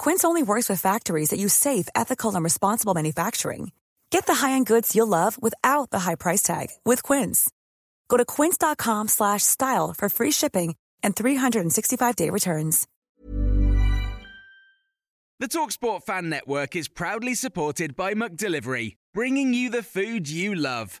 Quince 0.00 0.24
only 0.24 0.42
works 0.42 0.70
with 0.70 0.80
factories 0.80 1.28
that 1.28 1.38
use 1.38 1.52
safe, 1.52 1.86
ethical, 1.94 2.34
and 2.34 2.42
responsible 2.42 2.94
manufacturing. 2.94 3.72
Get 4.08 4.24
the 4.24 4.34
high-end 4.34 4.64
goods 4.64 4.96
you'll 4.96 5.06
love 5.06 5.36
without 5.42 5.90
the 5.90 5.98
high 6.00 6.14
price 6.14 6.42
tag 6.42 6.68
with 6.86 7.02
Quince. 7.02 7.50
Go 8.08 8.16
to 8.16 8.24
quince.com/style 8.24 9.94
for 9.98 10.08
free 10.08 10.30
shipping 10.32 10.74
and 11.02 11.14
365-day 11.14 12.30
returns. 12.30 12.86
The 15.38 15.48
Talksport 15.48 16.02
Fan 16.04 16.30
Network 16.30 16.76
is 16.76 16.88
proudly 16.88 17.34
supported 17.34 17.94
by 17.94 18.14
McDelivery, 18.14 18.96
bringing 19.12 19.52
you 19.52 19.68
the 19.68 19.82
food 19.82 20.30
you 20.30 20.54
love. 20.54 21.00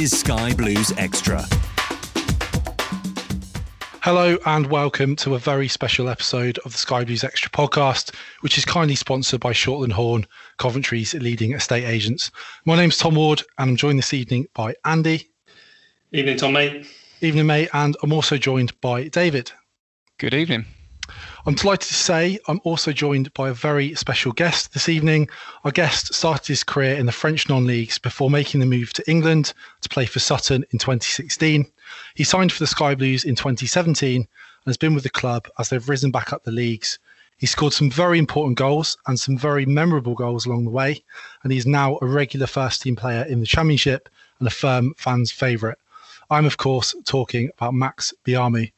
is 0.00 0.18
Sky 0.18 0.54
Blues 0.54 0.94
Extra. 0.96 1.44
Hello 4.00 4.38
and 4.46 4.66
welcome 4.68 5.14
to 5.16 5.34
a 5.34 5.38
very 5.38 5.68
special 5.68 6.08
episode 6.08 6.58
of 6.64 6.72
the 6.72 6.78
Sky 6.78 7.04
Blues 7.04 7.22
Extra 7.22 7.50
podcast, 7.50 8.14
which 8.40 8.56
is 8.56 8.64
kindly 8.64 8.94
sponsored 8.94 9.40
by 9.40 9.52
Shortland 9.52 9.92
Horn, 9.92 10.26
Coventry's 10.56 11.12
leading 11.12 11.52
estate 11.52 11.84
agents. 11.84 12.30
My 12.64 12.76
name's 12.76 12.96
Tom 12.96 13.14
Ward 13.14 13.42
and 13.58 13.72
I'm 13.72 13.76
joined 13.76 13.98
this 13.98 14.14
evening 14.14 14.46
by 14.54 14.74
Andy. 14.86 15.28
Evening, 16.12 16.38
Tom, 16.38 16.54
mate. 16.54 16.86
Evening, 17.20 17.44
mate. 17.44 17.68
And 17.74 17.94
I'm 18.02 18.14
also 18.14 18.38
joined 18.38 18.80
by 18.80 19.08
David. 19.08 19.52
Good 20.16 20.32
evening. 20.32 20.64
I'm 21.46 21.54
delighted 21.54 21.88
to 21.88 21.94
say 21.94 22.38
I'm 22.48 22.60
also 22.64 22.92
joined 22.92 23.32
by 23.32 23.48
a 23.48 23.54
very 23.54 23.94
special 23.94 24.32
guest 24.32 24.74
this 24.74 24.90
evening. 24.90 25.30
Our 25.64 25.70
guest 25.70 26.12
started 26.12 26.46
his 26.46 26.62
career 26.62 26.96
in 26.96 27.06
the 27.06 27.12
French 27.12 27.48
non 27.48 27.66
leagues 27.66 27.98
before 27.98 28.30
making 28.30 28.60
the 28.60 28.66
move 28.66 28.92
to 28.92 29.10
England 29.10 29.54
to 29.80 29.88
play 29.88 30.04
for 30.04 30.18
Sutton 30.18 30.64
in 30.70 30.78
2016. 30.78 31.64
He 32.14 32.24
signed 32.24 32.52
for 32.52 32.58
the 32.58 32.66
Sky 32.66 32.94
Blues 32.94 33.24
in 33.24 33.36
2017 33.36 34.16
and 34.16 34.28
has 34.66 34.76
been 34.76 34.94
with 34.94 35.02
the 35.02 35.08
club 35.08 35.48
as 35.58 35.70
they've 35.70 35.88
risen 35.88 36.10
back 36.10 36.30
up 36.30 36.44
the 36.44 36.52
leagues. 36.52 36.98
He 37.38 37.46
scored 37.46 37.72
some 37.72 37.90
very 37.90 38.18
important 38.18 38.58
goals 38.58 38.98
and 39.06 39.18
some 39.18 39.38
very 39.38 39.64
memorable 39.64 40.14
goals 40.14 40.44
along 40.44 40.66
the 40.66 40.70
way, 40.70 41.02
and 41.42 41.50
he's 41.50 41.66
now 41.66 41.98
a 42.02 42.06
regular 42.06 42.46
first 42.46 42.82
team 42.82 42.96
player 42.96 43.22
in 43.24 43.40
the 43.40 43.46
Championship 43.46 44.10
and 44.40 44.46
a 44.46 44.50
firm 44.50 44.92
fans' 44.98 45.32
favourite. 45.32 45.78
I'm, 46.30 46.46
of 46.46 46.56
course, 46.56 46.94
talking 47.04 47.50
about 47.56 47.74
Max 47.74 48.14
Biamou. 48.24 48.70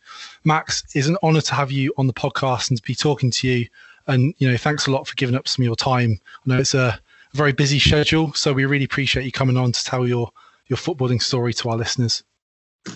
Max, 0.44 0.84
it's 0.94 1.06
an 1.06 1.18
honour 1.22 1.42
to 1.42 1.54
have 1.54 1.70
you 1.70 1.92
on 1.98 2.06
the 2.06 2.12
podcast 2.12 2.70
and 2.70 2.78
to 2.78 2.82
be 2.82 2.94
talking 2.94 3.30
to 3.30 3.48
you. 3.48 3.66
And, 4.06 4.34
you 4.38 4.50
know, 4.50 4.56
thanks 4.56 4.86
a 4.86 4.90
lot 4.90 5.06
for 5.06 5.14
giving 5.14 5.36
up 5.36 5.46
some 5.46 5.62
of 5.62 5.66
your 5.66 5.76
time. 5.76 6.18
I 6.24 6.40
know 6.46 6.58
it's 6.58 6.74
a 6.74 6.98
very 7.34 7.52
busy 7.52 7.78
schedule, 7.78 8.32
so 8.32 8.52
we 8.52 8.64
really 8.64 8.84
appreciate 8.84 9.24
you 9.24 9.32
coming 9.32 9.56
on 9.56 9.72
to 9.72 9.84
tell 9.84 10.06
your, 10.06 10.30
your 10.66 10.76
footballing 10.76 11.22
story 11.22 11.52
to 11.54 11.68
our 11.68 11.76
listeners. 11.76 12.24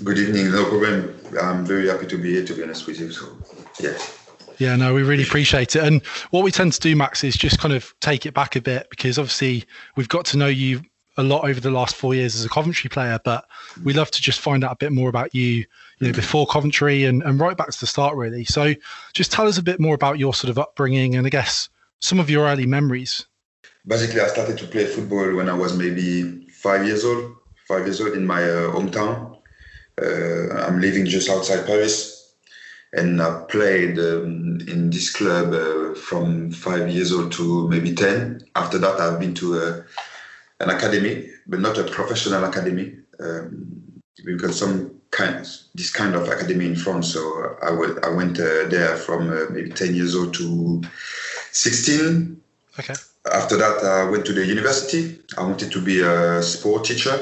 Good 0.03 0.19
evening, 0.19 0.51
no 0.51 0.65
problem. 0.65 1.15
I'm 1.41 1.65
very 1.65 1.89
happy 1.89 2.07
to 2.07 2.19
be 2.19 2.33
here, 2.33 2.45
to 2.45 2.55
be 2.55 2.63
honest 2.63 2.87
with 2.87 2.99
you. 2.99 3.13
So, 3.13 3.37
yeah. 3.79 3.97
Yeah, 4.59 4.75
no, 4.75 4.95
we 4.95 5.03
really 5.03 5.23
appreciate 5.23 5.77
it. 5.77 5.85
And 5.85 6.03
what 6.31 6.43
we 6.43 6.51
tend 6.51 6.73
to 6.73 6.81
do, 6.81 6.97
Max, 6.97 7.23
is 7.23 7.37
just 7.37 7.59
kind 7.59 7.75
of 7.75 7.95
take 8.01 8.25
it 8.25 8.33
back 8.33 8.57
a 8.57 8.61
bit 8.61 8.89
because 8.91 9.19
obviously 9.19 9.65
we've 9.97 10.09
got 10.09 10.25
to 10.27 10.39
know 10.39 10.47
you 10.47 10.81
a 11.17 11.23
lot 11.23 11.49
over 11.49 11.61
the 11.61 11.71
last 11.71 11.97
four 11.97 12.15
years 12.15 12.35
as 12.35 12.45
a 12.45 12.49
Coventry 12.49 12.89
player, 12.89 13.19
but 13.25 13.47
we 13.85 13.93
love 13.93 14.11
to 14.11 14.21
just 14.21 14.41
find 14.41 14.65
out 14.65 14.73
a 14.73 14.77
bit 14.77 14.93
more 14.93 15.09
about 15.09 15.35
you, 15.35 15.65
you 15.99 16.09
know, 16.09 16.13
before 16.13 16.47
Coventry 16.47 17.05
and, 17.05 17.23
and 17.23 17.41
right 17.41 17.57
back 17.57 17.71
to 17.71 17.81
the 17.81 17.87
start, 17.87 18.15
really. 18.17 18.45
So 18.45 18.75
just 19.13 19.33
tell 19.33 19.49
us 19.49 19.59
a 19.59 19.63
bit 19.63 19.81
more 19.81 19.95
about 19.95 20.19
your 20.19 20.35
sort 20.35 20.51
of 20.51 20.59
upbringing 20.59 21.15
and 21.15 21.27
I 21.27 21.31
guess 21.31 21.69
some 22.01 22.21
of 22.21 22.29
your 22.29 22.47
early 22.47 22.67
memories. 22.67 23.27
Basically, 23.87 24.21
I 24.21 24.29
started 24.29 24.59
to 24.59 24.67
play 24.67 24.87
football 24.87 25.35
when 25.35 25.49
I 25.49 25.55
was 25.55 25.77
maybe 25.77 26.47
five 26.49 26.87
years 26.87 27.05
old, 27.05 27.37
five 27.69 27.87
years 27.87 28.01
old 28.01 28.15
in 28.15 28.27
my 28.27 28.43
uh, 28.43 28.73
hometown. 28.73 29.39
Uh, 30.01 30.55
I'm 30.67 30.81
living 30.81 31.07
just 31.07 31.31
outside 31.31 31.67
Paris. 31.67 32.17
And 32.93 33.21
I 33.21 33.43
played 33.49 33.99
um, 33.99 34.59
in 34.69 34.91
this 34.91 35.15
club 35.15 35.53
uh, 35.53 35.95
from 35.95 36.51
five 36.51 36.89
years 36.89 37.13
old 37.13 37.33
to 37.33 37.69
maybe 37.69 37.95
10. 37.95 38.41
After 38.55 38.79
that, 38.79 39.01
I've 39.01 39.21
been 39.21 39.35
to 39.35 39.59
uh, 39.59 39.83
an 40.61 40.71
academy, 40.71 41.29
but 41.47 41.61
not 41.61 41.79
a 41.79 41.85
professional 41.85 42.45
academy, 42.45 42.97
um, 43.21 44.03
because 44.25 44.59
some 44.59 44.97
kind 45.11 45.47
this 45.75 45.91
kind 45.91 46.15
of 46.15 46.29
academy 46.29 46.67
in 46.67 46.77
France. 46.77 47.13
So 47.13 47.57
I 47.63 47.71
went 47.71 48.05
I 48.05 48.11
went 48.11 48.39
uh, 48.39 48.69
there 48.69 48.97
from 48.97 49.31
uh, 49.31 49.47
maybe 49.51 49.71
ten 49.71 49.95
years 49.95 50.15
old 50.15 50.35
to 50.35 50.83
sixteen. 51.53 52.41
Okay. 52.79 52.95
After 53.33 53.57
that, 53.57 53.83
I 53.83 54.09
went 54.09 54.25
to 54.27 54.33
the 54.33 54.47
university. 54.47 55.19
I 55.37 55.43
wanted 55.43 55.73
to 55.73 55.81
be 55.81 56.01
a 56.01 56.43
sport 56.43 56.85
teacher. 56.85 57.19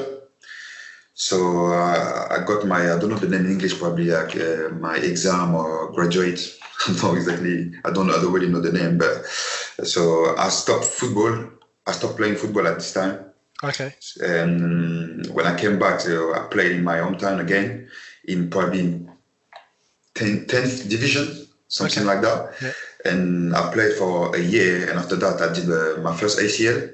So 1.13 1.67
uh, 1.67 2.27
I 2.29 2.43
got 2.45 2.67
my 2.67 2.93
I 2.93 2.99
don't 2.99 3.09
know 3.09 3.17
the 3.17 3.29
name 3.29 3.45
in 3.45 3.51
English 3.51 3.79
probably 3.79 4.05
like 4.05 4.35
uh, 4.35 4.69
my 4.75 4.97
exam 4.97 5.55
or 5.55 5.91
graduate. 5.93 6.41
I 6.87 6.91
don't 6.91 7.03
know 7.03 7.15
exactly. 7.15 7.71
I 7.85 7.91
don't 7.91 8.07
know. 8.07 8.17
I 8.17 8.21
don't 8.21 8.33
really 8.33 8.49
know 8.49 8.59
the 8.59 8.71
name, 8.71 8.97
but 8.97 9.25
so 9.25 10.35
I 10.37 10.49
stopped 10.49 10.85
football. 10.85 11.49
I 11.87 11.93
stopped 11.93 12.17
playing 12.17 12.35
football 12.35 12.67
at 12.67 12.75
this 12.75 12.93
time. 12.93 13.24
Okay. 13.69 13.93
And 14.21 15.25
when 15.33 15.45
I 15.45 15.57
came 15.59 15.79
back, 15.79 15.99
so 15.99 16.33
I 16.33 16.47
played 16.47 16.73
in 16.73 16.83
my 16.83 16.97
hometown 16.97 17.39
again, 17.39 17.87
in 18.25 18.49
probably 18.49 19.05
10th, 20.15 20.47
10th 20.47 20.89
division, 20.89 21.47
something 21.67 22.03
Okay. 22.03 22.07
like 22.13 22.21
that. 22.21 22.53
Yeah. 22.61 22.71
And 23.11 23.55
I 23.55 23.71
played 23.73 23.93
for 23.93 24.35
a 24.35 24.39
year, 24.39 24.89
and 24.89 24.97
after 24.99 25.15
that, 25.17 25.41
I 25.41 25.53
did 25.53 25.69
uh, 25.69 26.01
my 26.01 26.15
first 26.15 26.39
ACL. 26.39 26.93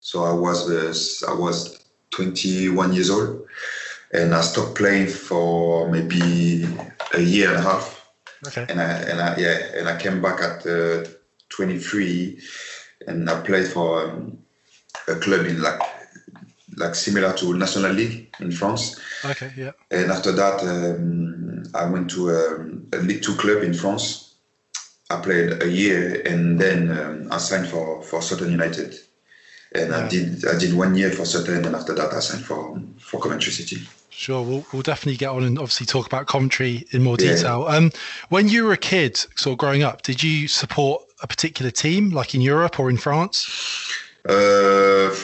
So 0.00 0.24
I 0.24 0.32
was 0.32 0.70
uh, 0.70 1.30
I 1.30 1.34
was 1.34 1.78
21 2.10 2.92
years 2.92 3.10
old, 3.10 3.46
and 4.12 4.34
I 4.34 4.40
stopped 4.42 4.76
playing 4.76 5.08
for 5.08 5.90
maybe 5.90 6.64
a 7.14 7.20
year 7.20 7.48
and 7.48 7.58
a 7.58 7.62
half 7.62 7.98
Okay. 8.46 8.64
and 8.68 8.80
I 8.80 8.90
and 9.10 9.20
I 9.20 9.36
yeah 9.36 9.58
and 9.74 9.88
I 9.88 9.98
came 9.98 10.22
back 10.22 10.40
at 10.40 10.64
uh, 10.66 11.04
23 11.48 12.38
and 13.08 13.28
I 13.28 13.40
played 13.40 13.66
for 13.66 14.04
um, 14.06 14.38
a 15.08 15.16
club 15.16 15.46
in 15.46 15.60
like 15.60 15.80
like 16.78 16.94
similar 16.94 17.32
to 17.34 17.54
National 17.54 17.92
League 17.92 18.34
in 18.40 18.50
France 18.52 18.98
Okay. 19.24 19.50
Yeah. 19.56 19.72
and 19.90 20.10
after 20.10 20.32
that 20.32 20.62
um, 20.62 21.62
I 21.74 21.84
went 21.86 22.10
to 22.10 22.30
um, 22.30 22.86
a 22.92 22.98
League 22.98 23.22
Two 23.22 23.34
club 23.34 23.62
in 23.62 23.74
France 23.74 24.34
I 25.10 25.16
played 25.20 25.62
a 25.62 25.68
year 25.68 26.22
and 26.26 26.58
then 26.60 26.90
um, 26.98 27.32
I 27.32 27.38
signed 27.38 27.68
for 27.68 28.02
for 28.02 28.22
Sutton 28.22 28.50
United 28.50 28.94
and 29.74 29.94
I 29.94 30.08
did 30.08 30.44
I 30.46 30.58
did 30.58 30.72
one 30.74 30.94
year 30.94 31.10
for 31.10 31.24
Sutton 31.24 31.64
and 31.66 31.74
after 31.74 31.94
that 31.94 32.12
I 32.12 32.20
signed 32.20 32.44
for 32.44 32.80
for 32.98 33.20
Coventry 33.20 33.52
City 33.52 33.86
Sure, 34.10 34.42
we'll, 34.42 34.66
we'll 34.72 34.82
definitely 34.82 35.16
get 35.16 35.28
on 35.30 35.44
and 35.44 35.58
obviously 35.60 35.86
talk 35.86 36.04
about 36.06 36.26
Coventry 36.26 36.84
in 36.90 37.04
more 37.04 37.16
Yeah. 37.20 37.36
detail. 37.36 37.66
Um, 37.68 37.92
when 38.30 38.48
you 38.48 38.64
were 38.64 38.72
a 38.72 38.76
kid, 38.76 39.16
sort 39.36 39.52
of 39.52 39.58
growing 39.58 39.84
up, 39.84 40.02
did 40.02 40.24
you 40.24 40.48
support 40.48 41.04
a 41.22 41.28
particular 41.28 41.70
team, 41.70 42.10
like 42.10 42.34
in 42.34 42.40
Europe 42.40 42.80
or 42.80 42.90
in 42.90 42.96
France? 42.96 43.46
Uh, 44.28 45.14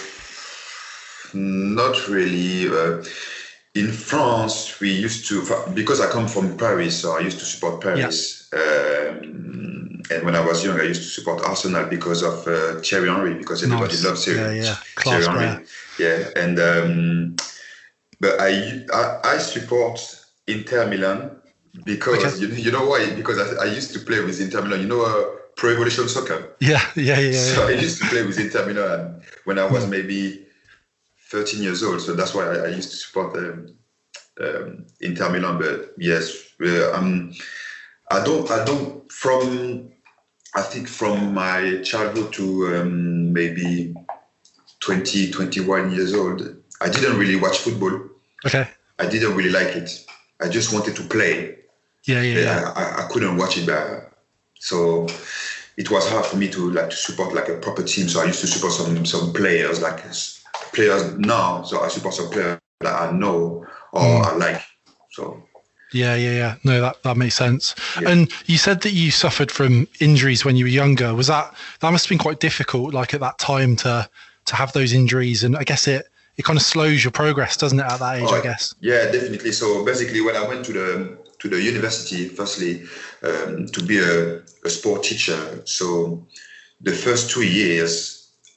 Not 1.34 2.08
really. 2.08 2.69
Uh, 2.69 3.04
in 3.75 3.90
France, 3.90 4.78
we 4.81 4.92
used 4.92 5.28
to 5.28 5.44
because 5.75 6.00
I 6.00 6.08
come 6.08 6.28
from 6.28 6.56
Paris, 6.56 7.00
so 7.00 7.16
I 7.16 7.20
used 7.20 7.38
to 7.40 7.44
support 7.44 7.81
Paris. 7.81 8.48
Yeah. 8.52 8.60
Um, 8.60 10.02
and 10.10 10.22
when 10.22 10.36
I 10.36 10.40
was 10.40 10.64
young, 10.64 10.78
I 10.78 10.84
used 10.84 11.02
to 11.02 11.08
support 11.08 11.42
Arsenal 11.44 11.86
because 11.86 12.22
of 12.22 12.46
uh, 12.46 12.81
Thierry 12.81 13.08
Henry, 13.08 13.34
because 13.34 13.62
everybody 13.62 13.94
nice. 13.94 14.04
loves 14.04 14.25
Thierry, 14.25 14.58
yeah, 14.58 14.62
yeah. 14.64 14.76
Class 14.94 15.25
Thierry 15.25 15.46
Henry. 15.46 15.66
Yeah, 15.98 16.28
and 16.36 16.58
um, 16.60 17.36
but 18.20 18.40
I, 18.40 18.84
I, 18.92 19.20
I 19.25 19.38
support 19.38 20.00
Inter 20.46 20.86
Milan 20.88 21.31
because 21.84 22.25
okay. 22.25 22.36
you, 22.38 22.48
you 22.48 22.70
know 22.70 22.86
why? 22.86 23.10
Because 23.14 23.38
I, 23.38 23.64
I, 23.64 23.66
used 23.66 23.92
to 23.94 23.98
play 23.98 24.20
with 24.20 24.40
Inter 24.40 24.62
Milan. 24.62 24.81
You 24.82 24.88
know, 24.88 25.04
uh, 25.04 25.25
Pro 25.56 25.70
Evolution 25.70 26.08
Soccer. 26.08 26.54
Yeah, 26.60 26.81
yeah, 26.96 27.19
yeah. 27.19 27.32
So 27.32 27.69
yeah. 27.69 27.76
I 27.76 27.81
used 27.81 28.00
to 28.02 28.08
play 28.08 28.25
with 28.25 28.38
Inter 28.38 28.66
Milan 28.66 29.22
when 29.44 29.58
I 29.58 29.66
was 29.66 29.86
maybe 29.86 30.46
13 31.34 31.62
years 31.62 31.82
old. 31.82 32.00
So 32.00 32.14
that's 32.14 32.32
why 32.32 32.44
I, 32.44 32.56
I 32.66 32.69
used 32.69 32.90
to 32.92 32.96
support 32.96 33.36
um, 33.36 33.75
um, 34.40 34.86
Inter 35.00 35.31
Milan. 35.31 35.58
But 35.58 35.92
yes, 35.98 36.54
um, 36.92 37.34
I 38.10 38.22
don't, 38.25 38.50
I 38.50 38.64
don't 38.64 39.10
from. 39.10 39.90
I 40.56 40.62
think 40.62 40.86
from 40.86 41.34
my 41.34 41.82
childhood 41.82 42.32
to 42.34 42.76
um, 42.76 43.32
maybe 43.32 43.92
20, 44.78 45.32
21 45.32 45.90
years 45.90 46.14
old, 46.14 46.42
I 46.81 46.88
didn't 46.88 47.19
really 47.19 47.34
watch 47.34 47.58
football. 47.58 48.08
Okay. 48.46 48.69
I 49.00 49.06
didn't 49.06 49.34
really 49.34 49.50
like 49.50 49.75
it. 49.75 50.06
I 50.40 50.48
just 50.48 50.72
wanted 50.72 50.94
to 50.94 51.02
play. 51.02 51.56
Yeah, 52.04 52.22
yeah. 52.22 52.38
yeah. 52.38 52.72
I, 52.76 53.02
I, 53.02 53.08
couldn't 53.08 53.36
watch 53.36 53.58
it, 53.58 53.66
but 53.66 54.12
so 54.60 55.08
it 55.76 55.90
was 55.90 56.08
hard 56.08 56.25
for 56.25 56.36
me 56.36 56.48
to 56.50 56.70
like 56.70 56.90
to 56.90 56.96
support 56.96 57.34
like 57.34 57.48
a 57.48 57.56
proper 57.56 57.82
team. 57.82 58.08
So 58.08 58.20
I 58.20 58.26
used 58.26 58.40
to 58.42 58.46
support 58.46 58.75
some 58.75 59.04
some 59.04 59.32
players, 59.32 59.82
like 59.82 60.04
players 60.75 61.17
now. 61.19 61.62
So 61.62 61.81
I 61.81 61.88
support 61.88 62.15
some 62.15 62.31
players 62.31 62.61
that 62.81 62.94
I 62.94 63.11
know 63.12 63.67
or 63.93 64.03
mm. 64.03 64.25
I 64.26 64.37
like. 64.37 64.62
So. 65.11 65.43
Yeah, 65.93 66.17
yeah, 66.17 66.32
yeah. 66.32 66.55
No, 66.65 66.81
that, 66.81 67.03
that 67.05 67.17
makes 67.17 67.37
sense. 67.37 67.75
Yeah. 68.00 68.11
And 68.11 68.32
you 68.47 68.59
said 68.59 68.82
that 68.82 68.93
you 68.93 69.12
suffered 69.12 69.50
from 69.50 69.87
injuries 70.00 70.44
when 70.44 70.56
you 70.56 70.65
were 70.65 70.71
younger. 70.71 71.15
Was 71.15 71.29
that 71.29 71.55
that 71.81 71.91
must 71.91 72.06
have 72.06 72.09
been 72.11 72.19
quite 72.19 72.41
difficult, 72.41 72.93
like 72.93 73.15
at 73.15 73.21
that 73.21 73.38
time 73.38 73.76
to 73.76 74.09
to 74.47 74.56
have 74.56 74.73
those 74.73 74.93
injuries? 74.93 75.44
And 75.44 75.56
I 75.56 75.62
guess 75.62 75.87
it 75.87 76.09
it 76.37 76.44
kind 76.44 76.56
of 76.56 76.65
slows 76.65 77.05
your 77.05 77.12
progress, 77.12 77.56
doesn't 77.56 77.79
it, 77.79 77.87
at 77.87 78.00
that 78.00 78.17
age? 78.19 78.27
Oh, 78.27 78.35
I 78.35 78.43
guess. 78.43 78.75
Yeah, 78.81 79.11
definitely. 79.12 79.53
So 79.53 79.85
basically, 79.85 80.20
when 80.20 80.35
I 80.35 80.47
went 80.47 80.65
to 80.67 80.73
the 80.73 81.19
to 81.38 81.49
the 81.49 81.62
university, 81.62 82.29
firstly, 82.29 82.82
um, 83.23 83.67
to 83.67 83.82
be 83.82 83.99
a, 83.99 84.41
a 84.65 84.70
sport 84.70 85.05
teacher. 85.05 85.62
So 85.65 86.27
the 86.81 86.93
first 86.93 87.31
two 87.31 87.43
years, 87.43 88.13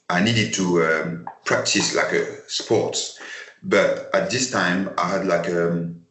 I 0.10 0.24
needed 0.24 0.54
to 0.56 0.84
um, 0.84 1.28
practice 1.46 1.96
like 1.96 2.14
a 2.14 2.50
sports, 2.50 3.20
but 3.64 4.10
at 4.14 4.30
this 4.30 4.52
time, 4.52 4.90
I 4.98 5.10
had 5.10 5.26
like 5.26 5.48
a 5.48 5.72
um, 5.72 6.06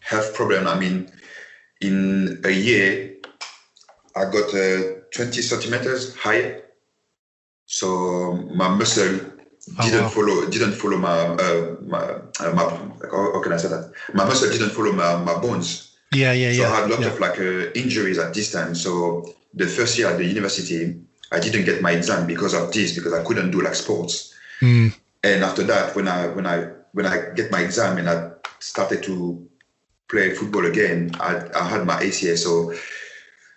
health 0.00 0.34
problem. 0.34 0.68
I 0.68 0.78
mean, 0.78 1.10
in 1.80 2.40
a 2.44 2.50
year, 2.50 3.16
I 4.14 4.24
got 4.24 4.54
uh, 4.54 5.00
20 5.12 5.42
centimeters 5.42 6.16
high. 6.16 6.62
So 7.66 8.32
my 8.54 8.68
muscle 8.68 9.20
Oh, 9.78 9.84
didn't 9.84 10.04
wow. 10.04 10.08
follow 10.08 10.46
didn't 10.48 10.72
follow 10.72 10.96
my 10.96 11.36
uh, 11.36 11.76
my, 11.82 11.98
uh, 12.40 12.52
my 12.54 12.62
how, 13.10 13.32
how, 13.34 13.42
can 13.42 13.52
I 13.52 13.56
say 13.58 13.68
that 13.68 13.92
my 14.14 14.24
muscle 14.24 14.50
didn't 14.50 14.70
follow 14.70 14.92
my, 14.92 15.16
my 15.16 15.38
bones. 15.38 15.96
Yeah, 16.12 16.32
yeah, 16.32 16.52
so 16.52 16.62
yeah. 16.62 16.68
So 16.68 16.72
I 16.72 16.76
had 16.76 16.90
a 16.90 16.94
lot 16.94 17.00
yeah. 17.00 17.06
of 17.08 17.20
like 17.20 17.38
uh, 17.38 17.70
injuries 17.74 18.18
at 18.18 18.32
this 18.32 18.50
time. 18.52 18.74
So 18.74 19.34
the 19.52 19.66
first 19.66 19.98
year 19.98 20.08
at 20.08 20.16
the 20.16 20.24
university, 20.24 21.00
I 21.32 21.40
didn't 21.40 21.64
get 21.64 21.82
my 21.82 21.92
exam 21.92 22.26
because 22.26 22.54
of 22.54 22.72
this 22.72 22.94
because 22.94 23.12
I 23.12 23.22
couldn't 23.22 23.50
do 23.50 23.62
like 23.62 23.74
sports. 23.74 24.34
Mm. 24.60 24.94
And 25.22 25.44
after 25.44 25.62
that, 25.64 25.94
when 25.94 26.08
I 26.08 26.28
when 26.28 26.46
I 26.46 26.68
when 26.92 27.06
I 27.06 27.30
get 27.34 27.50
my 27.50 27.60
exam 27.60 27.98
and 27.98 28.08
I 28.08 28.30
started 28.58 29.02
to 29.04 29.46
play 30.08 30.34
football 30.34 30.66
again, 30.66 31.12
I, 31.20 31.42
I 31.54 31.68
had 31.68 31.86
my 31.86 32.02
ACL. 32.02 32.36
So 32.36 32.72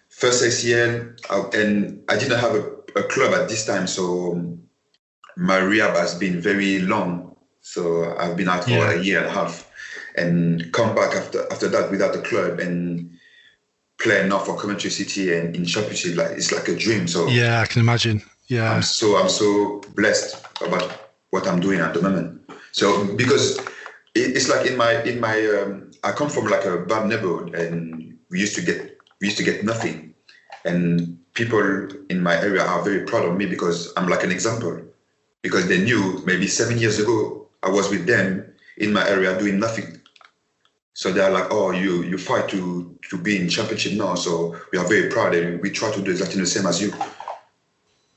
first 0.10 0.44
ACL, 0.44 1.20
uh, 1.30 1.50
and 1.58 2.04
I 2.10 2.18
didn't 2.18 2.40
have 2.40 2.56
a, 2.56 2.64
a 2.96 3.04
club 3.04 3.34
at 3.34 3.50
this 3.50 3.66
time, 3.66 3.88
so 3.88 4.58
my 5.36 5.58
rehab 5.58 5.96
has 5.96 6.14
been 6.16 6.40
very 6.40 6.80
long. 6.80 7.36
So 7.62 8.16
I've 8.18 8.38
been 8.38 8.50
out 8.50 8.66
for 8.66 8.72
yeah. 8.72 8.92
a 8.92 9.02
year 9.02 9.20
and 9.20 9.28
a 9.28 9.32
half 9.32 9.70
and 10.16 10.72
come 10.74 10.94
back 10.94 11.16
after 11.16 11.52
after 11.52 11.68
that 11.70 11.90
without 11.90 12.16
a 12.16 12.22
club 12.22 12.60
and 12.60 13.18
play 14.00 14.28
now 14.28 14.40
for 14.40 14.58
Coventry 14.58 14.90
City 14.90 15.34
and 15.34 15.56
in 15.56 15.66
championship 15.66 16.18
like 16.18 16.32
it's 16.32 16.52
like 16.52 16.68
a 16.68 16.76
dream. 16.76 17.08
So 17.08 17.28
yeah, 17.28 17.62
I 17.62 17.66
can 17.66 17.82
imagine. 17.82 18.22
Yeah. 18.48 18.74
I'm 18.74 18.82
so 18.82 19.18
I'm 19.18 19.30
so 19.30 19.82
blessed 19.96 20.46
about 20.62 20.92
what 21.30 21.48
I'm 21.48 21.60
doing 21.60 21.80
at 21.80 21.94
the 21.94 22.02
moment. 22.02 22.42
So 22.72 23.16
because 23.16 23.60
it's 24.16 24.50
like 24.50 24.66
in 24.68 24.78
my 24.78 25.02
in 25.04 25.20
my 25.20 25.40
um, 25.48 25.92
I 26.04 26.12
come 26.12 26.30
from 26.30 26.46
like 26.46 26.66
a 26.66 26.78
bad 26.78 27.08
neighborhood 27.08 27.56
and 27.56 28.18
we 28.30 28.40
used 28.40 28.56
to 28.56 28.62
get 28.62 29.00
we 29.22 29.28
used 29.28 29.38
to 29.38 29.44
get 29.44 29.64
nothing 29.64 30.14
and 30.66 31.18
people 31.34 31.88
in 32.10 32.22
my 32.22 32.36
area 32.40 32.64
are 32.64 32.84
very 32.84 33.06
proud 33.06 33.26
of 33.26 33.36
me 33.36 33.46
because 33.46 33.92
I'm 33.98 34.08
like 34.08 34.24
an 34.24 34.32
example 34.32 34.82
because 35.42 35.68
they 35.68 35.84
knew 35.84 36.22
maybe 36.26 36.48
seven 36.48 36.78
years 36.78 37.00
ago 37.00 37.48
I 37.64 37.70
was 37.70 37.90
with 37.90 38.06
them 38.06 38.54
in 38.78 38.94
my 38.94 39.08
area 39.08 39.38
doing 39.38 39.60
nothing. 39.60 40.00
So 40.94 41.12
they're 41.12 41.32
like, 41.32 41.48
oh, 41.52 41.72
you 41.72 42.04
you 42.04 42.18
fight 42.18 42.50
to 42.50 42.98
to 43.10 43.18
be 43.18 43.42
in 43.42 43.50
championship 43.50 43.94
now. 43.94 44.16
So 44.16 44.56
we 44.72 44.78
are 44.78 44.88
very 44.88 45.10
proud 45.10 45.36
and 45.36 45.62
we 45.62 45.70
try 45.72 45.92
to 45.92 46.02
do 46.02 46.12
exactly 46.12 46.40
the 46.40 46.46
same 46.46 46.66
as 46.66 46.82
you. 46.82 46.94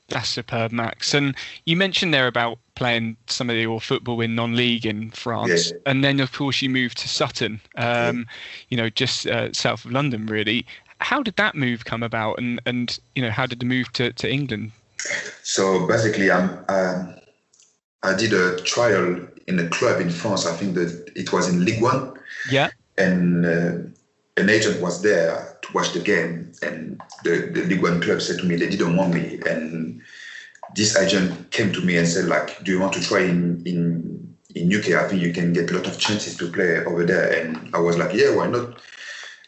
That's 0.09 0.29
superb, 0.29 0.71
Max. 0.71 1.13
And 1.13 1.35
you 1.65 1.75
mentioned 1.75 2.13
there 2.13 2.27
about 2.27 2.59
playing 2.75 3.17
some 3.27 3.49
of 3.49 3.57
your 3.57 3.81
football 3.81 4.21
in 4.21 4.35
non-league 4.35 4.85
in 4.85 5.11
France, 5.11 5.71
yeah. 5.71 5.77
and 5.85 6.03
then 6.03 6.21
of 6.21 6.31
course 6.31 6.61
you 6.61 6.69
moved 6.69 6.97
to 6.99 7.09
Sutton, 7.09 7.59
um, 7.75 8.19
yeah. 8.19 8.23
you 8.69 8.77
know, 8.77 8.89
just 8.89 9.27
uh, 9.27 9.51
south 9.51 9.83
of 9.83 9.91
London, 9.91 10.25
really. 10.27 10.65
How 10.99 11.21
did 11.21 11.35
that 11.35 11.55
move 11.55 11.83
come 11.83 12.03
about, 12.03 12.37
and 12.37 12.61
and 12.65 12.97
you 13.15 13.21
know, 13.21 13.31
how 13.31 13.45
did 13.47 13.59
the 13.59 13.65
move 13.65 13.91
to, 13.93 14.13
to 14.13 14.31
England 14.31 14.71
so 15.43 15.87
basically, 15.87 16.31
I'm, 16.31 16.65
um, 16.69 17.15
I 18.03 18.15
did 18.15 18.33
a 18.33 18.57
trial 18.61 19.27
in 19.47 19.59
a 19.59 19.69
club 19.69 20.01
in 20.01 20.09
France. 20.09 20.45
I 20.45 20.55
think 20.55 20.75
that 20.75 21.11
it 21.15 21.31
was 21.31 21.49
in 21.49 21.63
League 21.63 21.81
One. 21.81 22.16
Yeah. 22.49 22.69
And 22.97 23.45
uh, 23.45 24.41
an 24.41 24.49
agent 24.49 24.81
was 24.81 25.01
there 25.01 25.57
to 25.61 25.73
watch 25.73 25.93
the 25.93 25.99
game, 25.99 26.51
and 26.61 27.01
the, 27.23 27.49
the 27.53 27.65
Ligue 27.65 27.83
One 27.83 28.01
club 28.01 28.21
said 28.21 28.39
to 28.39 28.45
me 28.45 28.55
they 28.55 28.69
didn't 28.69 28.95
want 28.95 29.13
me, 29.13 29.39
and 29.45 30.01
this 30.75 30.95
agent 30.97 31.51
came 31.51 31.71
to 31.73 31.81
me 31.81 31.97
and 31.97 32.07
said 32.07 32.25
like, 32.25 32.63
"Do 32.63 32.71
you 32.71 32.79
want 32.79 32.93
to 32.93 33.01
try 33.01 33.21
in 33.21 33.63
in 33.65 34.35
in 34.55 34.73
UK? 34.73 34.91
I 34.91 35.07
think 35.07 35.21
you 35.21 35.33
can 35.33 35.53
get 35.53 35.71
a 35.71 35.75
lot 35.75 35.87
of 35.87 35.99
chances 35.99 36.37
to 36.37 36.51
play 36.51 36.83
over 36.85 37.03
there." 37.03 37.45
And 37.45 37.75
I 37.75 37.79
was 37.79 37.97
like, 37.97 38.13
"Yeah, 38.13 38.35
why 38.35 38.47
not?" 38.47 38.79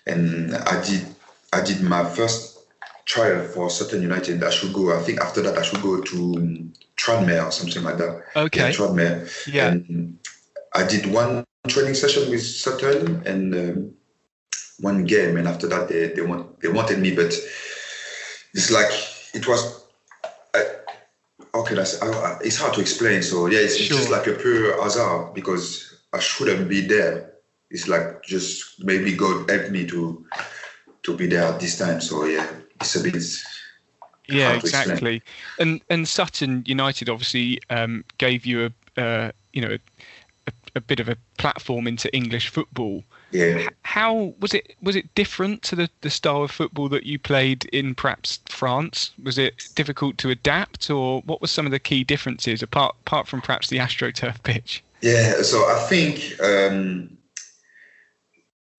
And 0.05 0.55
I 0.55 0.83
did 0.83 1.05
I 1.53 1.61
did 1.61 1.81
my 1.81 2.03
first 2.03 2.59
trial 3.05 3.43
for 3.43 3.69
Sutton 3.69 4.01
United. 4.01 4.43
I 4.43 4.49
should 4.49 4.73
go. 4.73 4.97
I 4.97 5.01
think 5.01 5.21
after 5.21 5.41
that 5.41 5.57
I 5.57 5.61
should 5.63 5.81
go 5.81 6.01
to 6.01 6.71
Tranmere 6.97 7.45
or 7.45 7.51
something 7.51 7.83
like 7.83 7.97
that. 7.97 8.23
Okay. 8.35 8.69
Yeah, 8.69 8.75
Tranmere. 8.75 9.47
Yeah. 9.47 9.67
And 9.69 10.19
I 10.73 10.85
did 10.85 11.05
one 11.11 11.43
training 11.67 11.95
session 11.95 12.29
with 12.29 12.45
Sutton 12.45 13.23
and 13.25 13.55
um, 13.55 13.93
one 14.79 15.05
game, 15.05 15.37
and 15.37 15.47
after 15.47 15.67
that 15.67 15.87
they 15.89 16.07
they 16.07 16.21
want 16.21 16.59
they 16.61 16.67
wanted 16.67 16.99
me, 16.99 17.15
but 17.15 17.33
it's 18.53 18.71
like 18.71 18.91
it 19.33 19.47
was. 19.47 19.85
Okay, 21.55 21.73
that's 21.73 21.99
it's 22.41 22.57
hard 22.57 22.73
to 22.75 22.81
explain. 22.81 23.23
So 23.23 23.47
yeah, 23.47 23.59
it's 23.59 23.77
sure. 23.77 23.97
just 23.97 24.11
like 24.11 24.27
a 24.27 24.33
pure 24.33 24.81
hazard 24.81 25.33
because 25.33 25.99
I 26.13 26.19
shouldn't 26.19 26.69
be 26.69 26.81
there. 26.81 27.33
It's 27.71 27.87
like 27.87 28.23
just 28.23 28.83
maybe 28.83 29.15
God 29.15 29.49
helped 29.49 29.71
me 29.71 29.85
to 29.87 30.25
to 31.03 31.17
be 31.17 31.27
there 31.27 31.43
at 31.43 31.59
this 31.59 31.77
time. 31.77 32.01
So 32.01 32.25
yeah, 32.25 32.47
it's 32.79 32.95
a 32.95 33.03
bit. 33.03 33.23
Yeah, 34.27 34.53
exactly. 34.53 35.23
And 35.57 35.81
and 35.89 36.07
Sutton 36.07 36.63
United 36.67 37.09
obviously 37.09 37.59
um, 37.69 38.05
gave 38.19 38.45
you 38.45 38.71
a 38.97 39.01
uh, 39.01 39.31
you 39.53 39.61
know 39.61 39.77
a, 40.75 40.81
bit 40.81 40.99
of 40.99 41.09
a 41.09 41.17
platform 41.37 41.87
into 41.87 42.13
English 42.15 42.49
football. 42.49 43.03
Yeah. 43.31 43.67
How 43.83 44.33
was 44.39 44.53
it? 44.53 44.75
Was 44.81 44.95
it 44.95 45.13
different 45.15 45.61
to 45.63 45.75
the, 45.75 45.89
the 46.01 46.09
style 46.09 46.43
of 46.43 46.51
football 46.51 46.89
that 46.89 47.05
you 47.05 47.19
played 47.19 47.65
in 47.65 47.95
perhaps 47.95 48.39
France? 48.47 49.11
Was 49.23 49.37
it 49.37 49.69
difficult 49.75 50.17
to 50.19 50.29
adapt, 50.29 50.89
or 50.89 51.21
what 51.21 51.41
were 51.41 51.47
some 51.47 51.65
of 51.65 51.71
the 51.71 51.79
key 51.79 52.03
differences 52.03 52.63
apart 52.63 52.95
apart 53.01 53.27
from 53.27 53.41
perhaps 53.41 53.69
the 53.69 53.77
AstroTurf 53.77 54.41
pitch? 54.43 54.83
Yeah. 55.01 55.41
So 55.43 55.57
I 55.69 55.85
think, 55.87 56.41
um, 56.41 57.17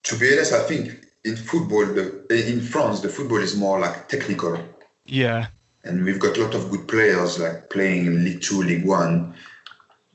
to 0.05 0.19
be 0.19 0.33
honest, 0.33 0.53
I 0.53 0.63
think 0.65 1.07
in 1.25 1.37
football, 1.37 1.87
the, 1.87 2.27
in 2.31 2.61
France, 2.61 3.01
the 3.01 3.09
football 3.09 3.39
is 3.39 3.57
more 3.57 3.79
like 3.79 4.09
technical. 4.09 4.59
Yeah. 5.07 5.49
And 5.85 6.05
we've 6.05 6.19
got 6.19 6.37
a 6.37 6.43
lot 6.43 6.55
of 6.55 6.71
good 6.71 6.89
players 6.89 7.39
like 7.39 7.71
playing 7.71 8.07
in 8.07 8.25
League 8.25 8.43
Two, 8.43 8.63
League 8.63 8.85
One. 8.85 9.35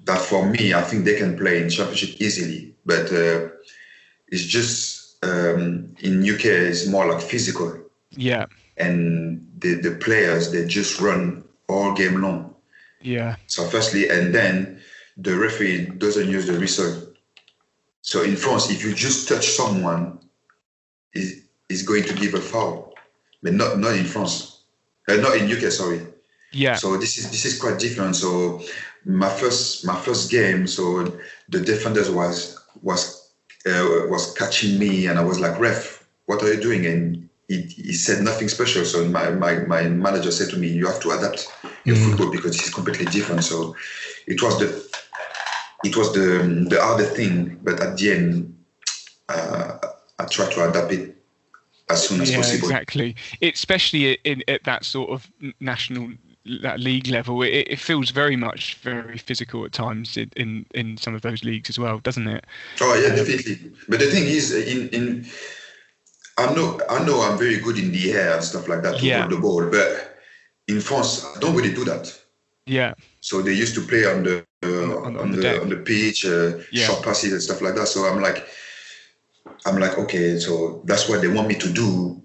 That 0.06 0.20
for 0.20 0.46
me, 0.46 0.74
I 0.74 0.82
think 0.82 1.06
they 1.06 1.18
can 1.18 1.38
play 1.38 1.62
in 1.62 1.70
Championship 1.70 2.22
easily. 2.22 2.74
But 2.86 3.12
uh, 3.12 3.50
it's 4.28 4.44
just 4.44 5.24
um, 5.24 5.96
in 6.00 6.22
UK, 6.22 6.46
it's 6.46 6.88
more 6.88 7.06
like 7.12 7.22
physical. 7.22 7.80
Yeah. 8.12 8.46
And 8.78 9.48
the 9.60 9.76
the 9.76 9.96
players 9.96 10.52
they 10.52 10.66
just 10.66 11.00
run 11.00 11.44
all 11.68 11.94
game 11.94 12.22
long. 12.22 12.54
Yeah. 13.02 13.36
So 13.48 13.64
firstly, 13.66 14.10
and 14.10 14.34
then 14.34 14.82
the 15.18 15.36
referee 15.38 15.86
doesn't 15.98 16.30
use 16.30 16.48
the 16.48 16.60
whistle. 16.60 17.14
So 18.02 18.22
in 18.24 18.36
France, 18.36 18.70
if 18.70 18.84
you 18.84 18.94
just 18.94 19.28
touch 19.28 19.48
someone, 19.50 20.20
is 21.14 21.42
is 21.70 21.84
going 21.84 22.04
to 22.04 22.14
give 22.14 22.34
a 22.34 22.42
foul, 22.42 22.94
but 23.42 23.54
not 23.54 23.80
not 23.80 23.96
in 23.96 24.06
France, 24.06 24.64
uh, 25.08 25.16
not 25.16 25.38
in 25.38 25.52
UK. 25.52 25.72
Sorry. 25.72 26.02
Yeah. 26.52 26.76
So 26.76 26.98
this 26.98 27.18
is 27.18 27.32
this 27.32 27.46
is 27.46 27.60
quite 27.60 27.80
different. 27.80 28.16
So 28.16 28.62
my 29.06 29.30
first 29.30 29.86
my 29.86 29.96
first 29.96 30.32
game, 30.32 30.68
so 30.68 31.04
the 31.50 31.60
defenders 31.60 32.10
was 32.10 32.60
was 32.82 33.32
uh, 33.66 34.08
was 34.10 34.34
catching 34.34 34.80
me, 34.80 35.08
and 35.08 35.18
I 35.20 35.24
was 35.24 35.40
like, 35.40 35.60
ref, 35.60 36.06
what 36.26 36.44
are 36.44 36.54
you 36.54 36.62
doing? 36.62 36.86
And 36.86 37.30
he, 37.48 37.62
he 37.62 37.94
said 37.94 38.24
nothing 38.24 38.48
special. 38.48 38.86
So 38.86 39.08
my, 39.08 39.30
my, 39.30 39.60
my 39.60 39.84
manager 39.84 40.32
said 40.32 40.50
to 40.50 40.58
me, 40.58 40.68
you 40.68 40.88
have 40.88 41.00
to 41.02 41.12
adapt 41.12 41.48
your 41.84 41.96
mm. 41.96 42.10
football 42.10 42.32
because 42.32 42.56
it's 42.56 42.74
completely 42.74 43.06
different. 43.06 43.44
So 43.44 43.76
it 44.28 44.42
was 44.42 44.60
the 44.60 44.96
it 45.84 45.96
was 45.96 46.14
the 46.14 46.68
the 46.70 46.82
harder 46.82 47.04
thing, 47.06 47.60
but 47.62 47.80
at 47.80 47.98
the 47.98 48.12
end, 48.12 48.58
uh, 49.30 49.78
I 50.18 50.26
tried 50.26 50.52
to 50.54 50.70
adapt 50.70 50.92
it 50.92 51.16
as 51.90 52.08
soon 52.08 52.22
as 52.22 52.32
yeah, 52.32 52.38
possible. 52.38 52.68
Exactly, 52.68 53.16
especially 53.44 54.14
in, 54.24 54.42
at 54.48 54.64
that 54.64 54.84
sort 54.84 55.12
of 55.12 55.30
national 55.60 56.12
that 56.62 56.80
league 56.80 57.08
level, 57.08 57.42
it, 57.42 57.68
it, 57.70 57.80
feels 57.80 58.12
very 58.12 58.36
much 58.36 58.76
very 58.76 59.18
physical 59.18 59.66
at 59.66 59.72
times 59.72 60.16
in, 60.18 60.32
in, 60.36 60.66
in 60.74 60.98
some 60.98 61.16
of 61.16 61.22
those 61.22 61.44
leagues 61.44 61.70
as 61.70 61.80
well, 61.80 62.00
doesn't 62.00 62.28
it? 62.28 62.46
Oh 62.82 62.94
yeah, 62.96 63.10
um, 63.10 63.16
definitely. 63.16 63.72
But 63.90 64.00
the 64.00 64.08
thing 64.08 64.24
is, 64.24 64.54
in 64.54 64.90
in 64.90 65.26
I 66.38 66.54
know 66.54 66.80
I 66.90 67.04
know 67.04 67.22
I'm 67.22 67.38
very 67.38 67.58
good 67.58 67.78
in 67.80 67.92
the 67.92 68.12
air 68.12 68.36
and 68.36 68.44
stuff 68.44 68.68
like 68.68 68.84
that 68.84 69.00
to 69.00 69.06
yeah. 69.06 69.22
hold 69.22 69.32
the 69.32 69.38
ball, 69.38 69.66
but 69.70 70.18
in 70.68 70.82
France 70.82 71.26
I 71.36 71.40
don't 71.40 71.56
really 71.56 71.74
do 71.74 71.86
that. 71.86 72.14
Yeah. 72.66 72.94
So 73.22 73.42
they 73.42 73.54
used 73.54 73.76
to 73.76 73.82
play 73.82 74.06
on 74.06 74.24
the 74.24 74.46
uh, 74.64 74.68
on, 74.68 75.16
on, 75.16 75.18
on, 75.18 75.32
the, 75.32 75.38
the 75.38 75.62
on 75.62 75.70
the 75.70 75.78
pitch, 75.78 76.26
uh, 76.26 76.58
yeah. 76.72 76.86
short 76.86 77.04
passes 77.04 77.34
and 77.34 77.42
stuff 77.42 77.62
like 77.62 77.76
that. 77.76 77.88
So 77.88 78.06
I'm 78.06 78.22
like, 78.22 78.48
I'm 79.66 79.80
like, 79.80 79.98
okay, 79.98 80.38
so 80.40 80.82
that's 80.86 81.08
what 81.10 81.22
they 81.22 81.28
want 81.28 81.48
me 81.48 81.56
to 81.56 81.72
do. 81.72 82.22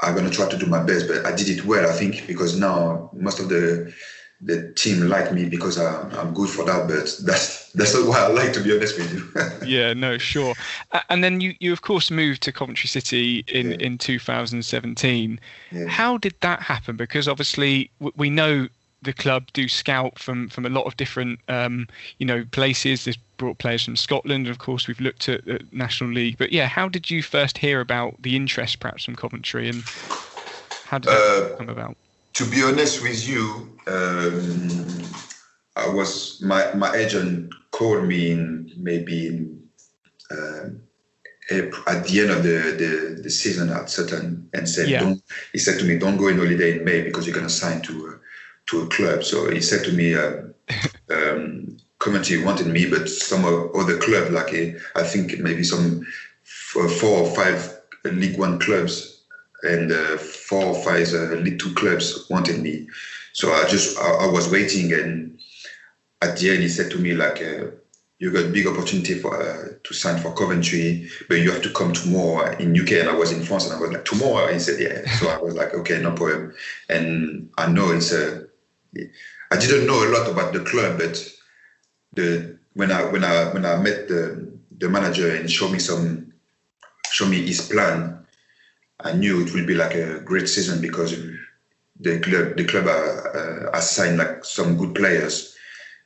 I'm 0.00 0.14
gonna 0.14 0.30
try 0.30 0.48
to 0.48 0.56
do 0.56 0.66
my 0.66 0.82
best, 0.82 1.08
but 1.08 1.26
I 1.26 1.34
did 1.34 1.48
it 1.48 1.64
well, 1.64 1.88
I 1.88 1.92
think, 1.92 2.26
because 2.26 2.58
now 2.58 3.10
most 3.12 3.40
of 3.40 3.48
the 3.48 3.92
the 4.40 4.72
team 4.74 5.08
like 5.08 5.32
me 5.32 5.48
because 5.48 5.78
I'm, 5.78 6.12
I'm 6.12 6.32
good 6.32 6.48
for 6.48 6.64
that. 6.64 6.86
But 6.86 7.26
that's 7.26 7.72
that's 7.72 7.94
not 7.94 8.06
why 8.06 8.20
I 8.20 8.28
like 8.28 8.52
to 8.52 8.60
be 8.60 8.74
honest 8.74 8.96
with 8.96 9.12
you. 9.12 9.66
yeah, 9.66 9.92
no, 9.94 10.18
sure. 10.18 10.54
And 11.08 11.24
then 11.24 11.40
you 11.40 11.54
you 11.58 11.72
of 11.72 11.82
course 11.82 12.10
moved 12.10 12.42
to 12.42 12.52
Coventry 12.52 12.88
City 12.88 13.44
in 13.48 13.72
yeah. 13.72 13.76
in 13.80 13.98
2017. 13.98 15.40
Yeah. 15.72 15.86
How 15.86 16.18
did 16.18 16.34
that 16.40 16.60
happen? 16.60 16.96
Because 16.96 17.26
obviously 17.26 17.90
we 18.16 18.30
know 18.30 18.68
the 19.02 19.12
club 19.12 19.46
do 19.52 19.68
scout 19.68 20.18
from 20.18 20.48
from 20.48 20.66
a 20.66 20.68
lot 20.68 20.86
of 20.86 20.96
different 20.96 21.40
um, 21.48 21.86
you 22.18 22.26
know 22.26 22.44
places. 22.50 23.04
They've 23.04 23.16
brought 23.36 23.58
players 23.58 23.84
from 23.84 23.96
Scotland, 23.96 24.48
of 24.48 24.58
course. 24.58 24.88
We've 24.88 25.00
looked 25.00 25.28
at 25.28 25.44
the 25.44 25.60
National 25.72 26.10
League, 26.10 26.38
but 26.38 26.52
yeah, 26.52 26.66
how 26.66 26.88
did 26.88 27.10
you 27.10 27.22
first 27.22 27.58
hear 27.58 27.80
about 27.80 28.20
the 28.22 28.36
interest, 28.36 28.80
perhaps 28.80 29.04
from 29.04 29.16
Coventry, 29.16 29.68
and 29.68 29.82
how 30.84 30.98
did 30.98 31.10
that 31.10 31.52
uh, 31.52 31.56
come 31.56 31.68
about? 31.68 31.96
To 32.34 32.50
be 32.50 32.62
honest 32.62 33.02
with 33.02 33.28
you, 33.28 33.78
um, 33.86 35.02
I 35.76 35.88
was 35.88 36.40
my 36.42 36.72
my 36.74 36.94
agent 36.94 37.52
called 37.70 38.04
me 38.04 38.32
in 38.32 38.72
maybe 38.76 39.26
in, 39.28 39.62
uh, 40.30 40.70
at 41.50 42.04
the 42.04 42.20
end 42.20 42.30
of 42.30 42.42
the, 42.42 42.76
the, 42.76 43.22
the 43.22 43.30
season 43.30 43.70
at 43.70 43.88
Sutton 43.88 44.48
and 44.52 44.68
said, 44.68 44.88
yeah. 44.88 45.00
don't, 45.00 45.22
he 45.52 45.58
said 45.58 45.78
to 45.78 45.84
me, 45.86 45.98
don't 45.98 46.18
go 46.18 46.28
in 46.28 46.36
holiday 46.36 46.78
in 46.78 46.84
May 46.84 47.02
because 47.02 47.26
you're 47.26 47.34
going 47.34 47.46
to 47.46 47.52
sign 47.52 47.80
to 47.82 48.08
uh, 48.08 48.18
to 48.68 48.82
a 48.82 48.86
club. 48.86 49.24
So 49.24 49.50
he 49.50 49.60
said 49.60 49.84
to 49.84 49.92
me, 49.92 50.14
uh, 50.14 50.42
um, 51.10 51.76
Coventry 51.98 52.42
wanted 52.42 52.68
me, 52.68 52.88
but 52.88 53.08
some 53.08 53.44
other 53.44 53.98
club, 53.98 54.30
like 54.30 54.52
a, 54.54 54.76
I 54.94 55.02
think 55.02 55.38
maybe 55.40 55.64
some 55.64 56.06
four 56.44 57.18
or 57.18 57.34
five 57.34 57.78
League 58.04 58.38
One 58.38 58.58
clubs 58.58 59.22
and 59.62 59.92
uh, 59.92 60.16
four 60.18 60.66
or 60.66 60.84
five 60.84 61.12
uh, 61.12 61.34
League 61.34 61.58
Two 61.58 61.74
clubs 61.74 62.28
wanted 62.30 62.60
me. 62.60 62.86
So 63.32 63.52
I 63.52 63.66
just 63.68 63.98
I, 63.98 64.24
I, 64.24 64.26
was 64.26 64.50
waiting, 64.50 64.92
and 64.92 65.38
at 66.22 66.38
the 66.38 66.50
end 66.50 66.62
he 66.62 66.68
said 66.68 66.90
to 66.92 66.98
me 66.98 67.14
like, 67.14 67.42
uh, 67.42 67.66
"You 68.18 68.30
got 68.30 68.52
big 68.52 68.66
opportunity 68.66 69.14
for 69.14 69.40
uh, 69.40 69.68
to 69.82 69.94
sign 69.94 70.20
for 70.20 70.32
Coventry, 70.34 71.08
but 71.28 71.36
you 71.36 71.50
have 71.50 71.62
to 71.62 71.72
come 71.72 71.92
tomorrow 71.92 72.56
in 72.58 72.78
UK." 72.78 72.92
And 72.92 73.08
I 73.08 73.14
was 73.14 73.32
in 73.32 73.42
France, 73.42 73.66
and 73.66 73.74
I 73.74 73.80
was 73.80 73.90
like, 73.90 74.04
"Tomorrow?" 74.04 74.52
He 74.52 74.58
said, 74.58 74.80
"Yeah." 74.80 75.10
So 75.18 75.28
I 75.28 75.38
was 75.38 75.54
like, 75.54 75.74
"Okay, 75.74 76.00
no 76.00 76.12
problem." 76.12 76.54
And 76.88 77.50
I 77.58 77.66
know 77.66 77.90
it's 77.90 78.12
a 78.12 78.47
I 79.50 79.56
didn't 79.58 79.86
know 79.86 80.04
a 80.04 80.10
lot 80.10 80.30
about 80.30 80.52
the 80.52 80.60
club, 80.60 80.98
but 80.98 81.16
the 82.14 82.58
when 82.74 82.90
I 82.90 83.04
when 83.04 83.24
I 83.24 83.52
when 83.52 83.64
I 83.64 83.76
met 83.76 84.08
the 84.08 84.52
the 84.78 84.88
manager 84.88 85.34
and 85.34 85.50
showed 85.50 85.72
me 85.72 85.78
some 85.78 86.32
show 87.10 87.26
me 87.26 87.44
his 87.46 87.60
plan, 87.68 88.26
I 89.00 89.12
knew 89.12 89.40
it 89.44 89.52
would 89.54 89.66
be 89.66 89.74
like 89.74 89.94
a 89.94 90.20
great 90.20 90.48
season 90.48 90.80
because 90.80 91.16
the 92.00 92.20
club 92.20 92.56
the 92.56 92.64
club 92.64 92.86
uh, 92.86 93.70
assigned 93.72 94.18
like 94.18 94.44
some 94.44 94.76
good 94.76 94.94
players, 94.94 95.54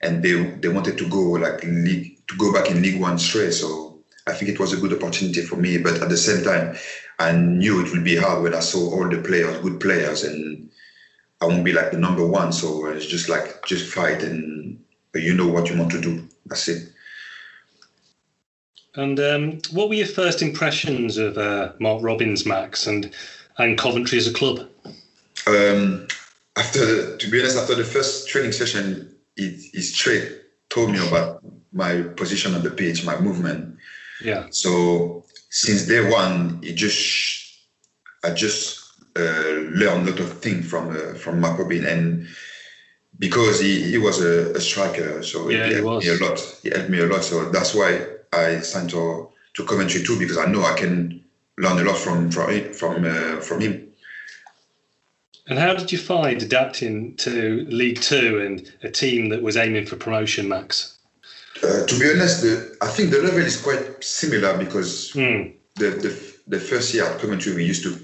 and 0.01 0.23
they 0.23 0.35
they 0.61 0.69
wanted 0.69 0.99
to 0.99 1.09
go 1.09 1.23
like 1.33 1.63
league 1.65 2.27
to 2.29 2.37
go 2.37 2.53
back 2.53 2.71
in 2.71 2.83
League 2.83 3.01
One 3.01 3.19
straight. 3.19 3.53
So 3.53 3.99
I 4.27 4.33
think 4.33 4.51
it 4.51 4.61
was 4.61 4.73
a 4.73 4.81
good 4.81 4.93
opportunity 4.93 5.43
for 5.43 5.57
me. 5.57 5.79
But 5.79 6.01
at 6.03 6.09
the 6.09 6.17
same 6.17 6.45
time, 6.45 6.77
I 7.19 7.33
knew 7.33 7.85
it 7.85 7.93
would 7.93 8.05
be 8.05 8.17
hard 8.17 8.43
when 8.43 8.55
I 8.55 8.61
saw 8.61 8.91
all 8.91 9.09
the 9.09 9.21
players, 9.21 9.61
good 9.61 9.81
players, 9.81 10.23
and 10.25 10.71
I 11.43 11.47
won't 11.47 11.65
be 11.65 11.73
like 11.73 11.91
the 11.91 11.99
number 11.99 12.25
one. 12.25 12.53
So 12.53 12.87
it's 12.87 13.07
just 13.07 13.29
like 13.29 13.67
just 13.67 13.93
fight 13.93 14.23
and 14.23 14.83
you 15.15 15.35
know 15.35 15.49
what 15.49 15.69
you 15.69 15.77
want 15.77 15.91
to 15.91 16.01
do. 16.01 16.27
That's 16.47 16.69
it. 16.69 16.89
And 18.95 19.19
um, 19.19 19.61
what 19.73 19.89
were 19.89 19.95
your 19.95 20.07
first 20.07 20.41
impressions 20.41 21.17
of 21.17 21.37
uh, 21.37 21.73
Mark 21.81 22.03
Robins, 22.03 22.47
Max, 22.47 22.87
and 22.87 23.13
and 23.59 23.77
Coventry 23.77 24.19
as 24.19 24.29
a 24.29 24.33
club? 24.33 24.69
Um, 25.47 26.07
after, 26.57 27.17
to 27.17 27.31
be 27.31 27.41
honest, 27.41 27.59
after 27.59 27.75
the 27.75 27.85
first 27.85 28.29
training 28.29 28.53
session, 28.53 29.15
he, 29.37 29.51
he 29.73 29.81
straight 29.81 30.41
told 30.69 30.91
me 30.91 31.07
about 31.07 31.43
my 31.73 32.03
position 32.03 32.55
on 32.55 32.63
the 32.63 32.71
pitch, 32.71 33.05
my 33.05 33.19
movement. 33.19 33.77
Yeah. 34.23 34.47
So 34.51 35.25
since 35.51 35.87
day 35.87 36.09
one, 36.09 36.61
it 36.63 36.75
just, 36.75 37.59
I 38.23 38.31
just 38.31 38.82
uh, 39.17 39.23
learn 39.75 40.07
a 40.07 40.11
lot 40.11 40.21
of 40.21 40.41
things 40.41 40.69
from 40.69 40.91
uh, 40.91 41.15
from 41.15 41.41
Mark 41.41 41.59
Robin, 41.59 41.85
and 41.85 42.29
because 43.19 43.61
he, 43.61 43.83
he 43.83 43.99
was 43.99 44.23
a, 44.23 44.53
a 44.53 44.61
striker, 44.61 45.23
so 45.23 45.49
yeah, 45.49 45.67
he, 45.67 45.75
he 45.75 45.81
helped 45.81 46.05
me 46.05 46.11
a 46.11 46.15
lot. 46.15 46.59
He 46.63 46.71
helped 46.71 46.91
me 46.91 47.01
a 47.01 47.07
lot, 47.07 47.25
so 47.25 47.51
that's 47.51 47.75
why 47.75 48.07
I 48.33 48.61
signed 48.61 48.91
to 48.91 49.29
to 49.55 49.65
Coventry 49.65 50.03
too, 50.03 50.19
because 50.19 50.39
I 50.39 50.47
know 50.47 50.63
I 50.63 50.75
can 50.75 51.23
learn 51.59 51.79
a 51.79 51.85
lot 51.85 51.99
from 51.99 52.31
from 52.31 52.73
from 52.73 53.05
uh, 53.05 53.41
from 53.41 53.61
him. 53.61 53.89
And 55.49 55.59
how 55.59 55.75
did 55.75 55.91
you 55.91 55.99
find 55.99 56.41
adapting 56.41 57.17
to 57.17 57.67
League 57.69 58.01
Two 58.01 58.41
and 58.41 58.73
a 58.83 58.91
team 58.91 59.29
that 59.31 59.43
was 59.43 59.57
aiming 59.57 59.87
for 59.87 59.97
promotion, 59.97 60.49
Max? 60.49 60.99
Uh, 61.63 61.85
to 61.87 61.99
be 61.99 62.11
honest, 62.11 62.43
the, 62.43 62.77
I 62.81 62.89
think 62.89 63.11
the 63.11 63.21
level 63.21 63.41
is 63.41 63.61
quite 63.61 64.03
similar 64.03 64.57
because 64.57 65.13
mm. 65.13 65.53
the, 65.77 65.91
the 65.91 66.33
the 66.47 66.59
first 66.59 66.95
year 66.95 67.05
at 67.05 67.21
Coventry 67.21 67.55
we 67.55 67.65
used 67.65 67.83
to 67.83 67.99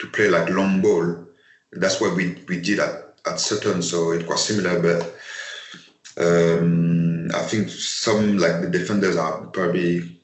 to 0.00 0.06
play 0.08 0.28
like 0.28 0.50
long 0.50 0.80
ball. 0.80 1.26
That's 1.72 2.00
what 2.00 2.16
we, 2.16 2.36
we 2.48 2.60
did 2.60 2.80
at, 2.80 3.14
at 3.26 3.38
Sutton, 3.38 3.82
so 3.82 4.10
it 4.12 4.26
was 4.26 4.44
similar, 4.44 4.80
but 4.80 5.14
um, 6.18 7.30
I 7.34 7.42
think 7.42 7.68
some 7.68 8.38
like 8.38 8.60
the 8.60 8.68
defenders 8.68 9.16
are 9.16 9.46
probably 9.46 10.20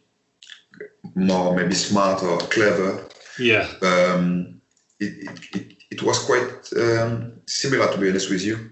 more 1.14 1.54
maybe 1.54 1.74
smart 1.74 2.22
or 2.22 2.38
clever. 2.38 3.06
Yeah. 3.38 3.68
Um, 3.82 4.60
it, 4.98 5.30
it, 5.54 5.72
it, 5.90 6.02
was 6.02 6.18
quite 6.20 6.72
um, 6.76 7.40
similar 7.46 7.92
to 7.92 7.98
be 7.98 8.08
honest 8.08 8.30
with 8.30 8.42
you. 8.42 8.70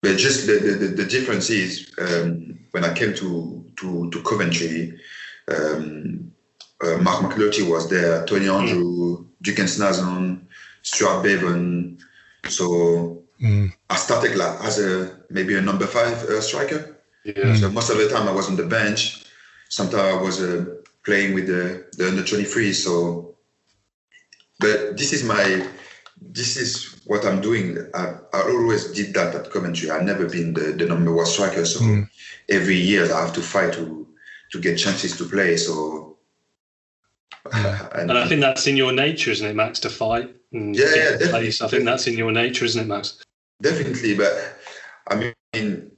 But 0.00 0.16
just 0.16 0.46
the, 0.46 0.54
the, 0.54 0.86
the 0.88 1.04
difference 1.04 1.48
is 1.50 1.92
um, 1.98 2.58
when 2.72 2.84
I 2.84 2.92
came 2.92 3.14
to, 3.14 3.64
to, 3.76 4.10
to 4.10 4.22
Coventry, 4.22 4.98
um, 5.48 6.32
uh, 6.82 6.96
Marc 6.96 7.20
McNulty 7.22 7.68
was 7.68 7.88
there, 7.88 8.26
Tony. 8.26 8.46
Andreu, 8.46 8.82
mm. 8.82 9.26
Duckens 9.42 9.78
Nazon, 9.78 10.46
Stuart 10.82 11.24
Beavon. 11.24 12.00
So 12.48 13.22
mm. 13.40 13.72
I 13.90 13.96
started 13.96 14.36
like 14.36 14.60
as 14.64 14.78
a 14.78 15.18
maybe 15.30 15.56
a 15.56 15.60
number 15.60 15.86
five 15.86 16.22
uh, 16.24 16.40
striker. 16.40 16.96
Yeah. 17.24 17.54
So 17.56 17.70
most 17.70 17.90
of 17.90 17.98
the 17.98 18.08
time 18.08 18.28
I 18.28 18.32
was 18.32 18.48
on 18.48 18.56
the 18.56 18.66
bench. 18.66 19.24
Sometimes 19.68 20.18
I 20.18 20.22
was 20.22 20.42
uh, 20.42 20.66
playing 21.04 21.34
with 21.34 21.46
the, 21.46 21.86
the 21.96 22.08
under 22.08 22.24
23. 22.24 22.72
So, 22.72 23.36
but 24.58 24.96
this 24.96 25.12
is 25.12 25.24
my 25.24 25.66
this 26.20 26.56
is 26.56 27.00
what 27.06 27.24
I'm 27.26 27.40
doing. 27.40 27.78
I, 27.94 28.14
I 28.32 28.42
always 28.42 28.92
did 28.92 29.12
that 29.14 29.34
at 29.34 29.50
Coventry. 29.50 29.90
I've 29.90 30.04
never 30.04 30.26
been 30.26 30.54
the, 30.54 30.72
the 30.72 30.86
number 30.86 31.12
one 31.12 31.26
striker. 31.26 31.64
So 31.64 31.80
mm. 31.80 32.08
every 32.48 32.76
year 32.76 33.12
I 33.12 33.22
have 33.22 33.32
to 33.34 33.40
fight 33.40 33.72
to 33.74 34.06
to 34.52 34.60
get 34.60 34.76
chances 34.76 35.16
to 35.16 35.24
play. 35.24 35.56
So 35.56 36.11
and, 37.52 38.10
and, 38.10 38.18
I 38.18 38.28
think 38.28 38.40
that's 38.40 38.66
in 38.66 38.76
your 38.76 38.92
nature, 38.92 39.30
isn't 39.30 39.46
it, 39.46 39.56
Max, 39.56 39.80
to 39.80 39.90
fight 39.90 40.34
and 40.52 40.76
yeah, 40.76 40.94
yeah, 40.94 41.30
place. 41.30 41.60
I 41.60 41.68
think 41.68 41.84
that's 41.84 42.06
in 42.06 42.16
your 42.16 42.30
nature, 42.30 42.64
isn't 42.64 42.82
it, 42.82 42.86
Max? 42.86 43.22
Definitely, 43.60 44.16
but 44.16 44.32
I 45.08 45.16
mean, 45.16 45.90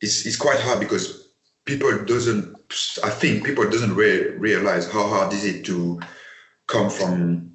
it's 0.00 0.26
it's 0.26 0.36
quite 0.36 0.60
hard 0.60 0.80
because 0.80 1.28
people 1.64 2.04
doesn't. 2.04 2.54
I 3.02 3.10
think 3.10 3.44
people 3.44 3.68
doesn't 3.68 3.94
re- 3.94 4.30
realize 4.30 4.90
how 4.90 5.06
hard 5.08 5.32
is 5.32 5.44
it 5.44 5.64
to 5.66 6.00
come 6.66 6.90
from 6.90 7.54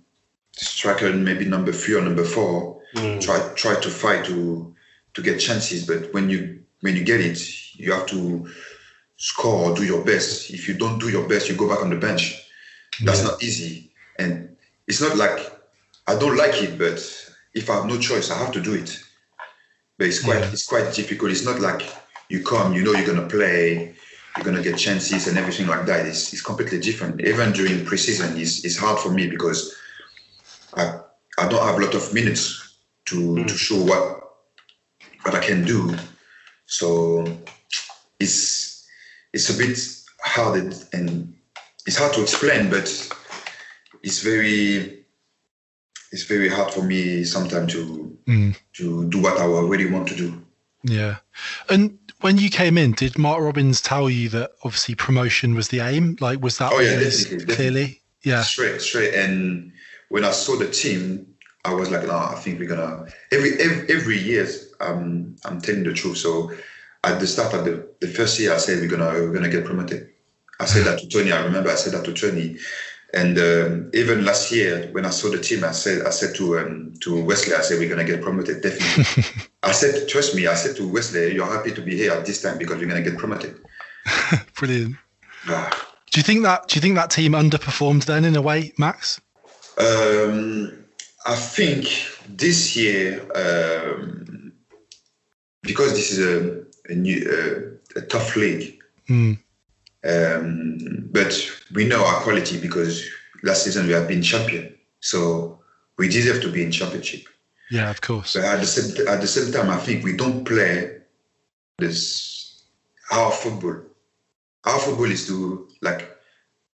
striker 0.54 1.12
maybe 1.14 1.46
number 1.46 1.72
three 1.72 1.96
or 1.96 2.02
number 2.02 2.24
four, 2.24 2.82
mm. 2.96 3.22
try 3.22 3.40
try 3.56 3.80
to 3.80 3.90
fight 3.90 4.26
to 4.26 4.76
to 5.14 5.22
get 5.22 5.40
chances. 5.40 5.86
But 5.86 6.14
when 6.14 6.30
you 6.30 6.64
when 6.82 6.96
you 6.96 7.04
get 7.04 7.22
it, 7.22 7.40
you 7.76 7.92
have 7.94 8.08
to 8.08 8.50
score, 9.18 9.72
or 9.72 9.76
do 9.76 9.84
your 9.84 10.04
best. 10.04 10.52
If 10.52 10.68
you 10.68 10.76
don't 10.76 11.00
do 11.00 11.10
your 11.10 11.28
best, 11.28 11.50
you 11.50 11.56
go 11.56 11.70
back 11.70 11.82
on 11.82 11.90
the 11.90 11.98
bench. 11.98 12.49
That's 13.04 13.22
yeah. 13.22 13.28
not 13.30 13.44
easy, 13.44 13.92
and 14.18 14.56
it's 14.88 15.02
not 15.02 15.16
like 15.16 15.40
I 16.08 16.16
don't 16.16 16.38
like 16.38 16.62
it, 16.62 16.78
but 16.78 17.00
if 17.54 17.70
I 17.70 17.76
have 17.76 17.86
no 17.86 17.98
choice, 17.98 18.32
I 18.32 18.38
have 18.38 18.52
to 18.54 18.62
do 18.62 18.74
it. 18.74 19.00
But 19.98 20.08
it's 20.08 20.24
quite 20.24 20.40
yeah. 20.40 20.52
it's 20.52 20.66
quite 20.68 20.94
difficult. 20.94 21.32
It's 21.32 21.46
not 21.46 21.60
like 21.60 21.82
you 22.30 22.44
come, 22.44 22.74
you 22.74 22.84
know 22.84 22.94
you're 22.94 23.06
gonna 23.06 23.28
play, 23.28 23.94
you're 24.36 24.46
gonna 24.46 24.64
get 24.64 24.78
chances 24.78 25.28
and 25.28 25.38
everything 25.38 25.68
like 25.68 25.86
that. 25.86 26.06
It's, 26.06 26.32
it's 26.34 26.42
completely 26.42 26.80
different. 26.80 27.22
Even 27.22 27.52
during 27.52 27.86
preseason, 27.86 28.38
it's, 28.38 28.64
it's 28.64 28.78
hard 28.78 29.00
for 29.00 29.12
me 29.12 29.28
because 29.28 29.76
I 30.76 31.00
I 31.38 31.48
don't 31.48 31.66
have 31.66 31.78
a 31.78 31.86
lot 31.86 31.96
of 31.96 32.14
minutes 32.14 32.76
to 33.06 33.16
mm. 33.16 33.48
to 33.48 33.58
show 33.58 33.82
what 33.84 34.20
what 35.24 35.36
I 35.36 35.46
can 35.46 35.64
do. 35.64 35.96
So 36.66 37.26
it's 38.20 38.88
it's 39.34 39.50
a 39.50 39.58
bit 39.58 39.78
hard 40.24 40.74
and 40.94 41.34
it's 41.90 41.98
hard 41.98 42.14
to 42.14 42.22
explain, 42.22 42.70
but 42.70 42.88
it's 44.04 44.22
very 44.22 45.04
it's 46.12 46.24
very 46.24 46.48
hard 46.48 46.72
for 46.72 46.84
me 46.84 47.24
sometimes 47.24 47.74
to 47.74 48.16
mm. 48.28 48.56
to 48.74 49.10
do 49.10 49.20
what 49.20 49.40
I 49.40 49.46
really 49.46 49.90
want 49.90 50.08
to 50.10 50.16
do. 50.16 50.40
Yeah, 50.84 51.18
and 51.68 51.98
when 52.22 52.38
you 52.38 52.52
came 52.52 52.78
in, 52.78 52.92
did 52.92 53.18
Mark 53.18 53.42
Robins 53.42 53.82
tell 53.82 54.08
you 54.08 54.30
that 54.30 54.52
obviously 54.64 54.94
promotion 54.94 55.56
was 55.56 55.70
the 55.70 55.80
aim? 55.80 56.16
Like, 56.20 56.44
was 56.44 56.60
that 56.60 56.72
oh, 56.72 56.80
yeah, 56.80 57.00
definitely, 57.00 57.56
clearly? 57.56 58.02
Yeah, 58.22 58.44
straight, 58.44 58.82
straight. 58.82 59.16
And 59.16 59.72
when 60.10 60.24
I 60.24 60.30
saw 60.30 60.58
the 60.58 60.70
team, 60.70 61.26
I 61.66 61.74
was 61.74 61.90
like, 61.90 62.06
no, 62.06 62.16
I 62.16 62.36
think 62.36 62.60
we're 62.60 62.70
gonna 62.70 63.08
every 63.32 63.60
every, 63.60 63.96
every 63.96 64.20
year. 64.20 64.48
Um, 64.80 65.38
I'm 65.44 65.60
telling 65.60 65.86
the 65.86 65.94
truth. 65.94 66.20
So 66.20 66.52
at 67.04 67.20
the 67.20 67.26
start 67.26 67.56
of 67.56 67.66
the, 67.66 67.90
the 68.00 68.10
first 68.10 68.40
year, 68.40 68.54
I 68.54 68.58
said 68.58 68.80
we're 68.80 68.96
gonna 68.96 69.12
we're 69.24 69.34
gonna 69.34 69.50
get 69.50 69.66
promoted. 69.66 70.12
I 70.60 70.66
said 70.66 70.86
that 70.86 71.00
to 71.00 71.08
Tony. 71.08 71.32
I 71.32 71.44
remember 71.44 71.70
I 71.70 71.76
said 71.76 71.94
that 71.94 72.06
to 72.06 72.14
Tony. 72.14 72.58
And 73.14 73.40
um, 73.40 73.90
even 73.94 74.24
last 74.24 74.52
year, 74.52 74.90
when 74.92 75.06
I 75.06 75.10
saw 75.10 75.30
the 75.30 75.40
team, 75.40 75.64
I 75.64 75.72
said 75.72 76.06
I 76.06 76.12
said 76.12 76.36
to 76.36 76.60
um, 76.60 76.94
to 77.02 77.24
Wesley, 77.24 77.56
I 77.56 77.62
said 77.62 77.80
we're 77.80 77.90
gonna 77.90 78.04
get 78.04 78.22
promoted 78.22 78.62
definitely. 78.62 79.24
I 79.64 79.72
said, 79.72 80.08
trust 80.08 80.36
me, 80.36 80.46
I 80.46 80.54
said 80.54 80.76
to 80.76 80.88
Wesley, 80.88 81.34
you're 81.34 81.52
happy 81.52 81.72
to 81.72 81.82
be 81.82 81.96
here 81.96 82.12
at 82.12 82.26
this 82.26 82.42
time 82.42 82.60
because 82.60 82.78
we're 82.78 82.88
gonna 82.88 83.02
get 83.02 83.18
promoted. 83.18 83.60
Brilliant. 84.56 84.96
Ah. 85.48 85.88
Do 86.12 86.20
you 86.20 86.24
think 86.24 86.44
that 86.44 86.68
do 86.68 86.76
you 86.76 86.82
think 86.82 86.96
that 86.96 87.10
team 87.10 87.34
underperformed 87.34 88.06
then 88.06 88.26
in 88.26 88.36
a 88.36 88.42
way, 88.42 88.74
Max? 88.78 89.20
Um, 89.80 90.86
I 91.26 91.36
think 91.36 91.88
this 92.28 92.76
year, 92.76 93.22
um, 93.34 94.52
because 95.64 95.94
this 95.94 96.12
is 96.12 96.20
a, 96.20 96.64
a 96.92 96.96
new 96.96 97.80
uh, 97.96 98.00
a 98.00 98.02
tough 98.04 98.36
league. 98.36 98.80
Mm. 99.08 99.40
Um, 100.04 101.10
but 101.12 101.34
we 101.74 101.86
know 101.86 102.06
our 102.06 102.22
quality 102.22 102.60
because 102.60 103.06
last 103.44 103.64
season 103.64 103.88
we 103.88 103.94
have 103.94 104.08
been 104.08 104.22
champion, 104.22 104.76
so 105.02 105.60
we 105.98 106.08
deserve 106.08 106.42
to 106.42 106.52
be 106.52 106.64
in 106.64 106.72
championship. 106.72 107.28
Yeah, 107.70 107.90
of 107.90 108.02
course. 108.02 108.34
But 108.34 108.46
at 108.46 108.60
the 108.60 108.66
same 108.66 109.08
at 109.08 109.22
the 109.22 109.28
same 109.28 109.52
time, 109.52 109.70
I 109.70 109.78
think 109.78 110.04
we 110.04 110.16
don't 110.16 110.46
play 110.46 111.00
this 111.78 112.64
our 113.12 113.32
football. 113.32 113.82
Our 114.66 114.80
football 114.80 115.12
is 115.12 115.28
to 115.28 115.68
like 115.82 116.18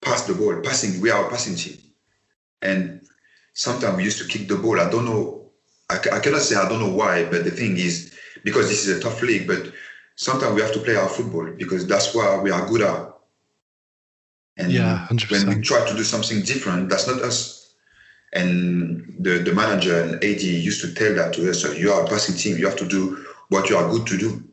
pass 0.01 0.25
the 0.27 0.33
ball, 0.33 0.61
passing. 0.61 1.01
We 1.01 1.09
are 1.09 1.25
a 1.25 1.29
passing 1.29 1.55
team, 1.55 1.77
and 2.61 3.01
sometimes 3.53 3.97
we 3.97 4.03
used 4.03 4.19
to 4.19 4.27
kick 4.27 4.47
the 4.47 4.57
ball. 4.57 4.79
I 4.79 4.89
don't 4.89 5.05
know. 5.05 5.51
I, 5.89 5.97
I 6.13 6.19
cannot 6.19 6.41
say 6.41 6.55
I 6.55 6.69
don't 6.69 6.79
know 6.79 6.93
why, 6.93 7.25
but 7.25 7.43
the 7.43 7.51
thing 7.51 7.77
is 7.77 8.13
because 8.43 8.69
this 8.69 8.87
is 8.87 8.97
a 8.97 9.01
tough 9.01 9.21
league, 9.21 9.47
but 9.47 9.71
sometimes 10.15 10.53
we 10.55 10.61
have 10.61 10.73
to 10.73 10.79
play 10.79 10.95
our 10.95 11.09
football 11.09 11.45
because 11.57 11.87
that's 11.87 12.13
what 12.13 12.41
we 12.43 12.51
are 12.51 12.67
good 12.67 12.81
at. 12.81 13.14
And 14.57 14.71
yeah, 14.71 15.07
100%. 15.09 15.31
when 15.31 15.57
we 15.57 15.61
try 15.61 15.87
to 15.87 15.95
do 15.95 16.03
something 16.03 16.41
different, 16.41 16.89
that's 16.89 17.07
not 17.07 17.21
us. 17.21 17.73
And 18.33 19.15
the, 19.19 19.39
the 19.39 19.53
manager 19.53 20.01
and 20.01 20.15
AD 20.15 20.41
used 20.41 20.81
to 20.81 20.93
tell 20.93 21.13
that 21.15 21.33
to 21.33 21.49
us. 21.49 21.61
So 21.61 21.71
you 21.71 21.91
are 21.91 22.05
a 22.05 22.07
passing 22.07 22.35
team. 22.35 22.57
You 22.57 22.65
have 22.65 22.77
to 22.77 22.87
do 22.87 23.25
what 23.49 23.69
you 23.69 23.77
are 23.77 23.89
good 23.89 24.07
to 24.07 24.17
do. 24.17 24.43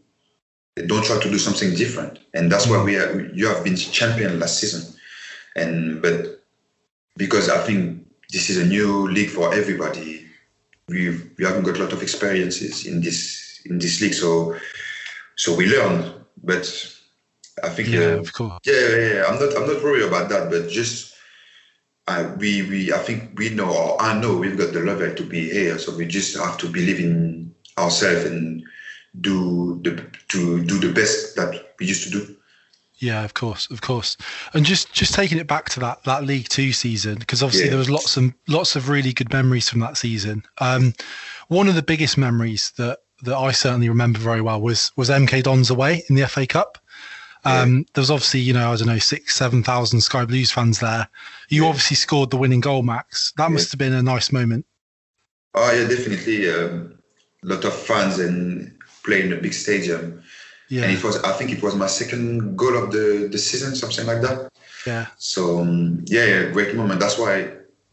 Don't 0.87 1.05
try 1.05 1.21
to 1.21 1.31
do 1.31 1.38
something 1.38 1.75
different. 1.75 2.19
And 2.35 2.51
that's 2.51 2.67
why 2.67 2.79
hmm. 2.79 2.85
we 2.85 2.97
are, 2.97 3.21
you 3.35 3.47
have 3.47 3.65
been 3.65 3.77
champion 3.77 4.38
last 4.38 4.59
season. 4.59 4.95
And 5.55 6.01
but 6.01 6.43
because 7.17 7.51
I 7.51 7.59
think 7.59 8.07
this 8.31 8.49
is 8.49 8.57
a 8.57 8.67
new 8.67 9.09
league 9.09 9.29
for 9.29 9.55
everybody, 9.55 10.25
we 10.88 11.21
we 11.37 11.45
haven't 11.45 11.65
got 11.65 11.77
a 11.77 11.83
lot 11.83 11.93
of 11.93 12.03
experiences 12.03 12.87
in 12.87 13.03
this 13.03 13.61
in 13.67 13.79
this 13.79 14.01
league. 14.01 14.15
So 14.15 14.57
so 15.37 15.55
we 15.55 15.67
learn. 15.67 16.15
But 16.43 16.91
I 17.62 17.69
think 17.69 17.88
yeah, 17.88 18.01
uh, 18.01 18.19
of 18.19 18.33
course. 18.33 18.59
Yeah, 18.65 18.75
yeah, 18.75 19.15
yeah, 19.15 19.25
I'm 19.29 19.38
not 19.38 19.57
I'm 19.57 19.67
not 19.67 19.83
worried 19.83 20.05
about 20.05 20.29
that, 20.31 20.51
but 20.51 20.69
just 20.69 21.15
uh, 22.09 22.35
we 22.38 22.62
we 22.62 22.93
I 22.93 22.99
think 22.99 23.38
we 23.38 23.51
know 23.51 23.71
or 23.71 24.01
I 24.01 24.19
know 24.19 24.37
we've 24.37 24.59
got 24.59 24.73
the 24.73 24.81
level 24.81 25.15
to 25.15 25.23
be 25.23 25.51
here, 25.51 25.79
so 25.79 25.95
we 25.97 26.07
just 26.07 26.37
have 26.37 26.59
to 26.59 26.69
believe 26.69 26.99
in 26.99 27.55
ourselves 27.79 28.25
and 28.25 28.62
do 29.21 29.81
the 29.83 30.05
to 30.29 30.65
do 30.65 30.79
the 30.79 30.93
best 30.93 31.37
that 31.37 31.75
we 31.79 31.87
used 31.87 32.05
to 32.05 32.11
do. 32.11 32.37
Yeah, 33.03 33.25
of 33.25 33.35
course, 33.35 33.69
of 33.71 33.81
course. 33.81 34.17
And 34.55 34.65
just 34.65 34.93
just 34.93 35.12
taking 35.12 35.38
it 35.38 35.49
back 35.49 35.69
to 35.71 35.81
that 35.81 36.05
that 36.05 36.25
League 36.25 36.49
Two 36.49 36.73
season, 36.73 37.19
because 37.19 37.43
obviously 37.43 37.67
yeah. 37.67 37.71
there 37.71 37.79
was 37.79 37.91
lots 37.91 38.17
and 38.17 38.33
lots 38.49 38.77
of 38.77 38.88
really 38.88 39.12
good 39.12 39.33
memories 39.33 39.69
from 39.69 39.81
that 39.81 39.97
season. 39.97 40.45
Um, 40.59 40.95
one 41.49 41.69
of 41.69 41.75
the 41.75 41.83
biggest 41.83 42.17
memories 42.17 42.73
that 42.77 43.01
that 43.23 43.37
I 43.37 43.53
certainly 43.53 43.88
remember 43.88 44.19
very 44.19 44.41
well 44.41 44.61
was 44.61 44.93
was 44.97 45.11
MK 45.11 45.43
Dons 45.43 45.71
away 45.71 46.05
in 46.09 46.15
the 46.15 46.27
FA 46.29 46.47
Cup. 46.47 46.79
Um, 47.44 47.78
yeah. 47.78 47.85
There 47.94 48.02
was 48.02 48.11
obviously, 48.11 48.40
you 48.40 48.52
know, 48.52 48.72
I 48.72 48.76
don't 48.76 48.87
know, 48.87 48.98
six, 48.98 49.37
seven 49.37 49.62
thousand 49.62 50.00
Sky 50.00 50.24
Blues 50.24 50.52
fans 50.52 50.81
there. 50.81 51.09
You 51.48 51.62
yeah. 51.62 51.68
obviously 51.68 51.96
scored 51.96 52.31
the 52.31 52.37
winning 52.37 52.61
goal, 52.61 52.83
Max. 52.83 53.33
That 53.37 53.44
yeah. 53.44 53.55
must 53.55 53.72
have 53.72 53.78
been 53.78 53.92
a 53.92 54.02
nice 54.02 54.33
moment. 54.33 54.64
Oh 55.55 55.72
yeah, 55.72 55.88
definitely. 55.88 56.46
A 56.46 56.66
um, 56.66 56.98
lot 57.42 57.64
of 57.64 57.74
fans 57.74 58.18
and 58.18 58.72
playing 59.05 59.33
a 59.33 59.37
big 59.37 59.52
stadium. 59.52 60.22
Yeah. 60.68 60.85
And 60.85 60.96
it 60.96 61.05
was, 61.05 61.22
I 61.22 61.33
think, 61.33 61.50
it 61.50 61.62
was 61.62 61.74
my 61.74 61.88
second 61.88 62.57
goal 62.57 62.76
of 62.76 62.92
the 62.92 63.28
the 63.31 63.38
season, 63.38 63.74
something 63.74 64.07
like 64.07 64.22
that. 64.22 64.50
Yeah. 64.87 65.07
So 65.18 65.61
um, 65.61 66.05
yeah, 66.07 66.24
yeah, 66.24 66.50
great 66.50 66.74
moment. 66.74 67.00
That's 67.00 67.18
why 67.18 67.50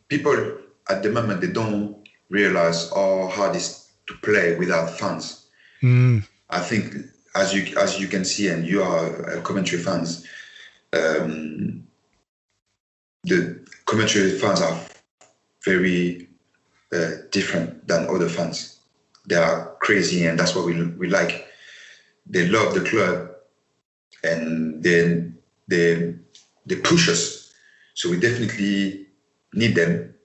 people 0.07 0.57
at 0.89 1.03
the 1.03 1.11
moment 1.11 1.41
they 1.41 1.47
don't 1.51 1.97
realize 2.29 2.89
how 2.89 3.27
hard 3.27 3.55
it 3.55 3.59
is 3.59 3.89
to 4.07 4.13
play 4.21 4.55
without 4.55 4.97
fans. 4.97 5.47
Mm. 5.81 6.27
I 6.49 6.59
think 6.59 6.95
as 7.39 7.53
you 7.53 7.77
as 7.77 7.99
you 7.99 8.07
can 8.07 8.25
see, 8.25 8.49
and 8.49 8.65
you 8.65 8.83
are 8.83 9.37
uh, 9.37 9.63
fans, 9.63 10.27
um, 10.93 11.87
the 13.23 13.65
Coventry 13.85 14.31
fans 14.31 14.61
are 14.61 14.79
very 15.63 16.27
uh, 16.93 17.11
different 17.31 17.87
than 17.87 18.07
other 18.07 18.29
fans. 18.29 18.79
They 19.27 19.35
are 19.35 19.75
crazy, 19.79 20.25
and 20.25 20.37
that's 20.37 20.55
what 20.55 20.65
we 20.65 20.83
we 20.83 21.07
like. 21.07 21.47
They 22.27 22.47
love 22.47 22.73
the 22.73 22.81
club, 22.81 23.31
and 24.23 24.83
they 24.83 25.31
they 25.67 26.15
they 26.65 26.75
push 26.75 27.09
us. 27.09 27.53
So 27.93 28.09
we 28.09 28.19
definitely 28.19 29.07
need 29.53 29.75
them. 29.75 30.15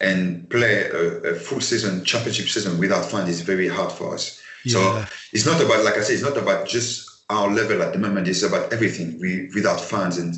And 0.00 0.50
play 0.50 0.90
a, 0.90 1.32
a 1.32 1.34
full 1.34 1.60
season, 1.60 2.04
championship 2.04 2.48
season 2.48 2.78
without 2.78 3.10
fans 3.10 3.30
is 3.30 3.40
very 3.40 3.68
hard 3.68 3.90
for 3.90 4.12
us. 4.12 4.42
Yeah. 4.64 4.72
So 4.72 5.06
it's 5.32 5.46
not 5.46 5.60
about, 5.60 5.84
like 5.84 5.94
I 5.94 6.02
said, 6.02 6.14
it's 6.14 6.22
not 6.22 6.36
about 6.36 6.66
just 6.66 7.14
our 7.30 7.50
level 7.50 7.82
at 7.82 7.92
the 7.92 7.98
moment. 7.98 8.28
It's 8.28 8.42
about 8.42 8.72
everything. 8.72 9.18
We 9.20 9.50
without 9.54 9.80
fans, 9.80 10.18
and 10.18 10.34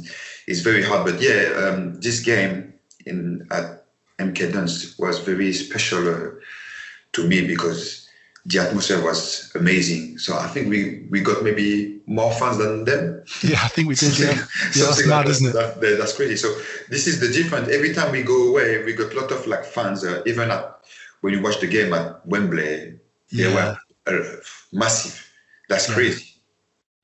it's 0.46 0.60
very 0.60 0.82
hard. 0.82 1.04
But 1.04 1.20
yeah, 1.20 1.52
um, 1.56 2.00
this 2.00 2.20
game 2.20 2.74
in 3.04 3.46
at 3.50 3.84
MK 4.18 4.52
Dons 4.52 4.96
was 4.98 5.18
very 5.20 5.52
special 5.52 6.08
uh, 6.08 6.30
to 7.12 7.26
me 7.26 7.46
because 7.46 8.08
the 8.46 8.60
atmosphere 8.60 9.02
was 9.02 9.50
amazing. 9.56 10.18
So 10.18 10.36
I 10.36 10.46
think 10.46 10.68
we 10.68 11.06
we 11.10 11.20
got 11.20 11.42
maybe 11.42 12.00
more 12.06 12.32
fans 12.32 12.58
than 12.58 12.84
them. 12.84 13.24
Yeah, 13.42 13.60
I 13.62 13.68
think 13.68 13.88
we 13.88 13.94
did. 13.94 14.18
Yeah, 14.18 14.34
yeah 14.76 14.86
that's 14.86 15.06
mad, 15.06 15.28
isn't 15.28 15.48
it? 15.48 15.52
That, 15.52 15.80
that, 15.80 15.98
that's 15.98 16.16
crazy. 16.16 16.36
So 16.36 16.48
this 16.88 17.06
is 17.06 17.18
the 17.20 17.28
difference. 17.28 17.68
Every 17.68 17.92
time 17.92 18.12
we 18.12 18.22
go 18.22 18.48
away, 18.48 18.84
we 18.84 18.92
got 18.92 19.12
a 19.12 19.20
lot 19.20 19.32
of 19.32 19.46
like 19.46 19.64
fans. 19.64 20.04
Uh, 20.04 20.22
even 20.26 20.50
at 20.50 20.78
when 21.20 21.34
you 21.34 21.42
watch 21.42 21.58
the 21.60 21.66
game 21.66 21.92
at 21.92 22.24
Wembley, 22.24 23.00
yeah. 23.30 23.48
they 23.48 23.54
were 23.54 23.78
massive. 24.72 25.30
That's 25.68 25.88
yeah. 25.88 25.94
crazy. 25.94 26.26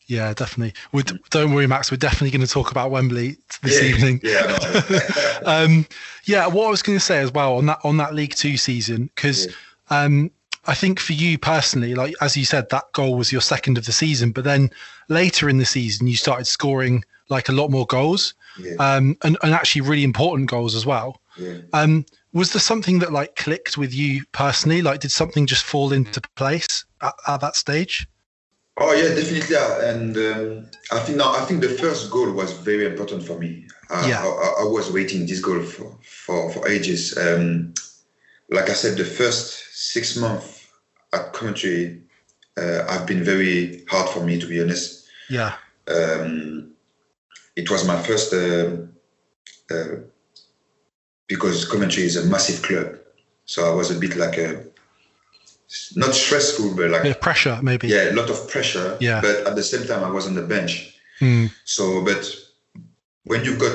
Yeah, 0.06 0.34
definitely. 0.34 0.74
We're, 0.92 1.04
don't 1.30 1.54
worry, 1.54 1.66
Max. 1.66 1.90
We're 1.90 1.96
definitely 1.96 2.30
going 2.30 2.46
to 2.46 2.52
talk 2.52 2.70
about 2.70 2.90
Wembley 2.90 3.36
this 3.62 3.82
yeah, 3.82 3.88
evening. 3.88 4.20
Yeah, 4.22 5.40
um, 5.46 5.86
yeah. 6.24 6.46
What 6.46 6.66
I 6.66 6.70
was 6.70 6.82
going 6.82 6.98
to 6.98 7.04
say 7.04 7.20
as 7.20 7.32
well 7.32 7.56
on 7.56 7.66
that 7.66 7.78
on 7.84 7.96
that 7.98 8.14
League 8.14 8.34
Two 8.34 8.56
season, 8.56 9.10
because 9.14 9.46
yeah. 9.46 9.52
um, 9.88 10.30
I 10.66 10.74
think 10.74 11.00
for 11.00 11.12
you 11.12 11.38
personally, 11.38 11.94
like 11.94 12.14
as 12.20 12.36
you 12.36 12.44
said, 12.44 12.68
that 12.70 12.92
goal 12.92 13.16
was 13.16 13.32
your 13.32 13.40
second 13.40 13.78
of 13.78 13.86
the 13.86 13.92
season, 13.92 14.32
but 14.32 14.44
then 14.44 14.70
later 15.08 15.48
in 15.48 15.58
the 15.58 15.64
season 15.64 16.06
you 16.06 16.16
started 16.16 16.46
scoring 16.46 17.04
like 17.28 17.48
a 17.48 17.52
lot 17.52 17.70
more 17.70 17.86
goals, 17.86 18.34
Yeah. 18.58 18.74
um, 18.78 19.16
and, 19.22 19.38
and 19.42 19.54
actually 19.54 19.80
really 19.80 20.04
important 20.04 20.50
goals 20.50 20.74
as 20.74 20.84
well. 20.84 21.21
Yeah. 21.36 21.58
Um, 21.72 22.04
was 22.32 22.52
there 22.52 22.60
something 22.60 22.98
that 23.00 23.12
like 23.12 23.36
clicked 23.36 23.76
with 23.78 23.92
you 23.94 24.24
personally? 24.32 24.82
Like, 24.82 25.00
did 25.00 25.10
something 25.12 25.46
just 25.46 25.64
fall 25.64 25.92
into 25.92 26.20
place 26.36 26.84
at, 27.00 27.14
at 27.26 27.40
that 27.40 27.56
stage? 27.56 28.06
Oh 28.78 28.92
yeah, 28.92 29.14
definitely. 29.14 29.56
And 29.56 30.16
um, 30.16 30.70
I 30.90 31.00
think 31.00 31.18
now 31.18 31.32
I 31.34 31.44
think 31.44 31.60
the 31.60 31.68
first 31.68 32.10
goal 32.10 32.32
was 32.32 32.52
very 32.52 32.86
important 32.86 33.22
for 33.24 33.38
me. 33.38 33.66
I, 33.90 34.08
Yeah. 34.08 34.22
I, 34.22 34.26
I- 34.26 34.56
I 34.62 34.64
was 34.64 34.90
waiting 34.90 35.26
this 35.26 35.40
goal 35.40 35.62
for 35.62 35.98
for, 36.02 36.50
for 36.52 36.68
ages. 36.68 37.16
Um, 37.18 37.74
like 38.50 38.70
I 38.70 38.74
said, 38.74 38.96
the 38.96 39.04
first 39.04 39.74
six 39.92 40.16
months 40.16 40.66
at 41.12 41.32
Coventry 41.32 42.02
uh, 42.56 42.86
have 42.92 43.06
been 43.06 43.24
very 43.24 43.84
hard 43.88 44.08
for 44.10 44.24
me 44.24 44.38
to 44.38 44.46
be 44.46 44.60
honest. 44.62 45.06
Yeah, 45.30 45.54
Um, 45.88 46.72
it 47.56 47.70
was 47.70 47.86
my 47.86 48.02
first 48.02 48.32
uh, 48.34 48.76
uh, 49.70 49.96
because 51.32 51.64
Coventry 51.64 52.02
is 52.02 52.16
a 52.16 52.24
massive 52.26 52.60
club, 52.62 52.98
so 53.46 53.58
I 53.70 53.74
was 53.74 53.90
a 53.90 53.98
bit 53.98 54.16
like 54.16 54.36
a 54.36 54.48
not 55.96 56.12
stressful, 56.14 56.74
but 56.76 56.90
like 56.90 57.20
pressure 57.20 57.58
maybe. 57.62 57.88
yeah, 57.88 58.10
a 58.10 58.14
lot 58.20 58.28
of 58.28 58.38
pressure. 58.50 58.96
Yeah. 59.00 59.20
But 59.22 59.36
at 59.48 59.54
the 59.56 59.62
same 59.62 59.86
time, 59.86 60.04
I 60.04 60.10
was 60.10 60.26
on 60.26 60.34
the 60.34 60.42
bench. 60.54 60.72
Mm, 61.20 61.50
So, 61.64 62.04
but 62.04 62.22
when 63.24 63.40
you've 63.44 63.58
got, 63.58 63.74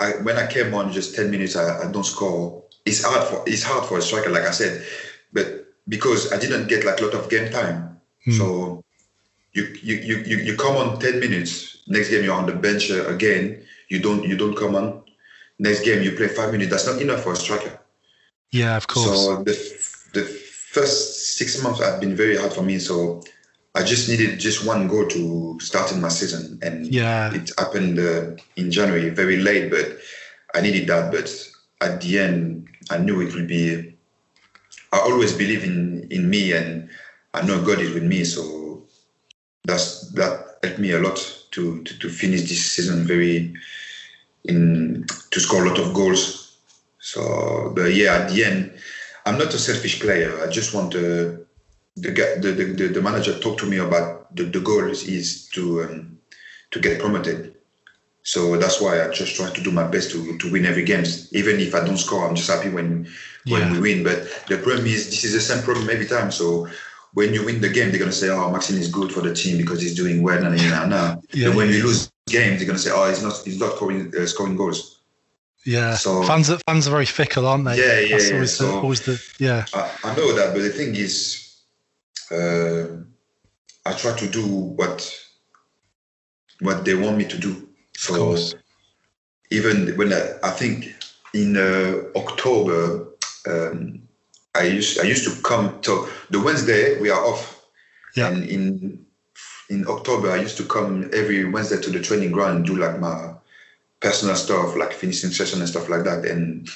I, 0.00 0.08
when 0.26 0.36
I 0.36 0.46
came 0.50 0.74
on 0.74 0.90
just 0.92 1.14
ten 1.14 1.30
minutes, 1.30 1.54
I, 1.54 1.64
I 1.88 1.92
don't 1.92 2.04
score. 2.14 2.64
It's 2.84 3.04
hard 3.04 3.22
for 3.28 3.44
it's 3.46 3.62
hard 3.62 3.84
for 3.86 3.98
a 3.98 4.02
striker, 4.02 4.30
like 4.30 4.42
I 4.44 4.50
said, 4.50 4.82
but 5.32 5.46
because 5.88 6.32
I 6.32 6.38
didn't 6.40 6.66
get 6.68 6.84
like 6.84 6.98
a 7.00 7.04
lot 7.04 7.14
of 7.14 7.30
game 7.30 7.48
time, 7.52 8.00
so 8.38 8.82
you 9.52 9.62
you, 9.82 9.96
you 10.08 10.16
you 10.30 10.36
you 10.48 10.56
come 10.56 10.76
on 10.76 10.98
ten 10.98 11.20
minutes. 11.20 11.78
Next 11.86 12.10
game 12.10 12.24
you're 12.24 12.34
on 12.34 12.46
the 12.46 12.58
bench 12.66 12.90
uh, 12.90 13.06
again. 13.06 13.62
You 13.88 14.00
don't 14.00 14.24
you 14.24 14.36
don't 14.36 14.56
come 14.56 14.74
on. 14.74 15.02
Next 15.58 15.84
game 15.84 16.02
you 16.02 16.12
play 16.12 16.28
five 16.28 16.52
minutes. 16.52 16.70
That's 16.70 16.86
not 16.86 17.02
enough 17.02 17.22
for 17.22 17.32
a 17.32 17.36
striker. 17.36 17.78
yeah, 18.52 18.76
of 18.76 18.86
course. 18.86 19.26
So 19.26 19.42
the 19.42 19.54
the 20.14 20.24
first 20.24 21.36
six 21.36 21.62
months 21.62 21.82
have 21.82 22.00
been 22.00 22.14
very 22.16 22.36
hard 22.36 22.52
for 22.52 22.62
me. 22.62 22.78
So 22.78 23.22
I 23.74 23.82
just 23.82 24.08
needed 24.08 24.38
just 24.38 24.64
one 24.66 24.88
goal 24.88 25.06
to 25.08 25.58
start 25.60 25.92
in 25.92 26.00
my 26.00 26.08
season, 26.08 26.58
and 26.62 26.86
Yeah. 26.86 27.34
it 27.34 27.50
happened 27.58 27.98
uh, 27.98 28.36
in 28.56 28.70
January, 28.70 29.10
very 29.10 29.36
late, 29.38 29.70
but 29.70 29.98
I 30.54 30.60
needed 30.60 30.86
that. 30.88 31.12
But 31.12 31.28
at 31.80 32.00
the 32.00 32.18
end, 32.18 32.68
I 32.90 32.98
knew 32.98 33.20
it 33.20 33.34
would 33.34 33.46
be. 33.48 33.94
I 34.92 34.98
always 35.00 35.32
believe 35.32 35.64
in 35.64 36.06
in 36.10 36.30
me, 36.30 36.52
and 36.52 36.88
I 37.34 37.42
know 37.42 37.60
God 37.62 37.80
is 37.80 37.92
with 37.92 38.04
me. 38.04 38.24
So 38.24 38.84
that's 39.64 40.10
that 40.12 40.58
helped 40.62 40.78
me 40.78 40.92
a 40.92 41.00
lot 41.00 41.18
to 41.52 41.82
to, 41.84 41.98
to 41.98 42.08
finish 42.08 42.42
this 42.42 42.72
season 42.72 43.04
very 43.06 43.54
in 44.48 45.04
to 45.30 45.40
score 45.40 45.64
a 45.64 45.68
lot 45.68 45.78
of 45.78 45.94
goals. 45.94 46.56
So, 47.00 47.72
but 47.76 47.94
yeah, 47.94 48.14
at 48.16 48.30
the 48.30 48.44
end, 48.44 48.78
I'm 49.26 49.38
not 49.38 49.54
a 49.54 49.58
selfish 49.58 50.00
player. 50.00 50.42
I 50.42 50.50
just 50.50 50.74
want 50.74 50.92
the 50.92 51.46
the 51.96 52.10
the, 52.40 52.52
the, 52.52 52.88
the, 52.88 53.02
manager 53.02 53.38
talk 53.38 53.58
to 53.58 53.66
me 53.66 53.78
about 53.78 54.34
the, 54.34 54.44
the 54.44 54.60
goal 54.60 54.86
is, 54.88 55.48
to 55.50 55.82
um, 55.82 56.18
to 56.70 56.80
get 56.80 57.00
promoted. 57.00 57.54
So 58.22 58.56
that's 58.56 58.80
why 58.80 59.04
I 59.04 59.10
just 59.10 59.36
try 59.36 59.50
to 59.50 59.62
do 59.62 59.70
my 59.70 59.84
best 59.84 60.10
to, 60.12 60.36
to 60.38 60.52
win 60.52 60.66
every 60.66 60.84
game. 60.84 61.04
Even 61.32 61.60
if 61.60 61.74
I 61.74 61.84
don't 61.84 61.96
score, 61.96 62.28
I'm 62.28 62.34
just 62.36 62.50
happy 62.50 62.70
when 62.70 63.08
when 63.46 63.62
Yeah. 63.62 63.72
we 63.72 63.80
win. 63.80 64.04
But 64.04 64.18
the 64.48 64.58
problem 64.58 64.86
is 64.86 65.06
this 65.10 65.24
is 65.24 65.32
the 65.32 65.40
same 65.40 65.62
problem 65.62 65.88
every 65.90 66.06
time. 66.06 66.30
So 66.30 66.68
when 67.14 67.32
you 67.32 67.44
win 67.44 67.60
the 67.60 67.68
game, 67.70 67.90
they're 67.90 67.98
gonna 67.98 68.12
say, 68.12 68.28
"Oh, 68.28 68.50
Maxime 68.50 68.78
is 68.78 68.88
good 68.88 69.12
for 69.12 69.22
the 69.22 69.34
team 69.34 69.56
because 69.56 69.80
he's 69.80 69.94
doing 69.96 70.22
well." 70.22 70.44
And 70.44 70.56
nah, 70.70 70.86
nah. 70.86 71.16
Yeah, 71.32 71.48
But 71.48 71.56
when 71.56 71.68
we 71.68 71.82
lose 71.82 72.10
games, 72.28 72.58
they're 72.58 72.66
gonna 72.66 72.78
say, 72.78 72.90
"Oh, 72.92 73.08
he's 73.08 73.22
not 73.22 73.34
he's 73.44 73.58
not 73.58 73.76
scoring 73.76 74.12
uh, 74.18 74.26
scoring 74.26 74.56
goals." 74.56 74.94
yeah, 75.64 75.96
so- 75.96 76.22
fans 76.22 76.48
are 76.50 76.58
fans 76.68 76.86
are 76.86 76.92
very 76.92 77.04
fickle, 77.06 77.46
aren't 77.46 77.64
they? 77.64 77.76
Yeah, 77.76 78.00
yeah, 78.00 78.08
That's 78.16 78.28
yeah. 78.28 78.34
always, 78.36 78.58
the, 78.58 78.64
So- 78.64 78.80
always 78.80 79.00
the 79.00 79.22
yeah. 79.38 79.64
I, 79.74 79.90
I 80.04 80.16
know 80.16 80.32
that, 80.34 80.54
but 80.54 80.62
the 80.62 80.70
thing 80.70 80.94
is, 80.94 81.56
uh, 82.30 82.86
I 83.84 83.92
try 83.94 84.16
to 84.16 84.26
do 84.28 84.46
what 84.46 84.98
what 86.60 86.84
they 86.84 86.94
want 86.94 87.16
me 87.16 87.24
to 87.24 87.38
do. 87.38 87.68
So 87.96 88.14
course. 88.16 88.54
even 89.50 89.96
when 89.96 90.12
I, 90.12 90.22
I 90.42 90.50
think 90.50 90.94
in 91.34 91.56
uh, 91.56 92.02
October, 92.16 93.08
um, 93.46 94.02
I 94.54 94.62
used 94.64 94.98
I 95.00 95.04
used 95.04 95.24
to 95.24 95.42
come 95.42 95.80
to 95.82 96.08
the 96.30 96.40
Wednesday 96.40 97.00
we 97.00 97.10
are 97.10 97.24
off, 97.24 97.60
Yeah. 98.16 98.28
and 98.28 98.44
in 98.44 99.04
in 99.68 99.86
October 99.86 100.30
I 100.30 100.36
used 100.36 100.56
to 100.58 100.64
come 100.64 101.10
every 101.12 101.44
Wednesday 101.44 101.80
to 101.80 101.90
the 101.90 102.00
training 102.00 102.32
ground 102.32 102.56
and 102.56 102.66
do 102.66 102.76
like 102.76 102.98
my 102.98 103.34
personal 104.00 104.36
stuff, 104.36 104.76
like 104.76 104.92
finishing 104.92 105.30
session 105.30 105.60
and 105.60 105.68
stuff 105.68 105.88
like 105.88 106.04
that. 106.04 106.24
And 106.24 106.68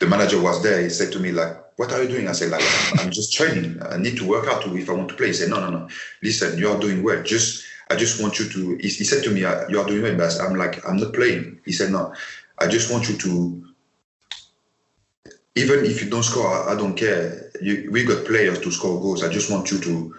the 0.00 0.06
manager 0.06 0.40
was 0.40 0.62
there. 0.62 0.82
He 0.82 0.90
said 0.90 1.12
to 1.12 1.20
me 1.20 1.32
like, 1.32 1.56
"What 1.76 1.92
are 1.92 2.02
you 2.02 2.08
doing?" 2.08 2.28
I 2.28 2.32
said 2.32 2.50
like, 2.50 2.64
"I'm 2.98 3.10
just 3.10 3.32
training. 3.32 3.80
I 3.82 3.96
need 3.96 4.16
to 4.18 4.26
work 4.26 4.46
out 4.48 4.66
if 4.66 4.90
I 4.90 4.92
want 4.92 5.08
to 5.10 5.14
play." 5.14 5.28
He 5.28 5.32
said, 5.32 5.50
"No, 5.50 5.60
no, 5.60 5.70
no. 5.70 5.88
Listen, 6.22 6.58
you 6.58 6.68
are 6.70 6.78
doing 6.78 7.02
well. 7.02 7.22
Just 7.22 7.64
I 7.90 7.96
just 7.96 8.20
want 8.20 8.38
you 8.38 8.48
to." 8.48 8.76
He, 8.76 8.88
he 8.88 9.04
said 9.04 9.22
to 9.24 9.30
me, 9.30 9.44
"Uh, 9.44 9.68
"You 9.68 9.80
are 9.80 9.86
doing 9.86 10.02
well, 10.02 10.16
but 10.16 10.40
I'm 10.40 10.56
like, 10.56 10.86
I'm 10.86 10.96
not 10.96 11.12
playing." 11.14 11.60
He 11.64 11.72
said, 11.72 11.90
"No, 11.90 12.12
I 12.58 12.66
just 12.66 12.90
want 12.90 13.08
you 13.08 13.16
to." 13.18 13.60
Even 15.56 15.84
if 15.84 16.02
you 16.02 16.10
don't 16.10 16.24
score, 16.24 16.48
I, 16.48 16.72
I 16.72 16.76
don't 16.76 16.96
care. 16.96 17.50
You, 17.60 17.88
we 17.92 18.04
got 18.04 18.24
players 18.24 18.58
to 18.58 18.72
score 18.72 19.00
goals. 19.00 19.22
I 19.22 19.28
just 19.28 19.50
want 19.52 19.70
you 19.70 19.78
to 19.78 20.14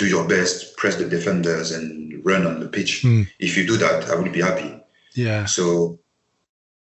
do 0.00 0.08
your 0.08 0.26
best, 0.26 0.76
press 0.78 0.96
the 0.96 1.04
defenders, 1.04 1.70
and 1.70 2.24
run 2.24 2.46
on 2.46 2.58
the 2.58 2.68
pitch. 2.68 3.02
Hmm. 3.02 3.22
If 3.38 3.56
you 3.56 3.66
do 3.66 3.76
that, 3.76 4.08
I 4.08 4.14
will 4.14 4.32
be 4.32 4.40
happy. 4.40 4.70
Yeah, 5.14 5.44
So, 5.44 5.98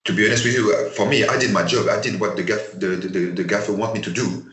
to 0.05 0.13
be 0.17 0.27
honest 0.27 0.45
with 0.45 0.55
you, 0.55 0.75
uh, 0.75 0.91
for 0.91 1.07
me, 1.07 1.25
I 1.25 1.39
did 1.39 1.53
my 1.53 1.65
job. 1.65 1.89
I 1.89 2.01
did 2.01 2.19
what 2.21 2.37
the 2.37 2.43
gaff, 2.43 2.73
the, 2.73 2.89
the, 3.03 3.09
the, 3.09 3.25
the 3.39 3.45
gaffer 3.45 3.73
want 3.73 3.95
me 3.95 4.01
to 4.01 4.11
do. 4.11 4.51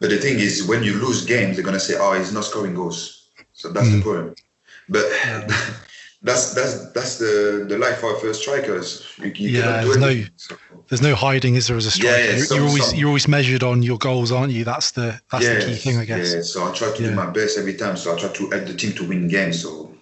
But 0.00 0.08
the 0.10 0.16
thing 0.16 0.38
is, 0.38 0.66
when 0.66 0.82
you 0.82 0.94
lose 0.94 1.26
games, 1.26 1.56
they're 1.56 1.64
gonna 1.64 1.86
say, 1.88 1.96
"Oh, 1.98 2.14
he's 2.14 2.32
not 2.32 2.46
scoring 2.46 2.74
goals." 2.74 3.28
So 3.52 3.70
that's 3.70 3.90
the 3.90 4.00
problem. 4.00 4.34
But 4.88 5.04
that's 6.22 6.54
that's 6.54 6.90
that's 6.92 7.18
the 7.18 7.64
the 7.68 7.78
life 7.78 8.02
of 8.04 8.22
a 8.22 8.34
strikers. 8.34 9.06
You, 9.18 9.32
you 9.34 9.48
Yeah, 9.58 9.82
there's 9.84 9.96
no-. 9.96 10.24
So, 10.36 10.56
there's 10.88 11.02
no 11.02 11.14
hiding, 11.14 11.54
is 11.54 11.68
there? 11.68 11.76
As 11.76 11.86
a 11.86 11.90
striker, 11.90 12.18
Yeah, 12.18 12.36
yeah, 12.36 12.44
you're, 12.50 12.66
always 12.66 12.94
you're 12.94 13.08
always 13.08 13.28
measured 13.28 13.62
on 13.62 13.82
your 13.82 13.96
goals, 13.96 14.32
aren't 14.32 14.52
you? 14.52 14.64
That's 14.64 14.90
the 14.90 15.20
that's 15.30 15.44
yeah, 15.44 15.54
the 15.54 15.64
key 15.66 15.74
thing, 15.76 15.98
I 15.98 16.04
guess. 16.04 16.34
Yeah, 16.34 16.42
so 16.42 16.68
I 16.68 16.72
try 16.74 16.90
to 16.90 17.02
do 17.02 17.14
my 17.14 17.26
best 17.30 17.58
every 17.58 17.74
time. 17.74 17.96
So 17.96 18.14
I 18.14 18.18
try 18.18 18.28
to 18.28 18.50
help 18.50 18.66
the 18.66 18.74
team 18.74 18.92
to 18.94 19.04
win 19.08 19.28
games. 19.28 19.62
So 19.62 19.94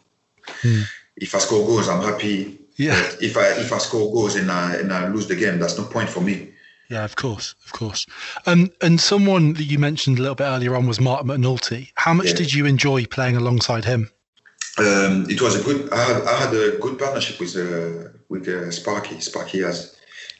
Hmm. 0.62 0.83
if 1.16 1.35
I 1.35 1.38
score 1.38 1.66
goals, 1.66 1.88
I'm 1.88 2.02
happy. 2.02 2.59
Yeah. 2.76 3.00
But 3.00 3.22
if 3.22 3.37
I 3.37 3.48
if 3.61 3.72
I 3.72 3.78
score 3.78 4.11
goals 4.12 4.35
and 4.37 4.50
I 4.50 4.76
and 4.76 4.92
I 4.92 5.09
lose 5.09 5.28
the 5.28 5.37
game, 5.37 5.59
that's 5.59 5.76
no 5.78 5.85
point 5.85 6.09
for 6.09 6.20
me. 6.20 6.48
Yeah, 6.88 7.04
of 7.04 7.16
course, 7.16 7.54
of 7.66 7.72
course. 7.72 8.07
Um, 8.46 8.70
and 8.81 8.98
someone 8.98 9.52
that 9.54 9.64
you 9.64 9.78
mentioned 9.78 10.18
a 10.18 10.22
little 10.22 10.35
bit 10.35 10.44
earlier 10.44 10.74
on 10.74 10.87
was 10.87 10.98
Martin 11.00 11.28
McNulty. 11.28 11.92
How 11.96 12.14
much 12.14 12.33
did 12.33 12.54
you 12.54 12.64
enjoy 12.64 13.04
playing 13.04 13.37
alongside 13.37 13.85
him? 13.85 14.11
Um, 14.78 15.26
it 15.28 15.40
was 15.40 15.56
a 15.56 15.62
good. 15.62 15.92
I 15.92 16.02
had, 16.02 16.22
I 16.22 16.36
had 16.44 16.54
a 16.54 16.78
good 16.78 16.98
partnership 16.98 17.40
with 17.40 17.56
uh, 17.56 18.10
with 18.28 18.46
uh, 18.48 18.70
Sparky. 18.70 19.20
Sparky 19.20 19.60
has 19.62 19.96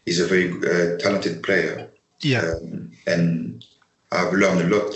is 0.07 0.21
a 0.21 0.27
very 0.27 0.51
uh, 0.53 0.97
talented 0.99 1.43
player, 1.43 1.91
Yeah, 2.21 2.43
um, 2.55 2.91
and 3.07 3.65
I've 4.13 4.33
learned 4.33 4.61
a 4.63 4.77
lot 4.77 4.95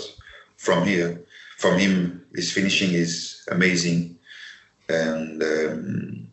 from 0.57 0.85
here. 0.87 1.21
From 1.57 1.77
him, 1.77 2.25
his 2.35 2.51
finishing 2.51 2.93
is 2.93 3.45
amazing, 3.51 4.17
and 4.89 5.41
um, 5.43 6.27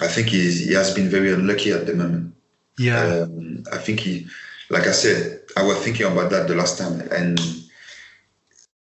I 0.00 0.08
think 0.08 0.28
he's, 0.28 0.66
he 0.66 0.74
has 0.74 0.92
been 0.94 1.08
very 1.08 1.32
unlucky 1.32 1.70
at 1.72 1.86
the 1.86 1.94
moment. 1.94 2.34
yeah, 2.78 3.00
Um, 3.22 3.64
I 3.72 3.78
think 3.78 4.00
he, 4.00 4.26
like 4.68 4.86
I 4.86 4.92
said, 4.92 5.42
I 5.56 5.62
was 5.62 5.78
thinking 5.78 6.06
about 6.06 6.30
that 6.30 6.48
the 6.48 6.54
last 6.54 6.76
time, 6.78 7.00
and 7.12 7.38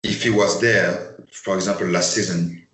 if 0.03 0.23
he 0.23 0.31
was 0.31 0.61
there, 0.61 1.17
for 1.31 1.55
example, 1.57 1.87
last 1.89 2.15
season 2.15 2.66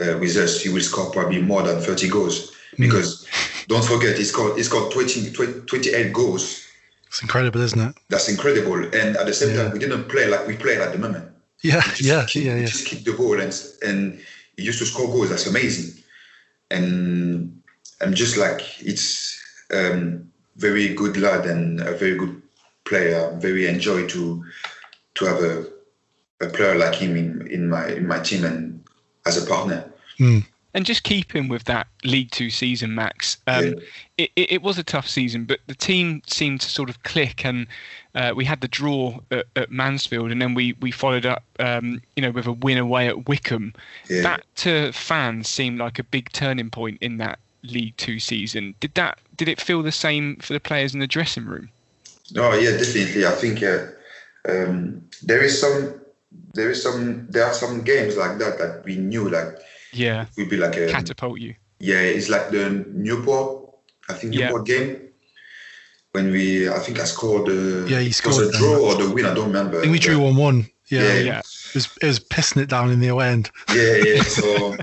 uh, 0.00 0.18
with 0.18 0.36
us, 0.36 0.60
he 0.62 0.68
will 0.68 0.80
score 0.82 1.10
probably 1.10 1.42
more 1.42 1.62
than 1.62 1.80
30 1.80 2.08
goals 2.08 2.52
because 2.78 3.26
don't 3.66 3.84
forget 3.84 4.16
he 4.16 4.24
scored 4.24 4.56
he 4.56 4.62
scored 4.62 4.92
20, 4.92 5.32
20 5.32 5.60
28 5.66 6.12
goals. 6.12 6.66
it's 7.08 7.22
incredible, 7.22 7.60
isn't 7.60 7.80
it? 7.80 7.94
That's 8.08 8.28
incredible, 8.28 8.84
and 8.94 9.16
at 9.16 9.26
the 9.26 9.34
same 9.34 9.54
Yeah. 9.56 9.64
time, 9.64 9.72
we 9.72 9.78
didn't 9.78 10.08
play 10.08 10.26
like 10.26 10.46
we 10.46 10.54
play 10.56 10.76
at 10.80 10.92
the 10.92 10.98
moment. 10.98 11.26
Yeah, 11.62 11.82
yeah, 12.00 12.26
yeah, 12.34 12.56
yeah. 12.56 12.66
Just 12.66 12.86
kick 12.86 13.02
the 13.04 13.12
ball 13.12 13.40
and 13.40 13.52
and 13.82 14.20
he 14.56 14.62
used 14.64 14.78
to 14.78 14.86
score 14.86 15.08
goals. 15.08 15.30
That's 15.30 15.46
amazing, 15.46 16.02
and 16.70 17.60
I'm 18.00 18.14
just 18.14 18.36
like 18.36 18.60
it's 18.80 19.40
um, 19.74 20.30
very 20.56 20.94
good 20.94 21.16
lad 21.16 21.46
and 21.46 21.80
a 21.80 21.92
very 21.94 22.16
good 22.16 22.40
player. 22.84 23.36
Very 23.40 23.66
enjoy 23.66 24.06
to 24.08 24.44
to 25.14 25.24
have 25.24 25.42
a, 25.42 25.66
a 26.40 26.48
player 26.48 26.76
like 26.76 26.94
him 26.94 27.16
in, 27.16 27.46
in 27.48 27.68
my 27.68 27.88
in 27.88 28.06
my 28.06 28.20
team 28.20 28.44
and 28.44 28.67
as 29.28 29.42
a 29.42 29.46
partner. 29.46 29.84
Mm. 30.18 30.44
And 30.74 30.84
just 30.84 31.02
keeping 31.02 31.48
with 31.48 31.64
that 31.64 31.86
League 32.04 32.30
Two 32.30 32.50
season, 32.50 32.94
Max, 32.94 33.38
um, 33.46 33.64
yeah. 33.64 33.72
it, 34.18 34.30
it, 34.36 34.52
it, 34.52 34.62
was 34.62 34.78
a 34.78 34.84
tough 34.84 35.08
season, 35.08 35.44
but 35.44 35.60
the 35.66 35.74
team 35.74 36.22
seemed 36.26 36.60
to 36.60 36.68
sort 36.68 36.90
of 36.90 37.02
click, 37.04 37.44
and 37.44 37.66
uh, 38.14 38.32
we 38.36 38.44
had 38.44 38.60
the 38.60 38.68
draw 38.68 39.18
at, 39.30 39.46
at, 39.56 39.70
Mansfield, 39.70 40.30
and 40.30 40.42
then 40.42 40.54
we 40.54 40.74
we 40.80 40.90
followed 40.90 41.24
up, 41.24 41.42
um, 41.58 42.02
you 42.16 42.22
know, 42.22 42.30
with 42.30 42.46
a 42.46 42.52
win 42.52 42.76
away 42.76 43.08
at 43.08 43.28
Wycombe. 43.28 43.72
Yeah. 44.10 44.22
That 44.22 44.44
to 44.56 44.92
fans 44.92 45.48
seemed 45.48 45.78
like 45.78 45.98
a 45.98 46.04
big 46.04 46.30
turning 46.32 46.70
point 46.70 46.98
in 47.00 47.16
that 47.16 47.38
League 47.62 47.96
Two 47.96 48.20
season. 48.20 48.74
Did 48.78 48.94
that? 48.94 49.18
Did 49.36 49.48
it 49.48 49.60
feel 49.60 49.82
the 49.82 49.90
same 49.90 50.36
for 50.36 50.52
the 50.52 50.60
players 50.60 50.92
in 50.92 51.00
the 51.00 51.06
dressing 51.06 51.46
room? 51.46 51.70
Oh 52.36 52.54
yeah, 52.58 52.76
definitely. 52.76 53.26
I 53.26 53.32
think 53.32 53.62
uh, 53.62 53.86
um, 54.48 55.02
there 55.22 55.42
is 55.42 55.60
some, 55.60 56.00
there 56.54 56.70
is 56.70 56.82
some, 56.82 57.26
there 57.30 57.44
are 57.44 57.54
some 57.54 57.82
games 57.82 58.16
like 58.16 58.38
that 58.38 58.58
that 58.58 58.84
we 58.84 58.96
knew 58.96 59.28
like 59.28 59.58
yeah 59.92 60.26
would 60.36 60.50
be 60.50 60.56
like 60.56 60.76
a 60.76 60.88
catapult 60.88 61.38
you. 61.40 61.54
Yeah, 61.80 62.00
it's 62.00 62.28
like 62.28 62.50
the 62.50 62.84
Newport, 62.88 63.70
I 64.08 64.14
think 64.14 64.34
Newport 64.34 64.68
yeah. 64.68 64.76
game 64.76 65.08
when 66.12 66.32
we, 66.32 66.68
I 66.68 66.78
think 66.78 66.98
I 66.98 67.04
scored. 67.04 67.48
Uh, 67.48 67.86
yeah, 67.86 68.00
he 68.00 68.12
scored. 68.12 68.36
Was 68.36 68.54
a 68.54 68.58
draw 68.58 68.78
or 68.78 68.94
the 68.96 69.10
win? 69.10 69.26
I 69.26 69.34
don't 69.34 69.46
remember. 69.46 69.78
I 69.78 69.82
think 69.82 69.92
we 69.92 69.98
drew 69.98 70.18
one 70.18 70.36
one. 70.36 70.66
Yeah, 70.88 71.02
yeah, 71.02 71.20
yeah. 71.20 71.38
It 71.38 71.74
was, 71.74 71.98
it 72.02 72.06
was 72.06 72.20
pissing 72.20 72.62
it 72.62 72.68
down 72.68 72.90
in 72.90 73.00
the 73.00 73.10
end. 73.18 73.50
Yeah, 73.74 73.96
yeah. 73.96 74.22
So 74.38 74.76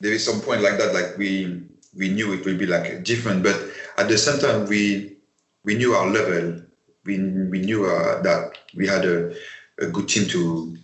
there 0.00 0.12
is 0.12 0.24
some 0.24 0.40
point 0.40 0.62
like 0.62 0.78
that, 0.78 0.94
like 0.94 1.18
we 1.18 1.62
we 1.94 2.08
knew 2.08 2.32
it 2.32 2.44
would 2.44 2.58
be 2.58 2.66
like 2.66 3.04
different, 3.04 3.42
but 3.42 3.56
at 3.98 4.08
the 4.08 4.16
same 4.16 4.40
time 4.40 4.66
we 4.66 5.16
we 5.64 5.74
knew 5.74 5.94
our 5.94 6.08
level. 6.08 6.62
We 7.04 7.18
we 7.18 7.58
knew 7.58 7.84
uh, 7.86 8.22
that 8.22 8.58
we 8.76 8.86
had 8.86 9.04
a, 9.04 9.34
a 9.80 9.86
good 9.86 10.08
team 10.08 10.28
to 10.28 10.76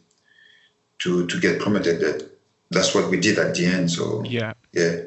to 1.01 1.27
to 1.27 1.40
get 1.40 1.61
promoted. 1.61 2.01
That 2.01 2.31
that's 2.70 2.94
what 2.94 3.11
we 3.11 3.18
did 3.18 3.38
at 3.38 3.55
the 3.55 3.66
end. 3.66 3.90
So 3.90 4.22
yeah, 4.24 4.55
yeah, 4.72 5.01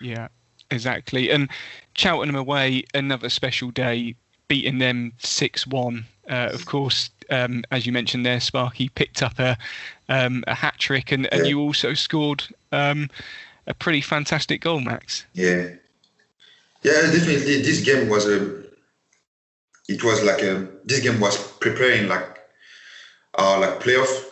yeah, 0.00 0.28
exactly. 0.70 1.30
And 1.30 1.48
Cheltenham 1.94 2.36
away, 2.36 2.84
another 2.94 3.28
special 3.28 3.70
day, 3.70 4.14
beating 4.48 4.78
them 4.78 5.12
six 5.18 5.66
one. 5.66 6.04
Uh, 6.28 6.50
of 6.52 6.66
course, 6.66 7.10
um, 7.30 7.64
as 7.70 7.86
you 7.86 7.92
mentioned 7.92 8.26
there, 8.26 8.40
Sparky 8.40 8.88
picked 8.90 9.22
up 9.22 9.38
a 9.38 9.56
um, 10.08 10.44
a 10.46 10.54
hat 10.54 10.76
trick, 10.78 11.12
and, 11.12 11.26
and 11.32 11.42
yeah. 11.42 11.48
you 11.48 11.60
also 11.60 11.94
scored 11.94 12.44
um, 12.72 13.08
a 13.66 13.74
pretty 13.74 14.00
fantastic 14.00 14.60
goal, 14.60 14.80
Max. 14.80 15.24
Yeah, 15.34 15.70
yeah, 16.82 17.02
definitely. 17.02 17.62
This 17.62 17.82
game 17.82 18.08
was 18.08 18.26
a. 18.26 18.62
It 19.88 20.04
was 20.04 20.22
like 20.22 20.42
a. 20.42 20.68
This 20.84 21.00
game 21.00 21.18
was 21.20 21.36
preparing 21.54 22.08
like 22.08 22.37
our 23.38 23.60
like 23.60 23.80
playoff. 23.80 24.24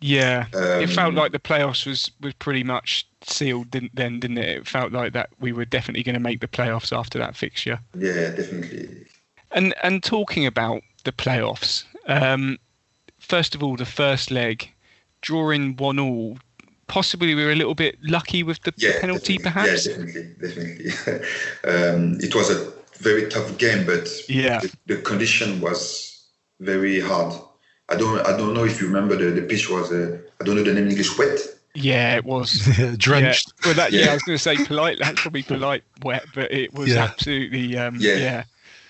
Yeah, 0.00 0.46
um, 0.54 0.80
it 0.80 0.90
felt 0.90 1.14
like 1.14 1.32
the 1.32 1.40
playoffs 1.40 1.84
was 1.84 2.10
was 2.20 2.34
pretty 2.34 2.62
much 2.62 3.06
sealed 3.22 3.70
didn't, 3.70 3.96
then, 3.96 4.20
didn't 4.20 4.38
it? 4.38 4.58
It 4.58 4.68
felt 4.68 4.92
like 4.92 5.12
that 5.12 5.30
we 5.40 5.52
were 5.52 5.64
definitely 5.64 6.04
going 6.04 6.14
to 6.14 6.20
make 6.20 6.40
the 6.40 6.48
playoffs 6.48 6.96
after 6.96 7.18
that 7.18 7.36
fixture. 7.36 7.80
Yeah, 7.96 8.30
definitely. 8.30 9.06
And 9.50 9.74
and 9.82 10.02
talking 10.02 10.46
about 10.46 10.82
the 11.04 11.12
playoffs, 11.12 11.84
um, 12.06 12.58
first 13.18 13.54
of 13.54 13.62
all, 13.62 13.76
the 13.76 13.86
first 13.86 14.30
leg, 14.30 14.70
drawing 15.20 15.76
one 15.76 15.98
all 15.98 16.38
possibly 16.88 17.34
we 17.34 17.44
were 17.44 17.52
a 17.52 17.54
little 17.54 17.74
bit 17.74 17.96
lucky 18.02 18.42
with 18.42 18.60
the 18.62 18.74
yeah, 18.76 19.00
penalty, 19.00 19.38
perhaps. 19.38 19.86
Yeah, 19.86 19.92
definitely, 19.92 20.34
definitely. 20.40 20.90
um, 21.70 22.18
it 22.20 22.34
was 22.34 22.50
a 22.50 22.72
very 22.94 23.28
tough 23.28 23.56
game, 23.58 23.86
but 23.86 24.08
yeah, 24.28 24.60
the, 24.60 24.76
the, 24.86 24.96
condition 25.02 25.60
was 25.60 26.24
very 26.58 26.98
hard. 26.98 27.32
I 27.88 27.96
don't, 27.96 28.20
I 28.26 28.36
don't 28.36 28.54
know 28.54 28.64
if 28.64 28.80
you 28.80 28.86
remember 28.86 29.16
the, 29.16 29.30
the 29.30 29.46
pitch 29.46 29.70
was, 29.70 29.90
uh, 29.90 30.18
I 30.40 30.44
don't 30.44 30.56
know 30.56 30.62
the 30.62 30.74
name 30.74 30.84
in 30.84 30.90
English, 30.90 31.16
wet. 31.18 31.40
Yeah, 31.74 32.16
it 32.16 32.24
was 32.24 32.68
drenched. 32.96 33.52
Yeah. 33.60 33.66
Well, 33.66 33.74
that, 33.74 33.92
yeah. 33.92 34.04
yeah. 34.04 34.10
I 34.10 34.14
was 34.14 34.22
going 34.22 34.36
to 34.38 34.42
say 34.42 34.56
polite. 34.66 34.98
That's 35.00 35.20
probably 35.20 35.42
polite 35.42 35.84
wet, 36.02 36.24
but 36.34 36.52
it 36.52 36.74
was 36.74 36.92
yeah. 36.92 37.04
absolutely 37.04 37.76
um, 37.76 37.96
yeah. 38.00 38.16
yeah. 38.16 38.44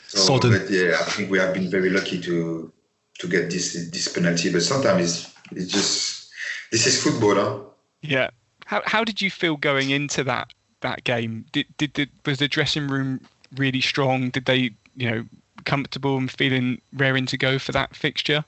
So, 0.08 0.18
Sodden. 0.18 0.52
But 0.52 0.70
yeah, 0.70 0.96
I 0.98 1.04
think 1.04 1.30
we 1.30 1.38
have 1.38 1.52
been 1.52 1.70
very 1.70 1.90
lucky 1.90 2.20
to 2.22 2.72
to 3.18 3.28
get 3.28 3.50
this 3.50 3.74
this 3.90 4.08
penalty. 4.08 4.50
But 4.50 4.62
sometimes 4.62 5.02
it's 5.02 5.34
it's 5.52 5.72
just 5.72 6.30
this 6.72 6.86
is 6.86 7.02
football, 7.02 7.34
huh? 7.34 7.58
Yeah. 8.00 8.30
How 8.64 8.82
how 8.86 9.04
did 9.04 9.20
you 9.20 9.30
feel 9.30 9.56
going 9.56 9.90
into 9.90 10.24
that 10.24 10.52
that 10.80 11.04
game? 11.04 11.44
Did 11.52 11.66
did 11.76 11.94
the, 11.94 12.08
was 12.24 12.38
the 12.38 12.48
dressing 12.48 12.88
room 12.88 13.20
really 13.56 13.80
strong? 13.80 14.30
Did 14.30 14.46
they 14.46 14.70
you 14.96 15.10
know 15.10 15.24
comfortable 15.64 16.16
and 16.16 16.30
feeling 16.30 16.80
raring 16.94 17.26
to 17.26 17.36
go 17.36 17.58
for 17.58 17.72
that 17.72 17.94
fixture? 17.94 18.44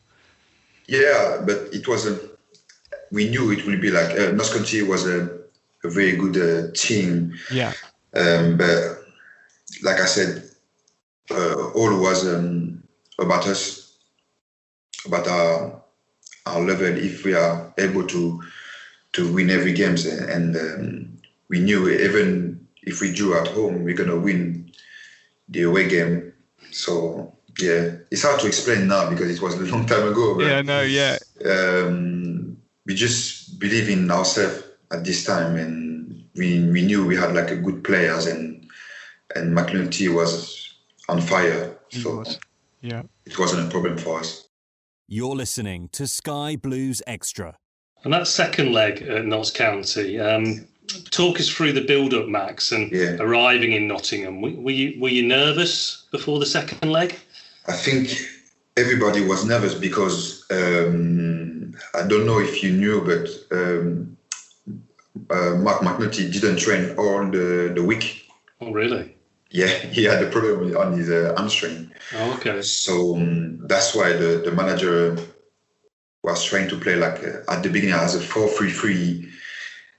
Yeah, 0.90 1.42
but 1.46 1.68
it 1.72 1.86
was 1.86 2.06
a. 2.06 2.18
We 3.12 3.30
knew 3.30 3.52
it 3.52 3.64
would 3.64 3.80
be 3.80 3.90
like 3.90 4.10
uh, 4.18 4.32
Notts 4.32 4.52
County 4.52 4.82
was 4.82 5.06
a, 5.06 5.38
a 5.84 5.88
very 5.88 6.16
good 6.16 6.36
uh, 6.36 6.72
team. 6.74 7.34
Yeah. 7.52 7.72
Um, 8.14 8.56
but 8.56 8.98
like 9.82 10.00
I 10.00 10.06
said, 10.06 10.50
uh, 11.30 11.70
all 11.70 12.00
was 12.00 12.26
um, 12.26 12.82
about 13.20 13.46
us, 13.46 13.98
about 15.06 15.28
our 15.28 15.80
our 16.46 16.60
level. 16.60 16.86
If 16.86 17.24
we 17.24 17.34
are 17.34 17.72
able 17.78 18.04
to 18.08 18.42
to 19.12 19.32
win 19.32 19.50
every 19.50 19.72
game. 19.72 19.96
And 20.28 20.56
um, 20.56 21.18
we 21.48 21.60
knew 21.60 21.88
even 21.88 22.66
if 22.82 23.00
we 23.00 23.12
drew 23.12 23.38
at 23.38 23.48
home, 23.48 23.84
we're 23.84 23.94
gonna 23.94 24.18
win 24.18 24.72
the 25.48 25.62
away 25.62 25.88
game. 25.88 26.32
So 26.72 27.36
yeah, 27.58 27.96
it's 28.10 28.22
hard 28.22 28.40
to 28.40 28.46
explain 28.46 28.86
now 28.88 29.08
because 29.10 29.30
it 29.30 29.42
was 29.42 29.54
a 29.54 29.64
long 29.64 29.86
time 29.86 30.06
ago. 30.08 30.40
yeah, 30.40 30.62
no, 30.62 30.82
yeah. 30.82 31.18
Um, 31.44 32.56
we 32.86 32.94
just 32.94 33.58
believe 33.58 33.88
in 33.88 34.10
ourselves 34.10 34.64
at 34.90 35.04
this 35.04 35.24
time, 35.24 35.56
and 35.56 36.24
we 36.34 36.64
we 36.70 36.82
knew 36.82 37.06
we 37.06 37.16
had 37.16 37.34
like 37.34 37.50
a 37.50 37.56
good 37.56 37.82
players, 37.84 38.26
and 38.26 38.68
and 39.34 39.56
McNulty 39.56 40.12
was 40.14 40.74
on 41.08 41.20
fire. 41.20 41.76
So 41.90 42.18
was. 42.18 42.38
yeah, 42.80 43.02
it 43.26 43.38
wasn't 43.38 43.66
a 43.66 43.70
problem 43.70 43.98
for 43.98 44.20
us. 44.20 44.48
You're 45.08 45.34
listening 45.34 45.88
to 45.92 46.06
Sky 46.06 46.54
Blues 46.54 47.02
Extra. 47.06 47.56
And 48.04 48.12
that 48.12 48.28
second 48.28 48.72
leg 48.72 49.02
at 49.02 49.26
Notts 49.26 49.50
County, 49.50 50.18
um, 50.18 50.66
talk 51.10 51.38
us 51.38 51.48
through 51.48 51.72
the 51.72 51.82
build-up, 51.82 52.28
Max, 52.28 52.72
and 52.72 52.90
yeah. 52.90 53.16
arriving 53.18 53.72
in 53.72 53.86
Nottingham. 53.86 54.40
Were 54.40 54.70
you 54.70 55.00
were 55.00 55.08
you 55.08 55.26
nervous 55.26 56.06
before 56.10 56.38
the 56.38 56.46
second 56.46 56.90
leg? 56.90 57.18
I 57.70 57.72
think 57.72 58.10
everybody 58.76 59.24
was 59.24 59.44
nervous 59.44 59.74
because 59.74 60.44
um, 60.50 61.72
I 61.94 62.02
don't 62.10 62.26
know 62.26 62.40
if 62.40 62.64
you 62.64 62.72
knew, 62.72 62.96
but 63.10 63.26
um, 63.56 64.16
uh, 65.30 65.54
Marc 65.54 65.80
McNulty 65.82 66.32
didn't 66.32 66.58
train 66.58 66.96
all 66.98 67.30
the, 67.30 67.72
the 67.72 67.84
week. 67.84 68.28
Oh, 68.60 68.72
really? 68.72 69.14
Yeah, 69.50 69.68
he 69.96 70.02
had 70.02 70.20
a 70.20 70.30
problem 70.30 70.76
on 70.76 70.98
his 70.98 71.10
uh, 71.10 71.32
hamstring. 71.36 71.92
Oh, 72.16 72.34
okay. 72.34 72.60
So 72.62 73.16
um, 73.16 73.66
that's 73.68 73.94
why 73.94 74.14
the, 74.14 74.42
the 74.44 74.50
manager 74.50 75.16
was 76.24 76.44
trying 76.44 76.68
to 76.70 76.76
play 76.76 76.96
like 76.96 77.22
uh, 77.22 77.52
at 77.52 77.62
the 77.62 77.70
beginning 77.70 77.94
as 77.94 78.16
a 78.16 78.18
4-3-3 78.18 79.30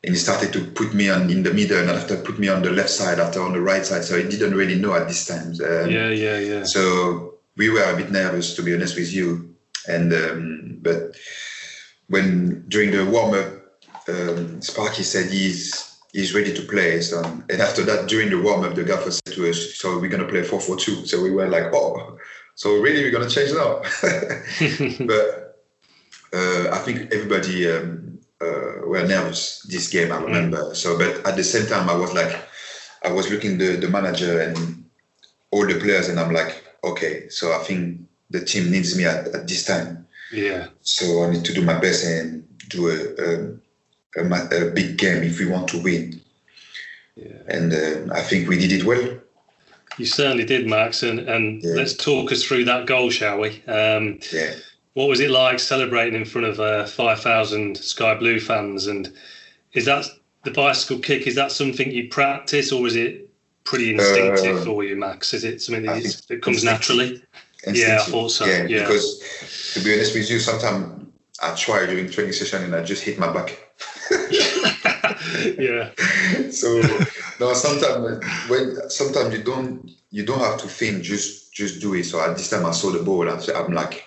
and 0.04 0.14
he 0.14 0.20
started 0.20 0.52
to 0.54 0.66
put 0.66 0.94
me 0.94 1.10
on 1.10 1.30
in 1.30 1.44
the 1.44 1.54
middle 1.54 1.78
and 1.78 1.90
after 1.90 2.18
put 2.18 2.38
me 2.38 2.48
on 2.48 2.62
the 2.62 2.70
left 2.70 2.90
side 2.90 3.20
after 3.20 3.42
on 3.42 3.54
the 3.54 3.62
right 3.62 3.86
side 3.86 4.04
so 4.04 4.18
he 4.18 4.28
didn't 4.30 4.54
really 4.54 4.76
know 4.76 4.94
at 4.94 5.08
this 5.08 5.26
time 5.26 5.50
um, 5.50 5.90
yeah 5.90 6.10
yeah 6.10 6.38
yeah 6.38 6.64
so 6.64 7.31
we 7.58 7.70
were 7.70 7.84
a 7.84 7.96
bit 7.96 8.12
nervous 8.12 8.56
to 8.56 8.64
be 8.64 8.74
honest 8.74 8.96
with 8.96 9.12
you 9.14 9.56
and 9.88 10.14
um, 10.14 10.78
but 10.82 11.16
when 12.08 12.64
during 12.68 12.92
the 12.92 13.06
warm-up 13.06 13.48
um, 14.10 14.62
Sparky 14.62 15.04
said 15.04 15.32
he's 15.32 16.00
he's 16.12 16.34
ready 16.34 16.54
to 16.54 16.62
play 16.64 17.02
so 17.02 17.24
and 17.24 17.62
after 17.62 17.84
that 17.84 18.08
during 18.08 18.30
the 18.30 18.42
warm-up 18.42 18.76
the 18.76 18.84
gaffer 18.84 19.12
said 19.12 19.34
to 19.34 19.50
us 19.50 19.76
so 19.76 20.00
we're 20.00 20.10
going 20.10 20.26
to 20.26 20.28
play 20.28 20.42
4-4-2 20.42 21.08
so 21.08 21.22
we 21.22 21.32
were 21.32 21.48
like 21.48 21.74
oh 21.74 22.18
so 22.56 22.78
really 22.78 23.04
we're 23.04 23.12
going 23.12 23.28
to 23.28 23.34
change 23.34 23.52
now 23.54 23.82
but 25.08 25.52
uh, 26.34 26.70
I 26.72 26.78
think 26.80 27.14
everybody 27.14 27.70
um, 27.70 28.20
uh, 28.42 28.88
were 28.88 29.06
nervous 29.06 29.62
this 29.70 29.90
game. 29.90 30.12
I 30.12 30.18
mm. 30.18 30.26
remember. 30.26 30.58
Mm. 30.58 30.76
So, 30.76 30.98
but 30.98 31.26
at 31.26 31.36
the 31.36 31.44
same 31.44 31.68
time, 31.68 31.90
I 31.90 31.96
was 31.96 32.14
like, 32.14 32.36
I 33.04 33.12
was 33.12 33.30
looking 33.30 33.58
the 33.58 33.76
the 33.76 33.90
manager 33.90 34.42
and 34.42 34.86
all 35.52 35.68
the 35.68 35.80
players, 35.80 36.10
and 36.10 36.20
I'm 36.20 36.34
like, 36.34 36.61
okay, 36.84 37.30
so 37.30 37.54
I 37.54 37.64
think 37.64 38.02
the 38.30 38.44
team 38.44 38.72
needs 38.72 38.98
me 38.98 39.06
at, 39.06 39.28
at 39.28 39.48
this 39.48 39.66
time. 39.66 40.08
Yeah. 40.32 40.68
So 40.82 41.24
I 41.24 41.30
need 41.30 41.46
to 41.46 41.54
do 41.54 41.62
my 41.62 41.78
best 41.80 42.06
and 42.06 42.48
do 42.70 42.88
a, 42.88 44.20
a, 44.20 44.24
a, 44.24 44.68
a 44.68 44.72
big 44.72 44.98
game 44.98 45.24
if 45.24 45.40
we 45.40 45.48
want 45.48 45.68
to 45.70 45.82
win. 45.82 46.22
Yeah. 47.16 47.38
And 47.48 47.74
uh, 47.74 48.14
I 48.14 48.22
think 48.22 48.48
we 48.48 48.58
did 48.58 48.72
it 48.72 48.86
well. 48.86 49.20
You 49.98 50.06
certainly 50.06 50.46
did, 50.46 50.68
Max. 50.68 51.04
And, 51.04 51.20
and 51.20 51.62
yeah. 51.62 51.74
let's 51.74 51.94
talk 51.94 52.32
us 52.32 52.44
through 52.44 52.64
that 52.66 52.88
goal, 52.88 53.10
shall 53.10 53.40
we? 53.40 53.62
Um, 53.68 54.20
yeah 54.32 54.54
what 54.94 55.08
was 55.08 55.20
it 55.20 55.32
like 55.32 55.60
celebrating 55.60 56.20
in 56.20 56.26
front 56.26 56.48
of 56.48 56.60
uh, 56.60 56.86
5,000 56.86 57.78
Sky 57.78 58.16
Blue 58.16 58.40
fans? 58.40 58.88
And 58.88 59.12
is 59.74 59.86
that 59.86 60.06
the 60.44 60.52
bicycle 60.52 61.00
kick? 61.00 61.28
Is 61.28 61.36
that 61.36 61.52
something 61.52 61.92
you 61.92 62.10
practice, 62.10 62.72
or 62.72 62.86
is 62.88 62.96
it 62.96 63.30
pretty 63.64 63.94
instinctive 63.94 64.58
uh, 64.58 64.66
for 64.66 64.84
you, 64.84 64.96
Max? 64.96 65.34
Is 65.34 65.44
it 65.44 65.62
something 65.62 65.86
that, 65.86 65.98
is, 65.98 66.22
that 66.22 66.42
comes 66.42 66.64
naturally? 66.64 67.24
Yeah, 67.68 68.00
I 68.02 68.10
thought 68.10 68.30
so. 68.30 68.46
Yeah, 68.46 68.66
yeah, 68.66 68.80
because 68.80 69.74
to 69.74 69.84
be 69.84 69.94
honest 69.94 70.16
with 70.16 70.30
you, 70.30 70.40
sometimes 70.40 71.08
I 71.42 71.54
try 71.56 71.86
during 71.86 72.10
training 72.10 72.34
session 72.34 72.64
and 72.64 72.76
I 72.76 72.84
just 72.84 73.04
hit 73.04 73.20
my 73.20 73.32
back. 73.32 73.60
yeah. 75.58 75.90
So 76.52 76.82
no, 77.40 77.54
sometimes 77.54 78.24
when 78.50 78.90
sometimes 78.90 79.34
you 79.34 79.42
don't 79.44 79.90
you 80.10 80.26
don't 80.26 80.40
have 80.40 80.60
to 80.60 80.68
think, 80.68 81.02
just 81.02 81.54
just 81.54 81.80
do 81.80 81.94
it. 81.94 82.04
So 82.04 82.20
at 82.20 82.36
this 82.36 82.50
time 82.50 82.66
I 82.66 82.72
saw 82.72 82.92
the 82.92 83.04
ball, 83.04 83.28
and 83.30 83.50
I'm 83.50 83.74
like, 83.74 84.04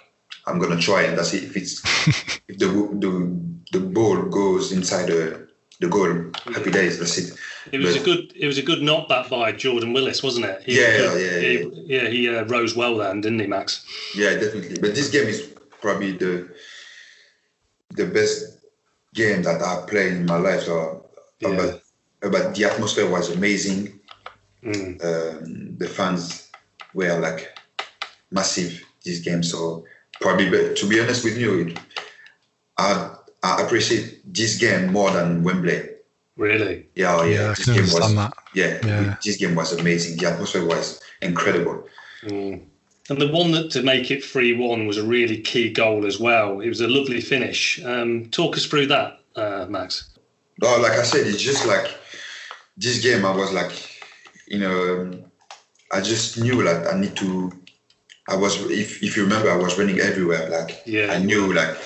I'm 0.47 0.59
gonna 0.59 0.79
try, 0.79 1.03
and 1.05 1.17
that's 1.17 1.33
it. 1.33 1.45
If 1.45 1.57
it's 1.57 1.83
if 2.49 2.59
the 2.59 2.67
the 3.01 3.79
the 3.79 3.81
ball 3.81 4.25
goes 4.25 4.73
inside 4.73 5.07
the 5.07 5.49
the 5.81 5.89
goal, 5.89 6.31
happy 6.53 6.71
days. 6.71 6.99
That's 6.99 7.17
it. 7.19 7.39
It 7.73 7.79
was 7.79 7.97
but, 7.97 8.03
a 8.03 8.05
good. 8.05 8.33
It 8.37 8.47
was 8.47 8.59
a 8.59 8.63
good 8.63 8.81
knockback 8.81 9.31
by 9.31 9.53
Jordan 9.53 9.93
Willis, 9.93 10.23
wasn't 10.23 10.47
it? 10.47 10.63
He, 10.65 10.81
yeah, 10.81 10.97
yeah, 10.97 11.17
yeah, 11.17 11.41
he, 11.41 11.85
yeah. 11.87 12.09
He 12.09 12.29
uh, 12.29 12.45
rose 12.45 12.75
well 12.77 12.97
then, 12.97 13.21
didn't 13.21 13.41
he, 13.41 13.47
Max? 13.47 13.85
Yeah, 14.15 14.35
definitely. 14.35 14.79
But 14.81 14.95
this 14.95 15.11
game 15.11 15.27
is 15.29 15.55
probably 15.81 16.13
the 16.13 16.49
the 17.91 18.07
best 18.07 18.59
game 19.15 19.43
that 19.43 19.63
I 19.63 19.85
played 19.89 20.13
in 20.13 20.27
my 20.27 20.37
life. 20.37 20.63
So, 20.65 21.07
yeah. 21.41 21.57
but, 22.21 22.31
but 22.33 22.55
the 22.55 22.65
atmosphere 22.65 23.09
was 23.09 23.31
amazing. 23.31 24.01
Mm. 24.63 25.05
Um, 25.05 25.77
the 25.79 25.89
fans 25.89 26.51
were 26.95 27.19
like 27.19 27.57
massive 28.31 28.83
this 29.05 29.21
game. 29.21 29.43
So 29.43 29.85
probably, 30.21 30.51
but 30.51 30.77
to 30.77 30.89
be 30.89 31.01
honest 31.01 31.25
with 31.25 31.39
you, 31.39 31.69
it, 31.69 31.79
I 32.79 33.15
I 33.43 33.63
appreciate 33.63 34.21
this 34.25 34.59
game 34.59 34.93
more 34.93 35.11
than 35.11 35.45
Wembley. 35.45 35.91
Really? 36.37 36.87
Yeah, 36.95 37.17
oh, 37.17 37.25
yeah. 37.25 37.31
yeah 37.33 37.49
this 37.55 37.67
game 37.67 37.83
was 37.83 38.15
yeah, 38.55 38.81
yeah, 38.85 39.17
This 39.25 39.37
game 39.37 39.55
was 39.55 39.73
amazing. 39.73 40.19
The 40.19 40.27
atmosphere 40.33 40.67
was 40.67 41.01
incredible. 41.23 41.87
Mm. 42.25 42.63
And 43.11 43.21
the 43.21 43.29
one 43.29 43.53
that 43.53 43.71
to 43.73 43.83
make 43.83 44.11
it 44.11 44.25
three 44.25 44.57
one 44.57 44.87
was 44.87 44.97
a 44.97 45.05
really 45.05 45.41
key 45.41 45.71
goal 45.71 46.07
as 46.07 46.19
well. 46.19 46.61
It 46.61 46.69
was 46.69 46.81
a 46.81 46.89
lovely 46.89 47.21
finish. 47.21 47.83
Um, 47.85 48.27
talk 48.31 48.57
us 48.57 48.65
through 48.65 48.87
that, 48.87 49.21
uh, 49.37 49.67
Max. 49.69 50.11
No, 50.61 50.77
like 50.79 50.93
I 50.93 51.03
said, 51.03 51.27
it's 51.27 51.43
just 51.43 51.67
like 51.67 51.95
this 52.77 53.03
game. 53.03 53.27
I 53.27 53.37
was 53.37 53.53
like, 53.53 53.73
you 54.47 54.59
know, 54.59 55.23
I 55.93 56.01
just 56.01 56.39
knew 56.39 56.63
like 56.63 56.93
I 56.93 56.99
need 56.99 57.15
to. 57.17 57.53
I 58.27 58.37
was, 58.37 58.57
if 58.71 59.03
if 59.03 59.17
you 59.17 59.25
remember, 59.25 59.51
I 59.51 59.57
was 59.57 59.79
running 59.79 60.01
everywhere. 60.01 60.49
Like 60.49 60.83
yeah. 60.87 61.13
I 61.13 61.19
knew 61.19 61.53
like 61.53 61.77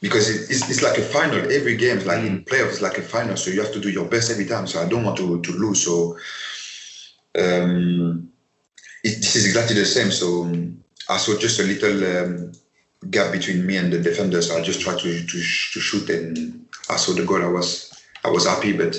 because 0.00 0.50
it's, 0.50 0.68
it's 0.68 0.82
like 0.82 0.98
a 0.98 1.02
final. 1.02 1.38
Every 1.52 1.76
game 1.76 1.98
is 1.98 2.06
like 2.06 2.20
mm. 2.20 2.26
in 2.26 2.44
playoffs, 2.44 2.80
like 2.80 2.98
a 2.98 3.02
final. 3.02 3.36
So 3.36 3.50
you 3.50 3.60
have 3.62 3.72
to 3.72 3.80
do 3.80 3.90
your 3.90 4.06
best 4.06 4.30
every 4.30 4.46
time. 4.46 4.66
So 4.66 4.82
I 4.82 4.88
don't 4.88 5.04
want 5.04 5.18
to 5.18 5.40
to 5.40 5.52
lose. 5.52 5.84
So 5.84 6.16
um, 7.38 8.30
it, 9.04 9.16
this 9.16 9.36
is 9.36 9.46
exactly 9.46 9.76
the 9.76 9.84
same. 9.84 10.10
So 10.10 10.44
um, 10.44 10.82
I 11.08 11.18
saw 11.18 11.38
just 11.38 11.60
a 11.60 11.64
little 11.64 12.16
um, 12.16 12.52
gap 13.10 13.32
between 13.32 13.66
me 13.66 13.76
and 13.76 13.92
the 13.92 13.98
defender. 13.98 14.40
So 14.40 14.56
I 14.56 14.62
just 14.62 14.80
tried 14.80 14.98
to, 15.00 15.26
to 15.26 15.38
to 15.38 15.80
shoot, 15.80 16.08
and 16.08 16.66
I 16.88 16.96
saw 16.96 17.12
the 17.12 17.24
goal. 17.24 17.42
I 17.42 17.48
was 17.48 18.02
I 18.24 18.30
was 18.30 18.46
happy, 18.46 18.72
but 18.72 18.96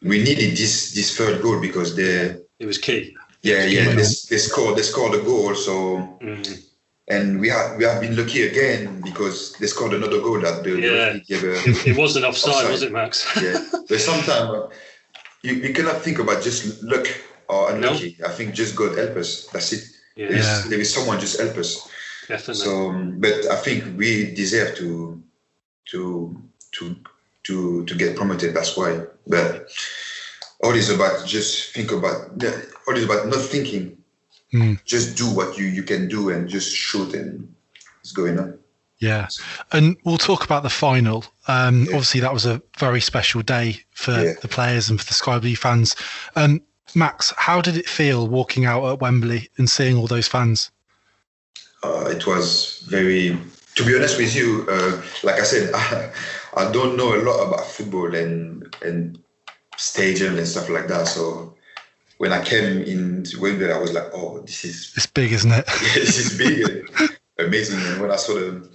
we 0.00 0.22
needed 0.22 0.56
this 0.56 0.92
this 0.92 1.16
third 1.16 1.42
goal 1.42 1.60
because 1.60 1.94
they 1.94 2.36
it 2.58 2.66
was 2.66 2.78
key. 2.78 3.14
Yeah, 3.42 3.64
yeah. 3.64 3.86
They, 3.88 3.96
they 3.96 4.38
scored 4.38 4.78
they 4.78 4.82
scored 4.82 5.14
a 5.14 5.22
goal. 5.22 5.54
So. 5.54 6.18
Mm 6.22 6.68
and 7.08 7.40
we 7.40 7.48
have 7.48 7.76
we 7.76 7.84
have 7.84 8.00
been 8.00 8.16
lucky 8.16 8.46
again 8.46 9.00
because 9.00 9.54
they 9.54 9.66
scored 9.66 9.92
another 9.94 10.20
goal 10.20 10.40
that 10.40 10.62
the 10.62 10.80
yeah. 10.80 11.18
gave 11.18 11.42
a, 11.44 11.54
it 11.88 11.96
wasn't 11.96 12.24
offside, 12.24 12.54
offside, 12.54 12.70
was 12.70 12.82
it, 12.82 12.92
Max? 12.92 13.26
yeah, 13.42 13.58
but 13.88 14.00
sometimes 14.00 14.50
uh, 14.50 14.68
you, 15.42 15.54
you 15.54 15.74
cannot 15.74 16.00
think 16.02 16.18
about 16.18 16.42
just 16.42 16.82
luck 16.82 17.06
or 17.48 17.72
unlucky. 17.72 18.16
No. 18.20 18.28
I 18.28 18.30
think 18.30 18.54
just 18.54 18.76
God 18.76 18.96
help 18.96 19.16
us. 19.16 19.46
That's 19.48 19.72
it. 19.72 19.84
Yeah. 20.16 20.28
There, 20.28 20.38
is, 20.38 20.68
there 20.68 20.80
is 20.80 20.94
someone 20.94 21.18
just 21.18 21.40
help 21.40 21.56
us. 21.56 21.88
Definitely. 22.28 22.64
So, 22.64 22.92
but 23.18 23.50
I 23.50 23.56
think 23.56 23.98
we 23.98 24.32
deserve 24.34 24.76
to 24.76 25.22
to 25.86 26.40
to 26.72 26.96
to 27.44 27.84
to 27.84 27.94
get 27.94 28.16
promoted. 28.16 28.54
That's 28.54 28.76
why. 28.76 29.04
But 29.26 29.68
all 30.62 30.74
is 30.74 30.90
about 30.90 31.26
just 31.26 31.74
think 31.74 31.90
about 31.90 32.40
all 32.86 32.96
is 32.96 33.04
about 33.04 33.26
not 33.26 33.40
thinking 33.40 33.98
Mm. 34.52 34.82
Just 34.84 35.16
do 35.16 35.26
what 35.34 35.56
you, 35.56 35.64
you 35.66 35.82
can 35.82 36.08
do 36.08 36.30
and 36.30 36.48
just 36.48 36.74
shoot 36.74 37.14
and 37.14 37.52
it's 38.00 38.12
going 38.12 38.38
on. 38.38 38.58
Yeah. 38.98 39.28
And 39.72 39.96
we'll 40.04 40.18
talk 40.18 40.44
about 40.44 40.62
the 40.62 40.70
final. 40.70 41.24
Um, 41.48 41.84
yeah. 41.84 41.94
Obviously, 41.96 42.20
that 42.20 42.32
was 42.32 42.46
a 42.46 42.62
very 42.78 43.00
special 43.00 43.42
day 43.42 43.80
for 43.90 44.12
yeah. 44.12 44.34
the 44.40 44.48
players 44.48 44.90
and 44.90 45.00
for 45.00 45.06
the 45.06 45.14
Sky 45.14 45.38
Blue 45.38 45.56
fans. 45.56 45.96
Um, 46.36 46.60
Max, 46.94 47.32
how 47.36 47.60
did 47.60 47.76
it 47.76 47.88
feel 47.88 48.28
walking 48.28 48.64
out 48.64 48.84
at 48.84 49.00
Wembley 49.00 49.50
and 49.56 49.68
seeing 49.68 49.96
all 49.96 50.06
those 50.06 50.28
fans? 50.28 50.70
Uh, 51.82 52.06
it 52.10 52.26
was 52.26 52.84
very, 52.88 53.36
to 53.74 53.84
be 53.84 53.96
honest 53.96 54.18
with 54.18 54.36
you, 54.36 54.66
uh, 54.70 55.02
like 55.24 55.40
I 55.40 55.44
said, 55.44 55.74
I, 55.74 56.12
I, 56.56 56.70
don't 56.70 56.96
know 56.96 57.14
a 57.14 57.22
lot 57.22 57.42
about 57.48 57.66
football 57.66 58.14
and, 58.14 58.72
and 58.82 59.18
stadium 59.76 60.38
and 60.38 60.46
stuff 60.46 60.68
like 60.68 60.86
that. 60.88 61.08
So 61.08 61.56
when 62.18 62.32
I 62.32 62.44
came 62.44 62.82
into 62.82 63.40
Wembley, 63.40 63.72
I 63.72 63.78
was 63.78 63.92
like, 63.92 64.10
oh, 64.14 64.40
this 64.40 64.64
is 64.64 64.92
it's 64.96 65.06
big, 65.06 65.32
isn't 65.32 65.50
it? 65.50 65.64
yeah, 65.68 65.94
this 65.94 66.18
is 66.18 66.38
big, 66.38 66.90
amazing. 67.38 67.80
And 67.80 68.00
when 68.00 68.10
I 68.10 68.16
saw 68.16 68.34
the 68.34 68.68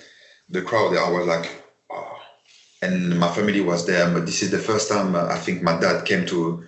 the 0.50 0.62
crowd 0.62 0.96
I 0.96 1.10
was 1.10 1.28
like, 1.28 1.64
oh. 1.92 2.20
And 2.82 3.20
my 3.20 3.30
family 3.34 3.62
was 3.62 3.86
there, 3.86 4.10
but 4.12 4.26
this 4.26 4.42
is 4.44 4.52
the 4.52 4.60
first 4.60 4.90
time 4.90 5.16
uh, 5.16 5.26
I 5.28 5.38
think 5.38 5.64
my 5.64 5.80
dad 5.80 6.06
came 6.06 6.26
to 6.28 6.64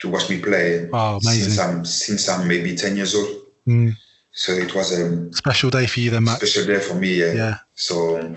to 0.00 0.08
watch 0.08 0.28
me 0.30 0.40
play. 0.40 0.88
Oh, 0.92 1.16
amazing! 1.16 1.44
Since 1.44 1.58
I'm 1.58 1.84
since 1.84 2.28
I'm 2.28 2.46
maybe 2.46 2.76
ten 2.76 2.96
years 2.96 3.14
old. 3.14 3.28
Mm. 3.66 3.96
So 4.32 4.52
it 4.52 4.72
was 4.74 4.92
a 4.92 5.32
special 5.32 5.68
day 5.68 5.86
for 5.86 5.98
you, 6.00 6.10
then, 6.10 6.24
Max. 6.24 6.38
Special 6.38 6.66
day 6.66 6.78
for 6.78 6.94
me, 6.94 7.14
yeah. 7.14 7.32
Yeah. 7.32 7.58
So, 7.74 8.36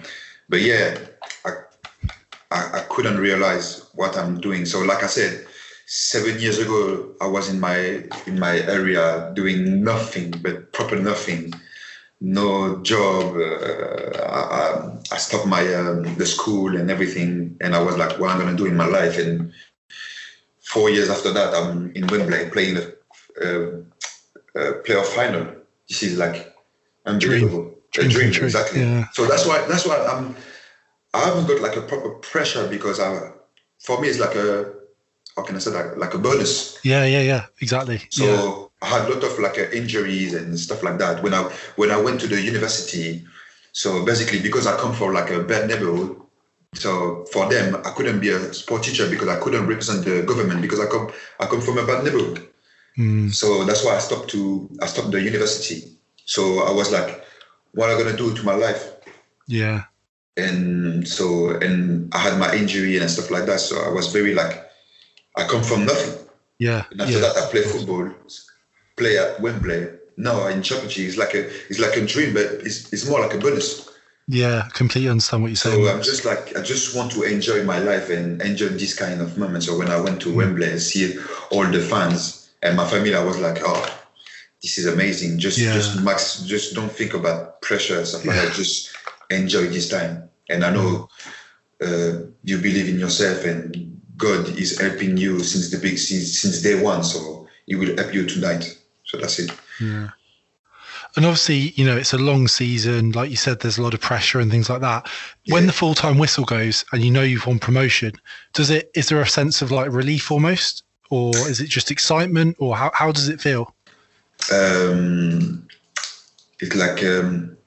but 0.50 0.62
yeah, 0.62 0.98
I, 1.46 1.52
I, 2.50 2.80
I 2.80 2.86
couldn't 2.90 3.18
realize 3.18 3.88
what 3.94 4.18
I'm 4.18 4.42
doing. 4.42 4.66
So, 4.66 4.80
like 4.80 5.04
I 5.04 5.08
said, 5.08 5.46
seven 5.94 6.40
years 6.40 6.58
ago, 6.58 7.14
I 7.20 7.28
was 7.28 7.50
in 7.50 7.60
my 7.60 7.76
in 8.26 8.40
my 8.40 8.60
area 8.60 9.30
doing 9.36 9.84
nothing 9.84 10.32
but 10.42 10.72
proper 10.72 10.96
nothing, 10.96 11.54
no 12.22 12.82
job. 12.82 13.36
Uh, 13.36 14.24
I, 14.24 14.98
I, 15.12 15.18
stopped 15.18 15.48
my 15.48 15.62
um, 15.74 16.16
the 16.16 16.26
school 16.26 16.78
and 16.78 16.90
everything, 16.90 17.58
and 17.60 17.76
I 17.76 17.82
was 17.82 17.98
like, 17.98 18.18
what 18.20 18.32
am 18.32 18.38
I 18.38 18.44
gonna 18.46 18.56
do 18.56 18.68
in 18.68 18.78
my 18.78 18.86
life? 18.86 19.18
And 19.20 19.52
four 20.62 20.90
years 20.90 21.10
after 21.10 21.34
that, 21.34 21.54
I'm 21.54 21.92
in 21.92 22.08
Wembley 22.08 22.50
playing 22.52 22.76
the 22.76 22.86
uh, 23.44 24.58
uh, 24.58 24.72
playoff 24.84 25.08
final. 25.08 25.46
This 25.90 26.04
is 26.04 26.18
like 26.18 26.56
unbelievable. 27.06 27.76
Dream. 27.92 28.08
A 28.08 28.10
dream, 28.10 28.32
dream 28.32 28.46
exactly. 28.46 28.80
Yeah. 28.80 29.08
So 29.12 29.26
that's 29.26 29.46
why 29.46 29.66
that's 29.68 29.86
why 29.86 29.98
I'm. 29.98 30.38
I 31.14 31.26
haven't 31.26 31.48
got 31.48 31.60
like 31.60 31.76
a 31.76 31.82
proper 31.82 32.12
pressure 32.12 32.66
because 32.70 33.02
I, 33.02 33.32
for 33.80 34.00
me, 34.00 34.08
it's 34.08 34.20
like 34.20 34.36
a 34.36 34.81
how 35.36 35.44
can 35.44 35.56
I 35.56 35.60
say 35.60 35.72
that 35.72 35.98
like 35.98 36.14
a 36.14 36.18
bonus. 36.18 36.80
Yeah, 36.84 37.06
yeah, 37.06 37.22
yeah, 37.22 37.46
exactly. 37.62 38.02
So 38.10 38.26
yeah. 38.82 38.88
I 38.88 39.00
had 39.00 39.10
a 39.10 39.14
lot 39.14 39.24
of 39.24 39.40
like 39.40 39.58
injuries 39.74 40.34
and 40.34 40.60
stuff 40.60 40.84
like 40.84 40.98
that 41.00 41.24
when 41.24 41.34
I 41.34 41.44
when 41.76 41.92
I 41.92 41.98
went 41.98 42.20
to 42.22 42.28
the 42.28 42.42
university. 42.42 43.26
So 43.72 44.04
basically, 44.06 44.42
because 44.42 44.68
I 44.68 44.78
come 44.78 44.94
from 44.94 45.14
like 45.14 45.30
a 45.30 45.42
bad 45.42 45.70
neighborhood, 45.70 46.20
so 46.74 47.26
for 47.32 47.50
them 47.50 47.76
I 47.86 47.92
couldn't 47.92 48.20
be 48.20 48.30
a 48.30 48.54
sport 48.54 48.84
teacher 48.84 49.10
because 49.10 49.30
I 49.30 49.40
couldn't 49.40 49.68
represent 49.68 50.04
the 50.04 50.24
government 50.24 50.62
because 50.62 50.80
I 50.80 50.88
come 50.88 51.12
I 51.40 51.46
come 51.46 51.62
from 51.62 51.78
a 51.78 51.86
bad 51.86 52.04
neighborhood. 52.04 52.48
Mm. 52.98 53.34
So 53.34 53.64
that's 53.64 53.86
why 53.86 53.96
I 53.96 54.00
stopped 54.00 54.30
to 54.32 54.70
I 54.82 54.88
stopped 54.88 55.12
the 55.12 55.22
university. 55.22 55.84
So 56.26 56.60
I 56.64 56.72
was 56.72 56.92
like, 56.92 57.24
what 57.72 57.90
am 57.90 57.98
I 57.98 58.04
gonna 58.04 58.18
do 58.18 58.34
to 58.34 58.44
my 58.44 58.56
life? 58.56 58.92
Yeah. 59.48 59.84
And 60.36 61.08
so 61.08 61.50
and 61.50 62.14
I 62.14 62.18
had 62.18 62.38
my 62.38 62.54
injury 62.54 62.98
and 62.98 63.10
stuff 63.10 63.32
like 63.32 63.46
that. 63.46 63.62
So 63.62 63.82
I 63.82 63.90
was 63.90 64.12
very 64.12 64.34
like 64.34 64.71
I 65.36 65.46
come 65.46 65.64
from 65.64 65.86
nothing. 65.86 66.28
Yeah. 66.60 66.86
And 66.92 67.02
after 67.02 67.14
yeah. 67.14 67.20
that, 67.22 67.38
I 67.38 67.52
play 67.52 67.64
football, 67.64 68.14
play 68.98 69.18
at 69.18 69.40
Wembley. 69.42 69.88
Now 70.18 70.46
in 70.48 70.62
Championship, 70.62 71.08
it's 71.08 71.18
like 71.18 71.34
a 71.34 71.48
it's 71.70 71.80
like 71.80 71.98
a 71.98 72.06
dream, 72.06 72.34
but 72.34 72.46
it's 72.46 72.92
it's 72.94 73.10
more 73.10 73.20
like 73.20 73.34
a 73.34 73.38
bonus. 73.38 73.90
Yeah, 74.28 74.68
completely 74.74 75.10
understand 75.10 75.42
what 75.42 75.50
you're 75.50 75.56
saying. 75.56 75.84
So 75.84 75.92
I'm 75.92 76.04
just 76.04 76.26
like 76.26 76.56
I 76.56 76.62
just 76.62 76.96
want 76.96 77.12
to 77.14 77.24
enjoy 77.24 77.64
my 77.64 77.80
life 77.80 78.10
and 78.10 78.42
enjoy 78.42 78.70
this 78.70 78.94
kind 78.94 79.22
of 79.22 79.38
moment. 79.38 79.64
So 79.64 79.78
when 79.78 79.90
I 79.90 80.00
went 80.00 80.22
to 80.22 80.30
mm. 80.30 80.36
Wembley 80.36 80.70
and 80.70 80.82
see 80.82 81.18
all 81.50 81.66
the 81.66 81.82
fans 81.82 82.52
and 82.62 82.78
my 82.78 82.88
family, 82.88 83.16
I 83.16 83.24
was 83.24 83.40
like, 83.40 83.60
oh, 83.66 84.00
this 84.62 84.78
is 84.78 84.86
amazing. 84.86 85.40
Just 85.40 85.58
yeah. 85.58 85.74
just 85.74 86.02
max, 86.02 86.44
just 86.44 86.76
don't 86.76 86.92
think 86.92 87.14
about 87.14 87.62
pressure 87.62 88.06
stuff 88.06 88.24
yeah. 88.24 88.34
that. 88.34 88.54
Just 88.54 88.96
enjoy 89.30 89.68
this 89.68 89.90
time. 89.90 90.30
And 90.50 90.64
I 90.64 90.72
know 90.72 91.10
uh, 91.82 92.20
you 92.44 92.58
believe 92.58 92.90
in 92.90 93.00
yourself 93.00 93.46
and 93.46 93.91
God 94.22 94.48
is 94.58 94.80
helping 94.80 95.18
you 95.18 95.40
since 95.44 95.72
the 95.72 95.78
big 95.78 95.98
since, 95.98 96.40
since 96.40 96.62
day 96.62 96.82
one. 96.82 97.04
So 97.04 97.48
He 97.66 97.76
will 97.76 97.96
help 97.98 98.14
you 98.14 98.26
tonight. 98.26 98.78
So 99.04 99.18
that's 99.18 99.40
it. 99.40 99.52
Yeah. 99.82 100.10
And 101.16 101.26
obviously, 101.26 101.74
you 101.76 101.86
know, 101.86 101.98
it's 101.98 102.14
a 102.14 102.18
long 102.18 102.48
season. 102.48 103.12
Like 103.12 103.30
you 103.30 103.36
said, 103.36 103.60
there's 103.60 103.78
a 103.78 103.82
lot 103.82 103.94
of 103.94 104.00
pressure 104.00 104.40
and 104.40 104.50
things 104.50 104.70
like 104.70 104.80
that. 104.82 105.10
When 105.48 105.68
the 105.68 105.74
full 105.74 105.94
time 105.94 106.18
whistle 106.18 106.46
goes 106.46 106.86
and 106.94 107.04
you 107.04 107.12
know 107.12 107.24
you've 107.24 107.46
won 107.46 107.60
promotion, 107.60 108.14
does 108.54 108.70
it 108.70 108.90
is 108.96 109.10
there 109.10 109.20
a 109.20 109.28
sense 109.28 109.62
of 109.62 109.72
like 109.72 109.92
relief 109.92 110.32
almost? 110.32 110.84
Or 111.10 111.36
is 111.50 111.60
it 111.60 111.68
just 111.68 111.92
excitement? 111.92 112.56
Or 112.60 112.78
how, 112.78 112.92
how 112.94 113.12
does 113.12 113.28
it 113.28 113.42
feel? 113.42 113.76
Um, 114.54 115.68
it's 116.60 116.76
like 116.76 117.04
um, 117.04 117.58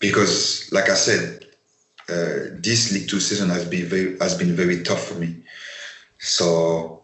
because 0.00 0.68
like 0.72 0.88
I 0.90 0.94
said, 0.94 1.46
uh, 2.08 2.50
this 2.54 2.92
League 2.92 3.08
Two 3.08 3.20
season 3.20 3.50
has 3.50 3.64
been 3.64 3.86
very 3.86 4.18
has 4.18 4.36
been 4.36 4.56
very 4.56 4.82
tough 4.82 5.04
for 5.04 5.14
me. 5.14 5.36
So 6.18 7.02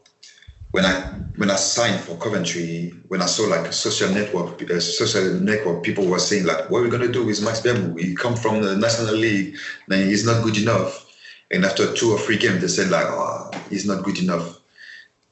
when 0.72 0.86
I 0.86 1.00
when 1.36 1.50
I 1.50 1.56
signed 1.56 2.00
for 2.00 2.16
Coventry, 2.16 2.92
when 3.08 3.22
I 3.22 3.26
saw 3.26 3.44
like 3.44 3.66
a 3.66 3.72
social 3.72 4.08
network, 4.10 4.58
because 4.58 4.98
social 4.98 5.34
network 5.34 5.82
people 5.82 6.06
were 6.06 6.18
saying 6.18 6.44
like, 6.44 6.70
what 6.70 6.78
are 6.78 6.82
we 6.82 6.90
gonna 6.90 7.12
do 7.12 7.24
with 7.24 7.42
Max 7.42 7.60
Biamou? 7.60 7.98
He 8.00 8.14
come 8.14 8.36
from 8.36 8.62
the 8.62 8.76
National 8.76 9.14
League, 9.14 9.56
then 9.88 10.08
he's 10.08 10.24
not 10.24 10.42
good 10.42 10.56
enough. 10.56 11.06
And 11.50 11.64
after 11.66 11.92
two 11.92 12.12
or 12.12 12.18
three 12.18 12.38
games, 12.38 12.62
they 12.62 12.68
said 12.68 12.90
like, 12.90 13.06
oh, 13.06 13.50
he's 13.68 13.86
not 13.86 14.02
good 14.02 14.18
enough. 14.18 14.60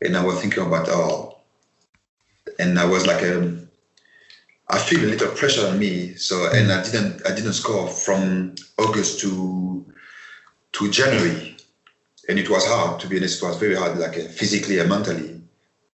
And 0.03 0.17
I 0.17 0.25
was 0.25 0.41
thinking 0.41 0.63
about 0.63 0.89
oh, 0.91 1.39
and 2.59 2.79
I 2.79 2.85
was 2.85 3.07
like, 3.07 3.23
um, 3.23 3.69
I 4.69 4.79
feel 4.79 5.05
a 5.05 5.09
little 5.09 5.31
pressure 5.31 5.67
on 5.67 5.79
me. 5.79 6.15
So 6.17 6.51
and 6.53 6.71
I 6.71 6.83
didn't 6.83 7.27
I 7.27 7.35
didn't 7.35 7.55
score 7.55 7.89
from 7.89 8.55
August 8.79 9.21
to 9.21 9.87
to 10.73 10.91
January 10.91 11.57
and 12.31 12.39
it 12.39 12.49
was 12.49 12.65
hard 12.65 13.01
to 13.01 13.09
be 13.09 13.17
honest. 13.17 13.43
It 13.43 13.47
was 13.47 13.57
very 13.57 13.75
hard, 13.75 13.99
like 13.99 14.17
uh, 14.17 14.29
physically 14.29 14.79
and 14.79 14.89
mentally. 14.89 15.41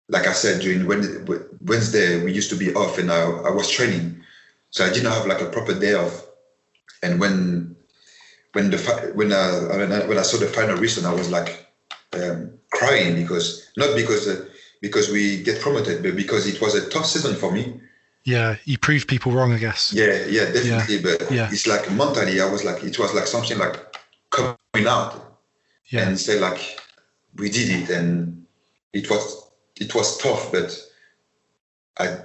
Like 0.09 0.27
I 0.27 0.33
said, 0.33 0.61
during 0.61 0.85
Wednesday 0.85 2.23
we 2.23 2.31
used 2.31 2.49
to 2.51 2.57
be 2.57 2.73
off, 2.75 2.99
and 2.99 3.11
I, 3.11 3.21
I 3.23 3.49
was 3.49 3.69
training, 3.71 4.21
so 4.69 4.85
I 4.85 4.89
didn't 4.89 5.11
have 5.11 5.25
like 5.25 5.41
a 5.41 5.49
proper 5.49 5.73
day 5.79 5.93
off. 5.95 6.27
And 7.01 7.19
when 7.19 7.75
when 8.51 8.69
the 8.69 8.77
when 9.15 9.31
I 9.31 9.77
when 9.77 9.91
I, 9.91 10.05
when 10.05 10.17
I 10.19 10.23
saw 10.23 10.37
the 10.37 10.47
final 10.47 10.77
result, 10.77 11.07
I 11.07 11.17
was 11.17 11.31
like 11.31 11.65
um, 12.13 12.51
crying 12.71 13.15
because 13.15 13.71
not 13.77 13.95
because 13.95 14.27
uh, 14.27 14.45
because 14.81 15.09
we 15.09 15.41
get 15.41 15.61
promoted, 15.61 16.03
but 16.03 16.15
because 16.15 16.45
it 16.45 16.61
was 16.61 16.75
a 16.75 16.87
tough 16.89 17.05
season 17.05 17.35
for 17.35 17.51
me. 17.51 17.79
Yeah, 18.25 18.57
you 18.65 18.77
proved 18.77 19.07
people 19.07 19.31
wrong, 19.31 19.53
I 19.53 19.59
guess. 19.59 19.93
Yeah, 19.93 20.25
yeah, 20.27 20.51
definitely. 20.51 20.95
Yeah. 20.97 21.01
But 21.17 21.31
yeah. 21.31 21.49
it's 21.51 21.67
like 21.67 21.91
mentally, 21.91 22.41
I 22.41 22.49
was 22.49 22.63
like, 22.63 22.83
it 22.83 22.97
was 22.97 23.13
like 23.13 23.27
something 23.27 23.57
like 23.57 23.77
coming 24.31 24.87
out 24.87 25.34
yeah. 25.89 26.07
and 26.07 26.19
say 26.19 26.39
like 26.39 26.79
we 27.35 27.49
did 27.49 27.69
it 27.69 27.89
and 27.89 28.45
it 28.93 29.09
was 29.09 29.49
it 29.75 29.93
was 29.93 30.17
tough 30.17 30.51
but 30.51 30.77
i 31.97 32.17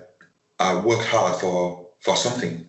i 0.59 0.81
worked 0.81 1.07
hard 1.07 1.41
for 1.41 1.89
for 2.01 2.17
something. 2.17 2.67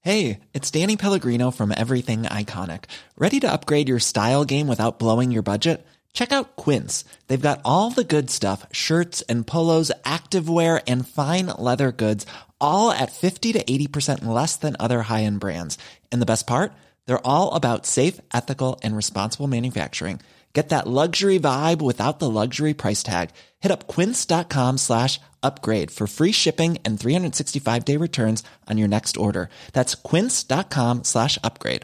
Hey 0.00 0.40
it's 0.52 0.70
danny 0.70 0.96
pellegrino 0.96 1.50
from 1.50 1.72
everything 1.76 2.24
iconic. 2.24 2.84
Ready 3.16 3.38
to 3.40 3.52
upgrade 3.52 3.88
your 3.88 4.00
style 4.00 4.44
game 4.44 4.66
without 4.66 4.98
blowing 4.98 5.30
your 5.30 5.42
budget? 5.42 5.86
Check 6.12 6.32
out 6.32 6.56
quince. 6.56 7.04
They've 7.28 7.40
got 7.40 7.60
all 7.64 7.90
the 7.90 8.04
good 8.04 8.28
stuff 8.28 8.66
shirts 8.72 9.22
and 9.22 9.46
polos 9.46 9.92
activewear 10.04 10.82
and 10.86 11.06
fine 11.06 11.46
leather 11.46 11.92
goods 11.92 12.26
all 12.60 12.92
at 12.92 13.10
50 13.10 13.54
to 13.54 13.64
80% 13.64 14.24
less 14.24 14.56
than 14.56 14.76
other 14.78 15.02
high-end 15.02 15.40
brands. 15.40 15.78
And 16.12 16.22
the 16.22 16.26
best 16.26 16.46
part 16.46 16.72
they're 17.06 17.26
all 17.26 17.54
about 17.54 17.86
safe, 17.86 18.20
ethical, 18.32 18.80
and 18.82 18.96
responsible 18.96 19.46
manufacturing. 19.46 20.20
Get 20.52 20.68
that 20.68 20.86
luxury 20.86 21.38
vibe 21.38 21.80
without 21.80 22.18
the 22.18 22.28
luxury 22.28 22.74
price 22.74 23.02
tag. 23.02 23.30
Hit 23.60 23.72
up 23.72 23.88
quince.com 23.88 24.78
slash 24.78 25.18
upgrade 25.42 25.90
for 25.90 26.06
free 26.06 26.32
shipping 26.32 26.78
and 26.84 27.00
365 27.00 27.84
day 27.84 27.96
returns 27.96 28.42
on 28.68 28.78
your 28.78 28.88
next 28.88 29.16
order. 29.16 29.48
That's 29.72 29.94
quince.com 29.94 31.04
slash 31.04 31.38
upgrade. 31.42 31.82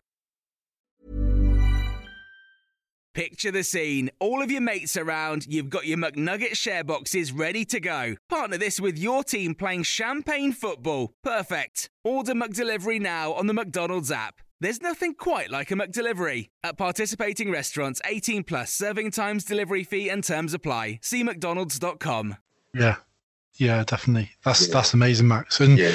Picture 3.14 3.50
the 3.50 3.64
scene. 3.64 4.10
All 4.20 4.42
of 4.42 4.50
your 4.50 4.60
mates 4.60 4.96
around, 4.96 5.44
you've 5.46 5.70
got 5.70 5.86
your 5.86 5.98
McNugget 5.98 6.54
share 6.54 6.84
boxes 6.84 7.32
ready 7.32 7.64
to 7.64 7.80
go. 7.80 8.14
Partner 8.28 8.58
this 8.58 8.78
with 8.78 8.96
your 8.96 9.24
team 9.24 9.56
playing 9.56 9.82
champagne 9.82 10.52
football. 10.52 11.10
Perfect. 11.24 11.90
Order 12.04 12.34
McDelivery 12.34 13.00
now 13.00 13.32
on 13.32 13.48
the 13.48 13.54
McDonald's 13.54 14.12
app. 14.12 14.40
There's 14.60 14.82
nothing 14.82 15.14
quite 15.14 15.50
like 15.50 15.70
a 15.70 15.74
McDelivery. 15.74 16.48
At 16.64 16.76
participating 16.76 17.50
restaurants, 17.50 18.00
18 18.04 18.42
plus 18.42 18.72
serving 18.72 19.12
times, 19.12 19.44
delivery 19.44 19.84
fee, 19.84 20.08
and 20.08 20.24
terms 20.24 20.52
apply. 20.52 20.98
See 21.00 21.22
McDonald's.com. 21.22 22.36
Yeah, 22.74 22.96
yeah, 23.54 23.84
definitely. 23.84 24.30
That's 24.44 24.66
yeah. 24.66 24.74
that's 24.74 24.94
amazing, 24.94 25.28
Max. 25.28 25.60
And 25.60 25.78
yeah. 25.78 25.92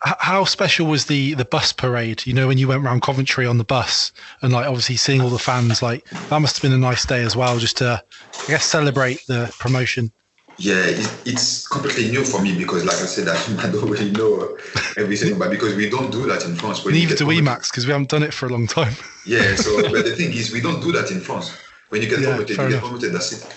how 0.00 0.44
special 0.44 0.86
was 0.86 1.04
the 1.04 1.34
the 1.34 1.44
bus 1.44 1.72
parade? 1.72 2.26
You 2.26 2.32
know, 2.32 2.48
when 2.48 2.56
you 2.56 2.68
went 2.68 2.82
around 2.82 3.02
Coventry 3.02 3.46
on 3.46 3.58
the 3.58 3.64
bus, 3.64 4.12
and 4.40 4.50
like 4.50 4.66
obviously 4.66 4.96
seeing 4.96 5.20
all 5.20 5.28
the 5.28 5.38
fans, 5.38 5.82
like 5.82 6.08
that 6.30 6.40
must 6.40 6.56
have 6.56 6.62
been 6.62 6.72
a 6.72 6.78
nice 6.78 7.04
day 7.04 7.22
as 7.22 7.36
well, 7.36 7.58
just 7.58 7.76
to 7.78 8.02
I 8.32 8.46
guess 8.46 8.64
celebrate 8.64 9.26
the 9.26 9.54
promotion. 9.58 10.10
Yeah, 10.58 10.84
it's 11.26 11.68
completely 11.68 12.08
new 12.10 12.24
for 12.24 12.40
me 12.40 12.56
because, 12.56 12.84
like 12.84 12.96
I 12.96 13.06
said, 13.06 13.28
I, 13.58 13.70
don't 13.70 13.90
really 13.90 14.10
know 14.10 14.56
everything, 14.96 15.38
but 15.38 15.50
because 15.50 15.74
we 15.74 15.90
don't 15.90 16.10
do 16.10 16.26
that 16.26 16.44
in 16.44 16.54
France. 16.54 16.84
Neither 16.84 17.14
do 17.14 17.26
we, 17.26 17.42
Max, 17.42 17.70
because 17.70 17.86
we 17.86 17.92
haven't 17.92 18.08
done 18.08 18.22
it 18.22 18.32
for 18.32 18.46
a 18.46 18.48
long 18.48 18.66
time. 18.66 18.94
yeah, 19.26 19.54
so 19.56 19.82
but 19.82 20.04
the 20.04 20.16
thing 20.16 20.32
is, 20.32 20.52
we 20.52 20.62
don't 20.62 20.80
do 20.80 20.92
that 20.92 21.10
in 21.10 21.20
France. 21.20 21.54
When 21.90 22.00
you 22.00 22.08
get 22.08 22.20
yeah, 22.20 22.28
promoted, 22.28 22.56
you 22.56 22.64
enough. 22.64 22.72
get 22.72 22.80
promoted. 22.80 23.12
That's 23.12 23.32
it. 23.32 23.56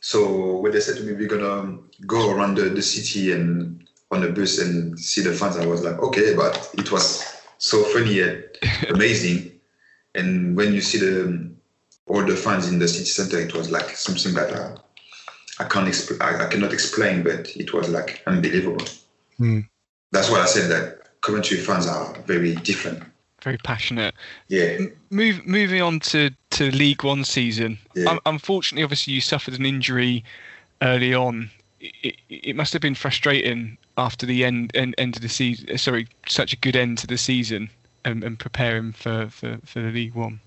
So 0.00 0.58
when 0.58 0.72
they 0.72 0.80
said 0.80 0.96
to 0.98 1.02
me, 1.02 1.14
we're 1.14 1.28
gonna 1.28 1.78
go 2.06 2.30
around 2.30 2.56
the, 2.56 2.64
the 2.64 2.82
city 2.82 3.32
and 3.32 3.88
on 4.10 4.20
the 4.20 4.28
bus 4.28 4.58
and 4.58 4.98
see 4.98 5.22
the 5.22 5.32
fans, 5.32 5.56
I 5.56 5.66
was 5.66 5.82
like, 5.82 5.98
okay, 5.98 6.34
but 6.34 6.70
it 6.74 6.92
was 6.92 7.42
so 7.58 7.82
funny 7.84 8.20
and 8.20 8.44
amazing. 8.90 9.52
And 10.14 10.56
when 10.56 10.74
you 10.74 10.82
see 10.82 10.98
the 10.98 11.50
all 12.06 12.24
the 12.24 12.36
fans 12.36 12.68
in 12.68 12.78
the 12.78 12.88
city 12.88 13.06
center, 13.06 13.38
it 13.38 13.54
was 13.54 13.70
like 13.70 13.88
something 13.90 14.34
that. 14.34 14.52
Uh, 14.52 14.76
I 15.60 15.64
can't 15.64 15.88
exp- 15.88 16.20
I, 16.20 16.46
I, 16.46 16.48
cannot 16.48 16.72
explain, 16.72 17.22
but 17.22 17.54
it 17.56 17.72
was 17.72 17.88
like 17.88 18.22
unbelievable. 18.26 18.84
Mm. 19.40 19.68
That's 20.12 20.30
why 20.30 20.40
I 20.40 20.46
said 20.46 20.70
that 20.70 21.20
Coventry 21.20 21.58
fans 21.58 21.86
are 21.86 22.14
very 22.26 22.54
different. 22.56 23.02
Very 23.42 23.58
passionate. 23.58 24.14
Yeah. 24.48 24.76
M- 24.78 24.96
move, 25.10 25.46
moving 25.46 25.82
on 25.82 26.00
to, 26.00 26.30
to 26.50 26.70
League 26.70 27.04
One 27.04 27.24
season. 27.24 27.78
Yeah. 27.94 28.10
Um, 28.10 28.20
unfortunately, 28.26 28.84
obviously, 28.84 29.12
you 29.12 29.20
suffered 29.20 29.54
an 29.58 29.66
injury 29.66 30.24
early 30.82 31.14
on. 31.14 31.50
It, 31.80 32.16
it 32.28 32.56
must 32.56 32.72
have 32.72 32.82
been 32.82 32.94
frustrating 32.94 33.76
after 33.96 34.26
the 34.26 34.44
end, 34.44 34.72
end 34.74 34.94
end 34.98 35.16
of 35.16 35.22
the 35.22 35.28
season. 35.28 35.76
Sorry, 35.78 36.08
such 36.26 36.52
a 36.52 36.56
good 36.56 36.76
end 36.76 36.98
to 36.98 37.06
the 37.06 37.18
season, 37.18 37.70
and, 38.04 38.24
and 38.24 38.38
preparing 38.38 38.92
for, 38.92 39.28
for, 39.28 39.58
for 39.64 39.80
the 39.80 39.90
League 39.90 40.14
One. 40.14 40.40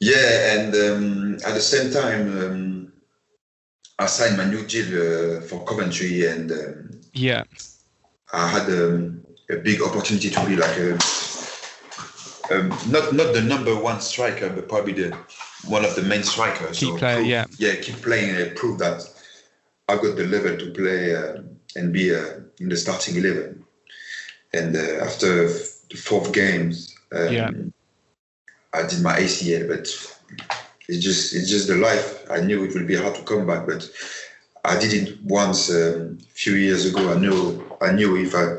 Yeah, 0.00 0.54
and 0.54 0.74
um, 0.74 1.34
at 1.46 1.54
the 1.54 1.60
same 1.60 1.92
time, 1.92 2.38
um, 2.38 2.92
I 3.98 4.06
signed 4.06 4.36
my 4.36 4.44
new 4.44 4.64
deal 4.64 4.86
uh, 4.86 5.40
for 5.40 5.64
Coventry, 5.64 6.26
and 6.26 6.50
um, 6.52 7.00
yeah, 7.12 7.44
I 8.32 8.48
had 8.48 8.68
um, 8.68 9.24
a 9.50 9.56
big 9.56 9.82
opportunity 9.82 10.30
to 10.30 10.46
be 10.46 10.56
like 10.56 10.76
a 10.76 10.92
um, 12.50 12.68
not 12.88 13.12
not 13.12 13.34
the 13.34 13.42
number 13.42 13.74
one 13.74 14.00
striker, 14.00 14.50
but 14.50 14.68
probably 14.68 14.92
the 14.92 15.16
one 15.66 15.84
of 15.84 15.94
the 15.96 16.02
main 16.02 16.22
strikers. 16.22 16.78
Key 16.78 16.86
so 16.86 16.98
prove, 16.98 17.26
yeah, 17.26 17.46
yeah, 17.58 17.74
keep 17.76 17.96
playing 17.96 18.36
and 18.36 18.56
prove 18.56 18.78
that 18.78 19.02
I 19.88 19.96
got 19.96 20.16
the 20.16 20.26
level 20.26 20.56
to 20.56 20.70
play 20.70 21.16
uh, 21.16 21.42
and 21.74 21.92
be 21.92 22.14
uh, 22.14 22.40
in 22.60 22.68
the 22.68 22.76
starting 22.76 23.16
eleven. 23.16 23.64
And 24.52 24.76
uh, 24.76 25.04
after 25.04 25.48
the 25.48 25.96
fourth 25.96 26.32
games, 26.32 26.96
um, 27.12 27.32
yeah. 27.32 27.50
I 28.72 28.86
did 28.86 29.02
my 29.02 29.18
ACL, 29.18 29.68
but 29.68 29.88
it's 30.88 31.04
just 31.04 31.34
it's 31.34 31.50
just 31.50 31.68
the 31.68 31.76
life. 31.76 32.28
I 32.30 32.40
knew 32.40 32.64
it 32.64 32.74
would 32.74 32.86
be 32.86 32.96
hard 32.96 33.14
to 33.14 33.22
come 33.22 33.46
back, 33.46 33.66
but 33.66 33.88
I 34.64 34.78
did 34.78 34.92
it 34.94 35.22
once 35.22 35.70
um, 35.70 36.18
a 36.20 36.34
few 36.34 36.54
years 36.54 36.86
ago. 36.86 37.12
I 37.12 37.18
knew 37.18 37.62
I 37.80 37.92
knew 37.92 38.16
if 38.16 38.34
I 38.34 38.58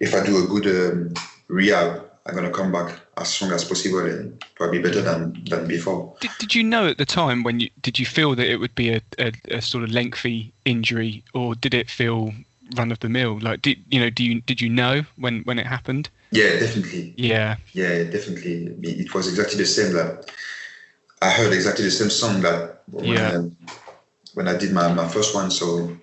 if 0.00 0.14
I 0.14 0.24
do 0.26 0.44
a 0.44 0.46
good 0.46 0.66
um, 0.66 1.14
rehab, 1.48 2.10
I'm 2.26 2.34
gonna 2.34 2.50
come 2.50 2.72
back 2.72 2.98
as 3.16 3.28
strong 3.28 3.52
as 3.52 3.64
possible 3.64 4.00
and 4.00 4.44
probably 4.56 4.80
better 4.80 5.00
than 5.00 5.44
than 5.48 5.66
before. 5.68 6.14
Did, 6.20 6.30
did 6.38 6.54
you 6.54 6.64
know 6.64 6.86
at 6.88 6.98
the 6.98 7.06
time 7.06 7.44
when 7.44 7.60
you 7.60 7.70
did 7.80 7.98
you 7.98 8.06
feel 8.06 8.34
that 8.34 8.50
it 8.50 8.56
would 8.56 8.74
be 8.74 8.90
a, 8.90 9.00
a, 9.18 9.32
a 9.50 9.62
sort 9.62 9.84
of 9.84 9.90
lengthy 9.90 10.52
injury, 10.64 11.22
or 11.32 11.54
did 11.54 11.74
it 11.74 11.88
feel 11.88 12.32
run 12.76 12.90
of 12.90 13.00
the 13.00 13.08
mill? 13.08 13.38
Like, 13.40 13.62
did 13.62 13.78
you 13.90 14.00
know? 14.00 14.10
Do 14.10 14.24
you 14.24 14.40
did 14.40 14.60
you 14.60 14.68
know 14.68 15.02
when 15.16 15.42
when 15.42 15.58
it 15.58 15.66
happened? 15.66 16.10
Yeah, 16.32 16.58
definitely. 16.58 17.14
Yeah. 17.16 17.56
Yeah, 17.72 18.04
definitely. 18.04 18.74
It 18.82 19.14
was 19.14 19.28
exactly 19.28 19.58
the 19.58 19.66
same. 19.66 19.92
That 19.92 20.30
I 21.22 21.30
heard 21.30 21.52
exactly 21.52 21.84
the 21.84 21.90
same 21.90 22.10
song 22.10 22.40
that 22.42 22.82
when, 22.90 23.04
yeah. 23.04 23.32
um, 23.32 23.56
when 24.34 24.48
I 24.48 24.56
did 24.56 24.72
my, 24.72 24.92
my 24.92 25.06
first 25.06 25.34
one. 25.34 25.50
So 25.50 25.96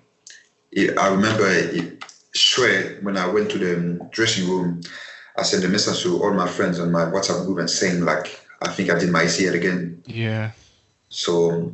it, 0.71 0.97
I 0.97 1.09
remember 1.09 1.45
it, 1.45 2.03
straight 2.33 3.03
when 3.03 3.17
I 3.17 3.27
went 3.27 3.51
to 3.51 3.57
the 3.57 4.07
dressing 4.11 4.47
room, 4.47 4.81
I 5.37 5.43
sent 5.43 5.65
a 5.65 5.67
message 5.67 6.03
to 6.03 6.23
all 6.23 6.33
my 6.33 6.47
friends 6.47 6.79
on 6.79 6.91
my 6.91 7.03
WhatsApp 7.03 7.45
group 7.45 7.59
and 7.59 7.69
saying 7.69 8.05
like, 8.05 8.45
I 8.61 8.69
think 8.69 8.89
I 8.89 8.97
did 8.97 9.09
my 9.09 9.23
ACL 9.23 9.53
again. 9.53 10.01
Yeah. 10.05 10.51
So. 11.09 11.73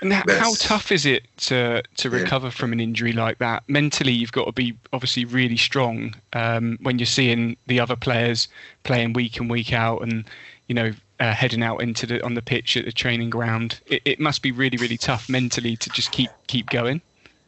And 0.00 0.12
how 0.12 0.54
tough 0.54 0.92
is 0.92 1.04
it 1.06 1.26
to 1.38 1.82
to 1.96 2.08
recover 2.08 2.46
yeah. 2.46 2.52
from 2.52 2.72
an 2.72 2.78
injury 2.78 3.12
like 3.12 3.38
that? 3.38 3.64
Mentally, 3.68 4.12
you've 4.12 4.30
got 4.30 4.44
to 4.44 4.52
be 4.52 4.76
obviously 4.92 5.24
really 5.24 5.56
strong 5.56 6.14
um, 6.34 6.78
when 6.82 7.00
you're 7.00 7.06
seeing 7.06 7.56
the 7.66 7.80
other 7.80 7.96
players 7.96 8.46
playing 8.84 9.14
week 9.14 9.38
in 9.38 9.48
week 9.48 9.72
out, 9.72 10.02
and 10.02 10.24
you 10.68 10.74
know 10.76 10.92
uh, 11.20 11.32
heading 11.32 11.62
out 11.62 11.82
into 11.82 12.06
the 12.06 12.24
on 12.24 12.34
the 12.34 12.42
pitch 12.42 12.76
at 12.76 12.84
the 12.84 12.92
training 12.92 13.30
ground. 13.30 13.80
It, 13.86 14.02
it 14.04 14.20
must 14.20 14.42
be 14.42 14.52
really 14.52 14.76
really 14.76 14.96
tough 14.96 15.28
mentally 15.28 15.76
to 15.76 15.90
just 15.90 16.12
keep 16.12 16.30
keep 16.46 16.70
going. 16.70 17.00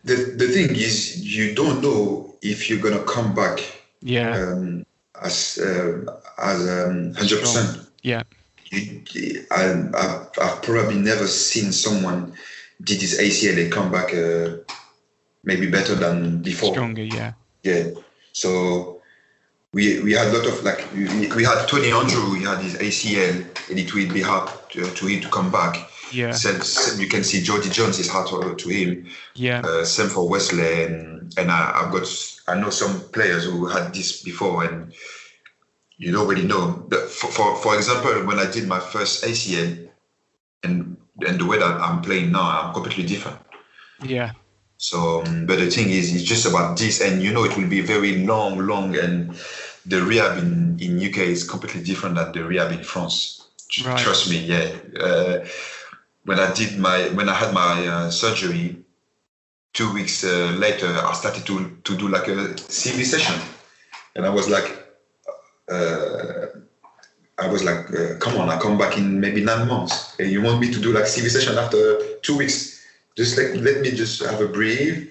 The 0.04 0.14
the 0.36 0.48
thing 0.48 0.74
is, 0.74 1.20
you 1.20 1.54
don't 1.54 1.82
know 1.82 2.34
if 2.42 2.70
you're 2.70 2.80
gonna 2.80 3.04
come 3.04 3.34
back. 3.34 3.60
Yeah. 4.00 4.30
Um, 4.30 4.86
as 5.22 5.58
uh, 5.58 6.04
as 6.38 6.68
um, 6.68 7.14
hundred 7.14 7.40
percent. 7.40 7.86
Yeah. 8.02 8.22
I, 8.72 9.88
I've, 9.94 10.28
I've 10.40 10.62
probably 10.62 10.96
never 10.96 11.26
seen 11.26 11.72
someone 11.72 12.32
did 12.82 13.00
his 13.00 13.18
ACL 13.18 13.60
and 13.60 13.72
come 13.72 13.90
back 13.90 14.14
uh, 14.14 14.58
maybe 15.44 15.68
better 15.68 15.94
than 15.94 16.40
before. 16.40 16.72
Stronger, 16.72 17.02
yeah. 17.02 17.32
Yeah. 17.62 17.90
So 18.32 18.99
we 19.72 20.00
we 20.00 20.12
had 20.12 20.28
a 20.28 20.32
lot 20.32 20.46
of 20.46 20.62
like 20.64 20.86
we, 20.94 21.28
we 21.34 21.44
had 21.44 21.66
Tony 21.66 21.90
Andreu. 21.90 22.36
He 22.36 22.44
had 22.44 22.58
his 22.58 22.74
ACL, 22.74 23.70
and 23.70 23.78
it 23.78 23.94
will 23.94 24.12
be 24.12 24.20
hard 24.20 24.50
to, 24.70 24.90
to 24.90 25.06
him 25.06 25.20
to 25.20 25.28
come 25.28 25.50
back. 25.50 25.88
Yeah. 26.12 26.32
So 26.32 26.50
you 27.00 27.06
can 27.08 27.22
see 27.22 27.40
Jodi 27.40 27.70
Jones 27.70 27.98
is 28.00 28.08
hard 28.08 28.28
to, 28.28 28.54
to 28.56 28.68
him. 28.68 29.06
Yeah. 29.34 29.60
Uh, 29.60 29.84
same 29.84 30.08
for 30.08 30.28
Wesley, 30.28 30.84
and 30.84 31.32
and 31.38 31.50
I, 31.50 31.72
I've 31.74 31.92
got 31.92 32.08
I 32.48 32.58
know 32.58 32.70
some 32.70 33.00
players 33.10 33.44
who 33.44 33.66
had 33.66 33.94
this 33.94 34.22
before, 34.22 34.64
and 34.64 34.92
you 35.98 36.10
don't 36.10 36.26
really 36.26 36.46
know. 36.46 36.84
But 36.88 37.08
for, 37.08 37.30
for 37.30 37.56
for 37.56 37.76
example, 37.76 38.26
when 38.26 38.40
I 38.40 38.50
did 38.50 38.66
my 38.66 38.80
first 38.80 39.22
ACL, 39.22 39.88
and 40.64 40.96
and 41.24 41.38
the 41.38 41.46
way 41.46 41.58
that 41.58 41.80
I'm 41.80 42.02
playing 42.02 42.32
now, 42.32 42.42
I'm 42.42 42.74
completely 42.74 43.06
different. 43.06 43.38
Yeah. 44.02 44.32
So, 44.80 45.22
um, 45.26 45.44
but 45.44 45.58
the 45.58 45.70
thing 45.70 45.90
is, 45.90 46.14
it's 46.14 46.24
just 46.24 46.46
about 46.46 46.78
this, 46.78 47.02
and 47.02 47.22
you 47.22 47.34
know, 47.34 47.44
it 47.44 47.54
will 47.54 47.68
be 47.68 47.82
very 47.82 48.24
long, 48.24 48.58
long, 48.58 48.96
and 48.96 49.36
the 49.84 50.00
rehab 50.00 50.38
in 50.38 50.78
in 50.80 50.98
UK 50.98 51.18
is 51.18 51.44
completely 51.44 51.82
different 51.82 52.14
than 52.14 52.32
the 52.32 52.42
rehab 52.42 52.72
in 52.72 52.82
France. 52.82 53.46
Right. 53.84 53.98
Trust 53.98 54.30
me, 54.30 54.38
yeah. 54.38 54.72
Uh, 54.98 55.44
when 56.24 56.40
I 56.40 56.50
did 56.54 56.78
my 56.78 57.10
when 57.10 57.28
I 57.28 57.34
had 57.34 57.52
my 57.52 57.86
uh, 57.86 58.10
surgery, 58.10 58.78
two 59.74 59.92
weeks 59.92 60.24
uh, 60.24 60.56
later, 60.56 60.88
I 60.88 61.12
started 61.12 61.44
to 61.44 61.76
to 61.84 61.96
do 61.98 62.08
like 62.08 62.28
a 62.28 62.54
CV 62.56 63.04
session, 63.04 63.38
and 64.16 64.24
I 64.24 64.30
was 64.30 64.48
like, 64.48 64.68
uh, 65.70 66.46
I 67.36 67.48
was 67.48 67.64
like, 67.64 67.92
uh, 67.92 68.16
come 68.18 68.38
on, 68.38 68.48
I 68.48 68.58
come 68.58 68.78
back 68.78 68.96
in 68.96 69.20
maybe 69.20 69.44
nine 69.44 69.68
months, 69.68 70.16
and 70.18 70.30
you 70.30 70.40
want 70.40 70.58
me 70.58 70.72
to 70.72 70.80
do 70.80 70.90
like 70.94 71.04
CV 71.04 71.28
session 71.28 71.58
after 71.58 71.80
two 72.22 72.38
weeks? 72.38 72.79
Just 73.20 73.36
like 73.36 73.52
let 73.60 73.82
me 73.82 73.90
just 73.90 74.24
have 74.24 74.40
a 74.40 74.48
breathe, 74.48 75.10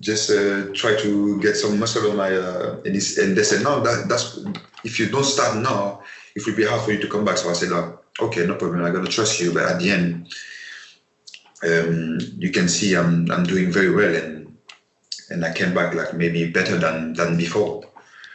just 0.00 0.30
uh, 0.30 0.72
try 0.72 0.96
to 1.04 1.38
get 1.42 1.54
some 1.54 1.78
muscle 1.78 2.10
on 2.10 2.16
my. 2.16 2.32
Uh, 2.32 2.80
and, 2.86 2.96
and 2.96 3.36
they 3.36 3.42
said 3.42 3.62
no, 3.62 3.80
that, 3.84 4.08
that's 4.08 4.38
if 4.84 4.98
you 4.98 5.10
don't 5.10 5.22
start 5.36 5.58
now, 5.58 6.00
it 6.34 6.46
will 6.46 6.56
be 6.56 6.64
hard 6.64 6.80
for 6.80 6.92
you 6.92 6.98
to 6.98 7.08
come 7.08 7.26
back. 7.26 7.36
So 7.36 7.50
I 7.50 7.52
said, 7.52 7.68
like, 7.68 7.92
okay, 8.22 8.46
no 8.46 8.54
problem, 8.54 8.82
I'm 8.82 8.94
gonna 8.94 9.10
trust 9.10 9.38
you. 9.38 9.52
But 9.52 9.64
at 9.64 9.78
the 9.80 9.90
end, 9.90 10.32
um, 11.62 12.18
you 12.38 12.50
can 12.50 12.68
see 12.70 12.96
I'm 12.96 13.30
I'm 13.30 13.44
doing 13.44 13.70
very 13.70 13.94
well, 13.94 14.14
and 14.16 14.56
and 15.28 15.44
I 15.44 15.52
came 15.52 15.74
back 15.74 15.92
like 15.92 16.14
maybe 16.14 16.50
better 16.50 16.78
than 16.78 17.12
than 17.12 17.36
before. 17.36 17.84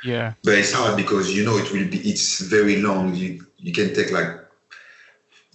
Yeah. 0.03 0.33
But 0.43 0.59
it's 0.59 0.73
hard 0.73 0.95
because 0.95 1.35
you 1.35 1.43
know 1.43 1.57
it 1.57 1.71
will 1.71 1.89
be 1.89 2.07
it's 2.07 2.39
very 2.41 2.83
long. 2.83 3.15
You 3.15 3.43
you 3.57 3.73
can 3.73 3.95
take 3.95 4.11
like 4.11 4.29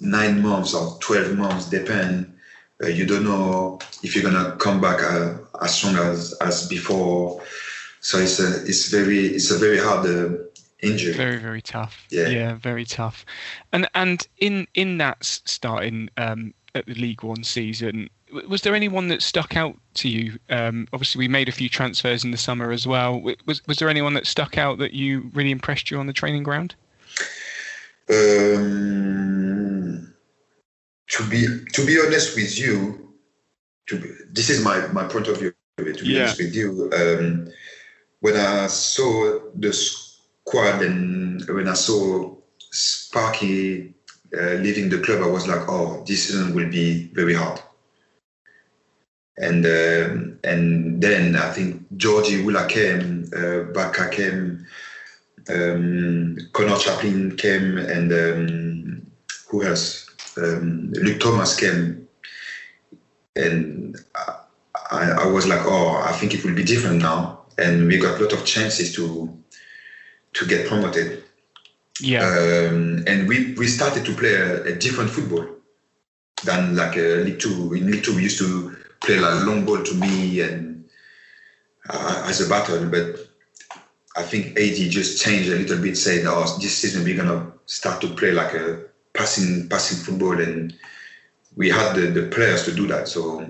nine 0.00 0.42
months 0.42 0.74
or 0.74 0.98
twelve 0.98 1.36
months, 1.36 1.70
depend. 1.70 2.32
Uh, 2.82 2.88
you 2.88 3.06
don't 3.06 3.24
know 3.24 3.78
if 4.02 4.14
you're 4.14 4.30
gonna 4.30 4.56
come 4.56 4.80
back 4.80 5.02
uh, 5.02 5.34
as 5.62 5.74
strong 5.74 5.96
as 5.96 6.34
as 6.40 6.68
before. 6.68 7.42
So 8.00 8.18
it's 8.18 8.38
a 8.38 8.64
it's 8.66 8.90
very 8.90 9.26
it's 9.26 9.50
a 9.50 9.58
very 9.58 9.78
hard 9.78 10.06
uh, 10.06 10.36
injury. 10.80 11.12
Very 11.12 11.38
very 11.38 11.62
tough. 11.62 12.06
Yeah. 12.10 12.28
Yeah, 12.28 12.54
very 12.54 12.84
tough. 12.84 13.24
And 13.72 13.88
and 13.94 14.26
in 14.38 14.66
in 14.74 14.98
that 14.98 15.24
starting 15.24 16.10
um, 16.16 16.54
at 16.74 16.86
the 16.86 16.94
League 16.94 17.22
One 17.22 17.44
season, 17.44 18.10
was 18.48 18.62
there 18.62 18.74
anyone 18.74 19.08
that 19.08 19.22
stuck 19.22 19.56
out 19.56 19.76
to 19.94 20.08
you? 20.08 20.38
Um, 20.50 20.88
obviously, 20.92 21.20
we 21.20 21.28
made 21.28 21.48
a 21.48 21.52
few 21.52 21.68
transfers 21.68 22.24
in 22.24 22.30
the 22.30 22.36
summer 22.36 22.72
as 22.72 22.86
well. 22.86 23.20
Was 23.46 23.66
was 23.66 23.78
there 23.78 23.88
anyone 23.88 24.14
that 24.14 24.26
stuck 24.26 24.58
out 24.58 24.78
that 24.78 24.92
you 24.92 25.30
really 25.32 25.50
impressed 25.50 25.90
you 25.90 25.98
on 25.98 26.06
the 26.06 26.12
training 26.12 26.42
ground? 26.42 26.74
Um, 28.08 30.14
to 31.08 31.28
be 31.28 31.46
to 31.72 31.86
be 31.86 32.00
honest 32.00 32.36
with 32.36 32.58
you, 32.58 33.12
to 33.86 33.98
be, 34.00 34.08
this 34.32 34.50
is 34.50 34.62
my 34.62 34.86
my 34.88 35.04
point 35.04 35.28
of 35.28 35.38
view. 35.38 35.52
To 35.78 35.84
be 35.84 35.92
Yeah. 36.14 36.20
honest 36.22 36.38
with 36.38 36.54
you, 36.54 36.90
um, 36.94 37.48
when 38.20 38.36
I 38.36 38.66
saw 38.66 39.40
the 39.54 39.72
squad 39.72 40.82
and 40.82 41.44
when 41.48 41.68
I 41.68 41.74
saw 41.74 42.34
Sparky 42.70 43.94
uh, 44.36 44.54
leaving 44.54 44.88
the 44.88 44.98
club, 44.98 45.22
I 45.22 45.26
was 45.26 45.46
like, 45.46 45.68
oh, 45.68 46.02
this 46.06 46.28
season 46.28 46.54
will 46.54 46.70
be 46.70 47.10
very 47.12 47.34
hard. 47.34 47.60
And 49.38 49.66
um, 49.66 50.38
and 50.44 51.02
then 51.02 51.36
I 51.36 51.52
think 51.52 51.84
Jordy 51.96 52.42
Hiwula 52.42 52.68
came, 52.68 53.28
uh, 53.36 53.70
Baka 53.74 54.08
came, 54.08 54.66
um, 55.50 56.38
Conor 56.52 56.78
Chaplin 56.78 57.36
came, 57.36 57.76
and 57.76 58.12
um, 58.12 59.06
who 59.48 59.62
else? 59.62 60.05
Um, 60.36 60.92
Luke 60.92 61.20
Thomas 61.20 61.56
came, 61.58 62.08
and 63.34 63.96
I, 64.90 65.10
I 65.12 65.26
was 65.26 65.46
like, 65.46 65.60
oh, 65.64 66.02
I 66.04 66.12
think 66.12 66.34
it 66.34 66.44
will 66.44 66.54
be 66.54 66.64
different 66.64 67.02
now, 67.02 67.40
and 67.58 67.86
we 67.86 67.98
got 67.98 68.20
a 68.20 68.22
lot 68.22 68.32
of 68.32 68.44
chances 68.44 68.94
to 68.94 69.32
to 70.34 70.46
get 70.46 70.68
promoted. 70.68 71.24
Yeah. 72.00 72.26
Um, 72.26 73.04
and 73.06 73.26
we, 73.26 73.54
we 73.54 73.66
started 73.66 74.04
to 74.04 74.12
play 74.14 74.34
a, 74.34 74.64
a 74.64 74.72
different 74.72 75.10
football 75.10 75.46
than 76.44 76.76
like 76.76 76.96
a 76.96 77.24
League 77.24 77.38
Two. 77.38 77.72
In 77.72 77.90
League 77.90 78.04
Two, 78.04 78.14
we 78.14 78.24
used 78.24 78.38
to 78.38 78.76
play 79.00 79.18
like 79.18 79.46
long 79.46 79.64
ball 79.64 79.82
to 79.82 79.94
me 79.94 80.40
and 80.40 80.84
uh, 81.88 82.24
as 82.26 82.40
a 82.40 82.48
battle, 82.48 82.84
but 82.86 83.16
I 84.16 84.22
think 84.22 84.58
AD 84.58 84.90
just 84.90 85.22
changed 85.22 85.48
a 85.48 85.56
little 85.56 85.78
bit, 85.78 85.96
saying, 85.96 86.26
"Oh, 86.26 86.58
this 86.60 86.78
season 86.78 87.04
we're 87.04 87.16
gonna 87.16 87.52
start 87.66 88.00
to 88.02 88.08
play 88.08 88.32
like 88.32 88.54
a 88.54 88.84
passing 89.16 89.68
passing 89.68 89.98
football," 89.98 90.40
and 90.40 90.74
we 91.56 91.70
had 91.70 91.94
the, 91.94 92.06
the 92.08 92.28
players 92.28 92.64
to 92.64 92.72
do 92.74 92.86
that. 92.88 93.08
So 93.08 93.46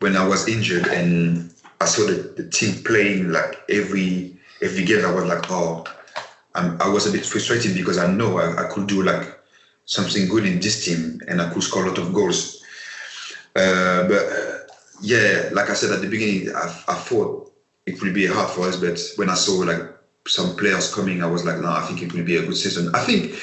when 0.00 0.16
I 0.16 0.26
was 0.26 0.48
injured 0.48 0.86
and 0.86 1.52
I 1.80 1.86
saw 1.86 2.06
the, 2.06 2.34
the 2.36 2.48
team 2.48 2.82
playing 2.84 3.30
like 3.30 3.60
every 3.68 4.36
every 4.62 4.84
game, 4.84 5.04
I 5.04 5.12
was 5.12 5.24
like, 5.24 5.50
"Oh." 5.50 5.84
I'm, 6.54 6.80
I 6.80 6.88
was 6.88 7.06
a 7.06 7.12
bit 7.12 7.24
frustrated 7.24 7.74
because 7.74 7.98
I 7.98 8.10
know 8.10 8.38
I, 8.38 8.64
I 8.64 8.68
could 8.68 8.88
do 8.88 9.02
like 9.02 9.38
something 9.84 10.28
good 10.28 10.44
in 10.44 10.60
this 10.60 10.84
team 10.84 11.20
and 11.28 11.40
I 11.40 11.48
could 11.50 11.62
score 11.62 11.84
a 11.84 11.88
lot 11.88 11.98
of 11.98 12.12
goals. 12.12 12.62
Uh, 13.54 14.08
but 14.08 14.26
uh, 14.26 14.58
yeah, 15.00 15.50
like 15.52 15.70
I 15.70 15.74
said 15.74 15.92
at 15.92 16.00
the 16.00 16.08
beginning, 16.08 16.54
I, 16.54 16.66
I 16.88 16.94
thought 16.94 17.52
it 17.86 18.00
would 18.02 18.14
be 18.14 18.26
hard 18.26 18.50
for 18.50 18.68
us, 18.68 18.76
but 18.76 19.00
when 19.16 19.30
I 19.30 19.34
saw 19.34 19.58
like 19.60 19.80
some 20.26 20.56
players 20.56 20.92
coming, 20.92 21.22
I 21.22 21.26
was 21.26 21.44
like, 21.44 21.58
no, 21.58 21.70
I 21.70 21.82
think 21.82 22.02
it 22.02 22.12
will 22.12 22.24
be 22.24 22.36
a 22.36 22.44
good 22.44 22.56
season. 22.56 22.94
I 22.94 23.04
think 23.04 23.34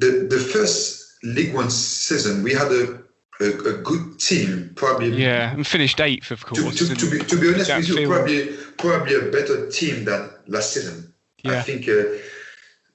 the 0.00 0.26
the 0.28 0.38
first 0.38 1.16
League 1.22 1.54
One 1.54 1.70
season 1.70 2.42
we 2.42 2.52
had 2.52 2.72
a 2.72 3.00
a, 3.40 3.46
a 3.46 3.72
good 3.78 4.18
team, 4.18 4.72
probably. 4.74 5.22
Yeah, 5.22 5.54
and 5.54 5.66
finished 5.66 6.00
eighth, 6.00 6.30
of 6.30 6.44
course. 6.44 6.76
to, 6.76 6.94
to, 6.94 7.10
be, 7.10 7.18
to 7.24 7.40
be 7.40 7.48
honest 7.48 7.74
with 7.74 7.88
you, 7.88 8.06
probably 8.06 8.56
probably 8.76 9.14
a 9.14 9.30
better 9.30 9.68
team 9.70 10.04
than 10.04 10.30
last 10.46 10.74
season. 10.74 11.12
I 11.46 11.62
think 11.62 11.88
uh, 11.88 12.04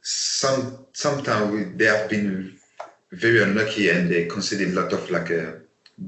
some 0.04 0.86
sometimes 0.94 1.78
they 1.78 1.86
have 1.86 2.10
been 2.10 2.56
very 3.12 3.42
unlucky 3.42 3.90
and 3.90 4.10
they 4.10 4.26
conceded 4.26 4.70
a 4.70 4.82
lot 4.82 4.94
of 4.94 5.10
like 5.10 5.32
uh, 5.32 5.54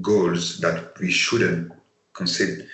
goals 0.00 0.58
that 0.60 0.98
we 1.00 1.10
shouldn't 1.10 1.72
concede. 2.12 2.66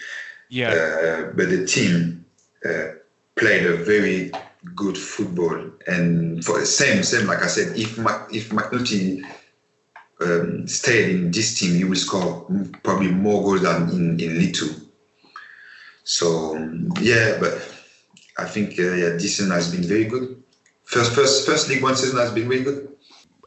Yeah. 0.50 0.68
Uh, 0.68 1.32
but 1.34 1.48
the 1.48 1.64
team 1.66 2.26
uh, 2.68 2.88
played 3.36 3.64
a 3.64 3.76
very 3.76 4.30
good 4.74 4.96
football 4.96 5.70
and 5.86 6.44
for 6.44 6.58
the 6.60 6.66
same 6.66 7.02
same 7.02 7.26
like 7.26 7.42
I 7.42 7.46
said, 7.48 7.76
if 7.76 7.98
Mac, 7.98 8.32
if 8.32 8.50
McNulty 8.50 9.22
um, 10.20 10.66
stayed 10.66 11.10
in 11.10 11.30
this 11.30 11.58
team, 11.58 11.74
he 11.76 11.84
will 11.84 11.96
score 11.96 12.46
probably 12.82 13.10
more 13.10 13.42
goals 13.42 13.62
than 13.62 13.90
in 13.90 14.20
in 14.20 14.38
League 14.38 14.54
Two. 14.54 14.70
So 16.04 16.54
yeah, 17.00 17.36
but 17.40 17.54
I 18.38 18.44
think 18.44 18.78
uh, 18.78 18.82
yeah, 18.94 19.10
this 19.10 19.36
season 19.36 19.50
has 19.52 19.70
been 19.74 19.84
very 19.84 20.04
good. 20.04 20.42
First, 20.84 21.12
first, 21.14 21.46
first 21.46 21.68
League 21.68 21.82
One 21.82 21.96
season 21.96 22.18
has 22.18 22.30
been 22.32 22.48
very 22.48 22.62
good. 22.62 22.88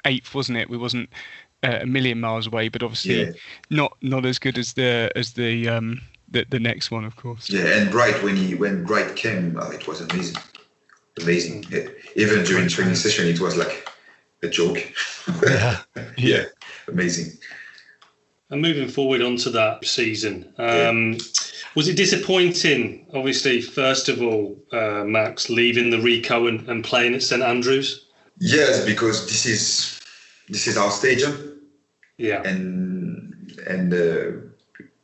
eighth, 0.05 0.33
wasn't 0.33 0.57
it? 0.57 0.69
We 0.69 0.77
wasn't 0.77 1.09
uh, 1.63 1.79
a 1.81 1.85
million 1.85 2.19
miles 2.19 2.47
away, 2.47 2.69
but 2.69 2.83
obviously 2.83 3.21
Yeah. 3.21 3.31
not 3.69 3.97
not 4.01 4.25
as 4.25 4.39
good 4.39 4.57
as 4.57 4.73
the 4.73 5.11
as 5.15 5.33
the 5.33 5.67
um 5.69 6.01
the, 6.29 6.45
the 6.49 6.59
next 6.59 6.91
one, 6.91 7.05
of 7.05 7.15
course. 7.15 7.49
Yeah, 7.49 7.65
and 7.77 7.89
Bright 7.91 8.21
when 8.23 8.35
he 8.35 8.55
when 8.55 8.83
Bright 8.83 9.15
came, 9.15 9.57
uh, 9.57 9.69
it 9.69 9.87
was 9.87 10.01
amazing, 10.01 10.37
amazing. 11.17 11.65
Yeah, 11.69 11.87
Even 12.15 12.43
during 12.43 12.67
training 12.67 12.95
session, 12.95 13.27
it 13.27 13.39
was 13.39 13.55
like 13.55 13.89
a 14.43 14.47
joke. 14.47 14.79
Yeah. 15.43 15.79
yeah, 16.17 16.43
amazing. 16.87 17.37
And 18.49 18.61
moving 18.61 18.87
forward 18.87 19.21
onto 19.21 19.49
that 19.51 19.85
season, 19.85 20.53
um, 20.57 21.17
was 21.75 21.89
it 21.89 21.97
disappointing? 21.97 23.05
Obviously, 23.13 23.61
first 23.61 24.07
of 24.07 24.21
all, 24.21 24.57
uh, 24.71 25.03
Max 25.03 25.49
leaving 25.49 25.89
the 25.89 25.97
Ricoh 25.97 26.47
and, 26.47 26.67
and 26.69 26.83
playing 26.83 27.13
at 27.13 27.23
St 27.23 27.43
Andrews. 27.43 28.05
Yes, 28.39 28.85
because 28.85 29.25
this 29.25 29.45
is 29.45 30.01
this 30.47 30.67
is 30.67 30.77
our 30.77 30.91
stadium. 30.91 31.61
Yeah. 32.17 32.41
And 32.43 33.51
and 33.67 33.93
uh, 33.93 34.39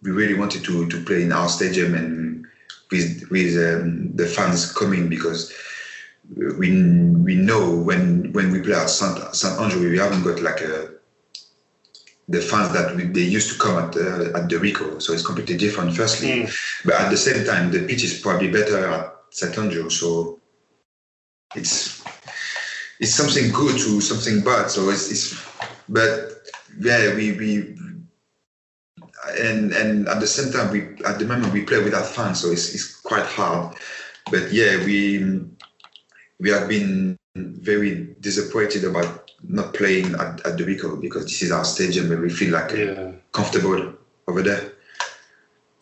we 0.01 0.11
really 0.11 0.35
wanted 0.35 0.63
to 0.63 0.87
to 0.87 1.03
play 1.03 1.23
in 1.23 1.31
our 1.33 1.49
stadium 1.49 1.95
and 1.95 2.45
with 2.91 3.27
with 3.29 3.55
um, 3.57 4.15
the 4.15 4.25
fans 4.25 4.71
coming 4.71 5.09
because 5.09 5.53
we 6.29 6.71
we 6.79 7.35
know 7.35 7.75
when 7.75 8.31
when 8.33 8.51
we 8.51 8.61
play 8.61 8.75
at 8.75 8.89
Saint 8.89 9.17
Saint 9.35 9.59
Andrew, 9.59 9.89
we 9.89 9.97
haven't 9.97 10.23
got 10.23 10.41
like 10.41 10.61
a 10.61 10.89
the 12.29 12.39
fans 12.39 12.71
that 12.73 12.95
we, 12.95 13.03
they 13.03 13.21
used 13.21 13.51
to 13.51 13.59
come 13.59 13.77
at 13.77 13.95
uh, 13.97 14.37
at 14.37 14.49
the 14.49 14.55
Ricoh, 14.55 15.01
so 15.01 15.13
it's 15.13 15.25
completely 15.25 15.57
different. 15.57 15.95
Firstly, 15.95 16.43
mm. 16.43 16.83
but 16.85 16.95
at 16.95 17.09
the 17.09 17.17
same 17.17 17.45
time, 17.45 17.71
the 17.71 17.85
pitch 17.85 18.03
is 18.03 18.19
probably 18.19 18.49
better 18.49 18.87
at 18.87 19.15
Saint 19.31 19.57
Andrew, 19.57 19.89
so 19.89 20.39
it's 21.55 22.03
it's 22.99 23.13
something 23.13 23.51
good 23.51 23.77
to 23.79 24.01
something 24.01 24.41
bad. 24.41 24.69
So 24.69 24.89
it's, 24.89 25.11
it's 25.11 25.45
but 25.89 26.47
yeah, 26.79 27.13
we 27.15 27.33
we 27.33 27.77
and 29.39 29.73
and 29.73 30.07
at 30.07 30.19
the 30.19 30.27
same 30.27 30.51
time 30.53 30.71
we 30.71 31.03
at 31.03 31.19
the 31.19 31.25
moment 31.25 31.53
we 31.53 31.63
play 31.63 31.83
without 31.83 32.07
fans, 32.07 32.41
so 32.41 32.51
it's 32.51 32.73
it's 32.73 32.95
quite 33.01 33.25
hard. 33.25 33.75
But 34.31 34.53
yeah, 34.53 34.77
we 34.85 35.19
we 36.43 36.49
have 36.49 36.67
been 36.67 37.17
very 37.35 38.15
disappointed 38.19 38.83
about 38.83 39.31
not 39.47 39.73
playing 39.73 40.13
at, 40.15 40.45
at 40.45 40.57
the 40.57 40.65
Ricoh 40.65 40.99
because 40.99 41.23
this 41.23 41.41
is 41.41 41.51
our 41.51 41.63
stadium 41.63 42.11
and 42.11 42.21
we 42.21 42.29
feel 42.29 42.51
like 42.51 42.71
yeah. 42.71 43.13
comfortable 43.31 43.93
over 44.27 44.41
there. 44.41 44.73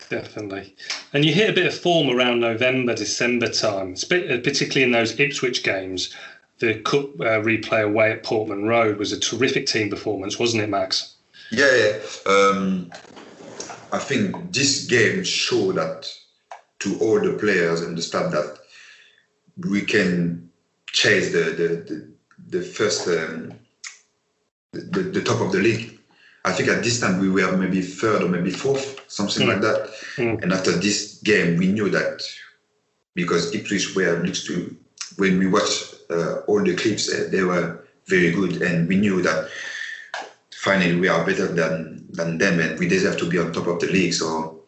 Definitely. 0.08 0.76
And 1.12 1.24
you 1.24 1.34
hit 1.34 1.50
a 1.50 1.52
bit 1.52 1.66
of 1.66 1.76
form 1.76 2.16
around 2.16 2.40
November, 2.40 2.94
December 2.94 3.48
time, 3.48 3.94
particularly 3.94 4.84
in 4.84 4.92
those 4.92 5.18
Ipswich 5.18 5.64
games. 5.64 6.14
The 6.60 6.74
Cup 6.82 7.06
uh, 7.20 7.42
replay 7.42 7.82
away 7.84 8.12
at 8.12 8.22
Portman 8.22 8.64
Road 8.64 8.98
was 8.98 9.10
a 9.10 9.18
terrific 9.18 9.66
team 9.66 9.90
performance, 9.90 10.38
wasn't 10.38 10.62
it, 10.62 10.68
Max? 10.68 11.16
Yeah, 11.50 11.74
yeah. 11.74 12.32
Um, 12.32 12.92
I 13.90 13.98
think 13.98 14.52
this 14.52 14.86
game 14.86 15.24
showed 15.24 15.74
that 15.74 16.08
to 16.80 16.96
all 17.00 17.20
the 17.20 17.36
players 17.36 17.80
and 17.80 17.98
the 17.98 18.02
staff 18.02 18.30
that 18.30 18.58
we 19.56 19.82
can 19.82 20.51
chase 20.92 21.32
the 21.32 21.44
the, 21.60 21.68
the, 21.88 22.58
the 22.58 22.62
first 22.62 23.08
um, 23.08 23.54
the, 24.72 25.02
the 25.02 25.22
top 25.22 25.40
of 25.40 25.52
the 25.52 25.58
league. 25.58 25.98
I 26.44 26.52
think 26.52 26.68
at 26.68 26.82
this 26.82 26.98
time 27.00 27.20
we 27.20 27.30
were 27.30 27.56
maybe 27.56 27.82
third 27.82 28.22
or 28.22 28.28
maybe 28.28 28.50
fourth, 28.50 29.00
something 29.08 29.46
mm. 29.46 29.52
like 29.52 29.60
that. 29.60 29.90
Mm. 30.16 30.42
And 30.42 30.52
after 30.52 30.72
this 30.72 31.20
game, 31.22 31.56
we 31.56 31.68
knew 31.68 31.88
that 31.90 32.22
because 33.14 33.54
Ipswich 33.54 33.94
were 33.94 34.20
next 34.22 34.46
to 34.46 34.74
when 35.18 35.38
we 35.38 35.46
watched 35.46 35.94
uh, 36.10 36.40
all 36.48 36.62
the 36.62 36.74
clips, 36.74 37.12
uh, 37.12 37.28
they 37.30 37.42
were 37.42 37.84
very 38.06 38.32
good, 38.32 38.62
and 38.62 38.88
we 38.88 38.96
knew 38.96 39.22
that 39.22 39.48
finally 40.54 40.98
we 40.98 41.08
are 41.08 41.24
better 41.24 41.46
than 41.46 42.06
than 42.10 42.38
them, 42.38 42.60
and 42.60 42.78
we 42.78 42.88
deserve 42.88 43.18
to 43.18 43.28
be 43.28 43.38
on 43.38 43.52
top 43.52 43.66
of 43.66 43.78
the 43.80 43.86
league. 43.86 44.14
So 44.14 44.62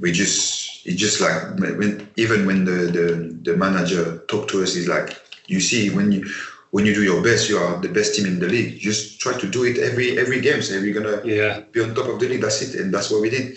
we 0.00 0.12
just 0.12 0.86
it's 0.86 1.00
just 1.00 1.20
like 1.20 1.58
when, 1.58 2.08
even 2.16 2.46
when 2.46 2.64
the, 2.64 2.90
the 2.90 3.38
the 3.42 3.56
manager 3.56 4.18
talked 4.28 4.50
to 4.50 4.62
us, 4.62 4.74
he's 4.74 4.88
like, 4.88 5.21
you 5.52 5.60
see 5.60 5.90
when 5.90 6.10
you 6.10 6.26
when 6.72 6.86
you 6.86 6.94
do 6.94 7.04
your 7.04 7.22
best, 7.22 7.50
you 7.50 7.58
are 7.58 7.78
the 7.80 7.88
best 7.88 8.14
team 8.14 8.24
in 8.26 8.38
the 8.40 8.48
league. 8.48 8.80
Just 8.80 9.20
try 9.20 9.38
to 9.38 9.46
do 9.46 9.64
it 9.64 9.78
every 9.78 10.18
every 10.18 10.40
game. 10.40 10.62
So 10.62 10.80
we're 10.80 10.94
gonna 10.94 11.20
yeah. 11.24 11.60
be 11.70 11.82
on 11.82 11.94
top 11.94 12.08
of 12.08 12.18
the 12.18 12.28
league. 12.28 12.40
That's 12.40 12.62
it, 12.62 12.80
and 12.80 12.92
that's 12.92 13.10
what 13.10 13.20
we 13.20 13.30
did. 13.30 13.56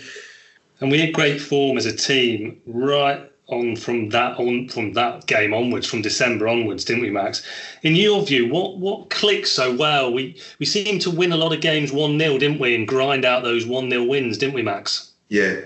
And 0.80 0.90
we 0.90 1.00
had 1.00 1.14
great 1.14 1.40
form 1.40 1.78
as 1.78 1.86
a 1.86 1.96
team 1.96 2.60
right 2.66 3.30
on 3.48 3.76
from 3.76 4.10
that 4.10 4.38
on 4.38 4.68
from 4.68 4.92
that 4.92 5.26
game 5.26 5.54
onwards, 5.54 5.86
from 5.86 6.02
December 6.02 6.46
onwards, 6.46 6.84
didn't 6.84 7.02
we, 7.02 7.10
Max? 7.10 7.42
In 7.82 7.96
your 7.96 8.24
view, 8.24 8.48
what 8.48 8.76
what 8.78 9.08
clicked 9.08 9.48
so 9.48 9.74
well? 9.74 10.12
We 10.12 10.36
we 10.58 10.66
seemed 10.66 11.00
to 11.02 11.10
win 11.10 11.32
a 11.32 11.36
lot 11.36 11.54
of 11.54 11.60
games 11.60 11.92
one 11.92 12.18
0 12.18 12.38
didn't 12.38 12.60
we, 12.60 12.74
and 12.74 12.86
grind 12.86 13.24
out 13.24 13.42
those 13.42 13.64
one 13.66 13.88
0 13.90 14.04
wins, 14.04 14.36
didn't 14.36 14.54
we, 14.54 14.62
Max? 14.62 15.12
Yeah. 15.28 15.60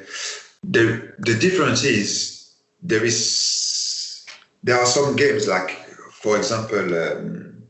The 0.63 1.13
the 1.19 1.37
difference 1.39 1.85
is 1.85 2.53
there 2.83 3.05
is 3.05 4.25
there 4.63 4.79
are 4.79 4.87
some 4.87 5.17
games 5.17 5.49
like 5.49 5.90
for 6.21 6.37
example, 6.37 6.95
um, 7.03 7.67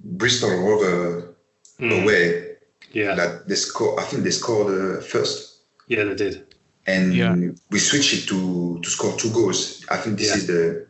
Bristol 0.00 0.50
Rover 0.50 1.36
mm. 1.78 2.02
away. 2.02 2.56
Yeah. 2.92 3.14
That 3.14 3.48
they 3.48 3.54
score. 3.54 3.98
I 3.98 4.04
think 4.04 4.24
they 4.24 4.30
scored 4.30 4.70
uh, 4.72 5.00
first. 5.00 5.62
Yeah, 5.88 6.04
they 6.04 6.14
did. 6.14 6.54
And 6.86 7.14
yeah. 7.14 7.34
we 7.70 7.78
switched 7.78 8.12
it 8.14 8.28
to 8.28 8.80
to 8.80 8.90
score 8.90 9.16
two 9.16 9.30
goals. 9.30 9.84
I 9.90 9.96
think 9.96 10.18
this 10.18 10.28
yeah. 10.28 10.36
is 10.36 10.46
the 10.46 10.86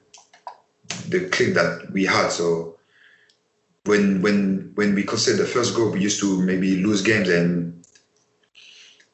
the 1.08 1.28
click 1.28 1.54
that 1.54 1.90
we 1.92 2.04
had. 2.04 2.28
So 2.30 2.78
when 3.84 4.22
when 4.22 4.72
when 4.74 4.94
we 4.94 5.02
consider 5.04 5.38
the 5.38 5.48
first 5.48 5.74
goal, 5.74 5.90
we 5.90 6.00
used 6.00 6.20
to 6.20 6.42
maybe 6.42 6.76
lose 6.76 7.02
games 7.02 7.28
and 7.28 7.84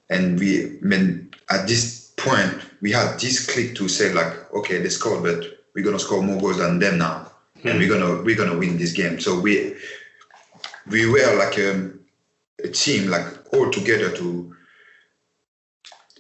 and 0.09 0.39
we 0.39 0.67
I 0.67 0.83
mean 0.83 1.31
at 1.49 1.67
this 1.69 2.13
point 2.17 2.55
we 2.81 2.93
had 2.93 3.19
this 3.21 3.47
click 3.47 3.75
to 3.77 3.89
say 3.89 4.13
like 4.13 4.53
okay 4.53 4.79
they 4.79 4.89
scored 4.89 5.23
but 5.23 5.61
we're 5.75 5.85
gonna 5.85 5.99
score 5.99 6.23
more 6.23 6.41
goals 6.41 6.59
than 6.59 6.79
them 6.79 6.99
now 6.99 7.30
and 7.65 7.79
we're 7.79 7.89
gonna 7.89 8.23
we're 8.23 8.37
gonna 8.37 8.59
win 8.59 8.79
this 8.79 8.93
game. 8.93 9.21
So 9.21 9.39
we 9.39 9.75
we 10.87 11.07
were 11.07 11.37
like 11.37 11.59
a, 11.59 11.91
a 12.65 12.69
team, 12.69 13.11
like 13.11 13.27
all 13.53 13.71
together 13.71 14.11
to 14.17 14.57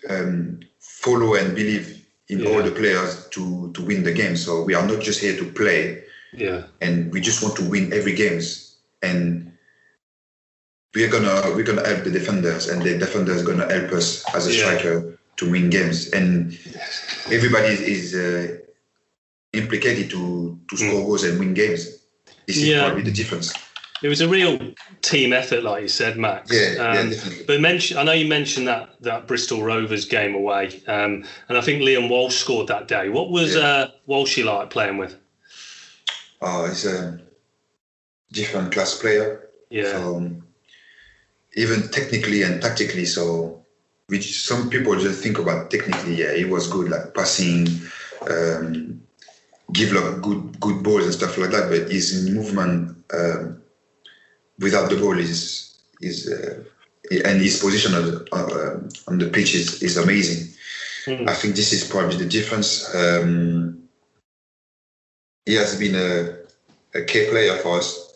um, 0.09 0.61
follow 0.79 1.35
and 1.35 1.55
believe 1.55 2.07
in 2.29 2.41
yeah. 2.41 2.49
all 2.49 2.63
the 2.63 2.71
players 2.71 3.29
to 3.31 3.73
to 3.73 3.83
win 3.83 4.03
the 4.03 4.13
game. 4.13 4.37
So 4.37 4.63
we 4.63 4.75
are 4.75 4.87
not 4.87 5.01
just 5.01 5.21
here 5.21 5.37
to 5.37 5.45
play. 5.53 6.05
Yeah. 6.33 6.65
And 6.81 7.13
we 7.13 7.21
just 7.21 7.43
want 7.43 7.57
to 7.57 7.69
win 7.69 7.93
every 7.93 8.15
games. 8.15 8.77
And 9.03 9.53
we're 10.95 11.11
gonna 11.11 11.55
we're 11.55 11.65
gonna 11.65 11.87
help 11.87 12.05
the 12.05 12.11
defenders, 12.11 12.69
and 12.69 12.83
the 12.83 12.99
defenders 12.99 13.43
gonna 13.43 13.71
help 13.73 13.93
us 13.93 14.25
as 14.35 14.47
a 14.47 14.53
yeah. 14.53 14.59
striker 14.59 15.19
to 15.37 15.51
win 15.51 15.71
games. 15.71 16.11
And 16.11 16.59
everybody 17.31 17.69
is. 17.69 18.15
Uh, 18.15 18.60
implicated 19.53 20.11
to 20.11 20.59
to 20.69 20.77
hmm. 20.77 20.89
score 20.89 21.05
goals 21.07 21.25
and 21.25 21.39
win 21.39 21.55
games. 21.55 21.99
This 22.47 22.57
is 22.59 22.69
yeah. 22.69 22.85
probably 22.85 23.03
the 23.03 23.13
difference. 23.13 23.53
It 24.03 24.09
was 24.09 24.23
a 24.23 24.29
real 24.29 24.59
team 25.03 25.33
effort, 25.35 25.63
like 25.63 25.83
you 25.83 25.89
said, 25.89 26.17
Max. 26.17 26.51
Yeah, 26.51 26.83
um, 26.83 26.95
yeah 26.95 27.11
definitely. 27.11 27.45
But 27.45 27.61
mention, 27.61 27.99
I 27.99 28.03
know 28.03 28.13
you 28.13 28.27
mentioned 28.27 28.67
that 28.67 28.95
that 29.03 29.27
Bristol 29.27 29.63
Rovers 29.63 30.07
game 30.07 30.35
away, 30.35 30.83
um, 30.87 31.25
and 31.49 31.59
I 31.59 31.61
think 31.61 31.83
Liam 31.83 32.09
Walsh 32.09 32.37
scored 32.37 32.67
that 32.69 32.89
day. 32.89 33.11
What 33.11 33.31
was 33.31 33.55
yeah. 33.55 33.61
uh, 33.61 33.91
Walshy 34.09 34.43
like 34.45 34.71
playing 34.71 34.97
with? 34.97 35.17
Oh, 36.41 36.67
he's 36.67 36.87
a 36.87 37.21
different 38.33 38.73
class 38.73 38.99
player. 38.99 39.51
Yeah. 39.69 39.93
So, 39.93 40.17
um, 40.17 40.47
even 41.55 41.89
technically 41.89 42.43
and 42.43 42.63
tactically, 42.63 43.05
so 43.05 43.63
which 44.07 44.43
some 44.43 44.71
people 44.71 44.99
just 44.99 45.23
think 45.23 45.39
about 45.39 45.71
technically. 45.71 46.15
Yeah, 46.15 46.35
he 46.35 46.47
was 46.47 46.69
good, 46.69 46.91
like 46.91 47.13
passing. 47.13 47.69
Um, 48.31 49.03
give 49.73 49.93
like 49.93 50.23
good 50.23 50.61
good 50.61 50.83
balls 50.83 51.05
and 51.05 51.15
stuff 51.15 51.39
like 51.39 51.51
that. 51.51 51.69
But 51.69 51.91
his 51.91 52.29
movement 52.31 52.97
um, 53.13 53.63
without 54.59 54.91
the 54.91 54.97
ball 54.97 55.19
is 55.19 55.79
is 56.01 56.31
uh, 56.31 56.63
and 57.25 57.41
his 57.41 57.59
position 57.61 57.95
on, 57.95 58.27
uh, 58.33 58.81
on 59.09 59.19
the 59.19 59.29
pitch 59.33 59.55
is, 59.55 59.83
is 59.83 59.97
amazing. 59.97 60.55
Mm. 61.07 61.29
I 61.29 61.35
think 61.35 61.57
this 61.57 61.73
is 61.73 61.89
probably 61.89 62.17
the 62.17 62.27
difference. 62.27 62.95
Um, 62.95 63.89
he 65.47 65.55
has 65.55 65.79
been 65.79 65.95
a, 65.97 66.37
a 66.95 67.05
key 67.05 67.29
player 67.31 67.57
for 67.57 67.79
us. 67.79 68.15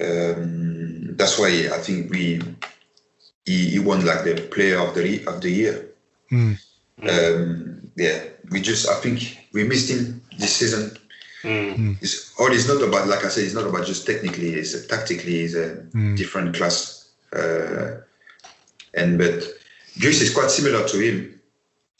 Um, 0.00 1.16
that's 1.16 1.38
why 1.38 1.48
I 1.72 1.78
think 1.78 2.10
we 2.10 2.42
he, 3.44 3.70
he 3.70 3.78
won 3.78 4.04
like 4.04 4.24
the 4.24 4.48
player 4.50 4.78
of 4.78 4.94
the 4.94 5.24
of 5.26 5.40
the 5.40 5.50
year. 5.50 5.88
Mm. 6.30 6.58
Um, 7.02 7.90
yeah, 7.96 8.22
we 8.50 8.60
just 8.60 8.88
I 8.88 8.94
think 8.94 9.46
we 9.52 9.64
missed 9.64 9.90
him 9.90 10.20
this 10.38 10.56
season. 10.56 10.96
Mm. 11.42 11.96
It's, 12.02 12.34
all 12.38 12.52
it's 12.52 12.68
not 12.68 12.82
about, 12.82 13.06
like 13.08 13.24
I 13.24 13.28
said, 13.28 13.44
it's 13.44 13.54
not 13.54 13.66
about 13.66 13.86
just 13.86 14.06
technically. 14.06 14.54
It's 14.54 14.86
tactically, 14.86 15.40
it's 15.40 15.54
a 15.54 15.76
mm. 15.94 16.16
different 16.16 16.56
class. 16.56 17.10
Uh, 17.32 17.98
and 18.94 19.18
but 19.18 19.44
Gus 20.00 20.20
is 20.20 20.32
quite 20.32 20.50
similar 20.50 20.86
to 20.88 20.98
him, 20.98 21.40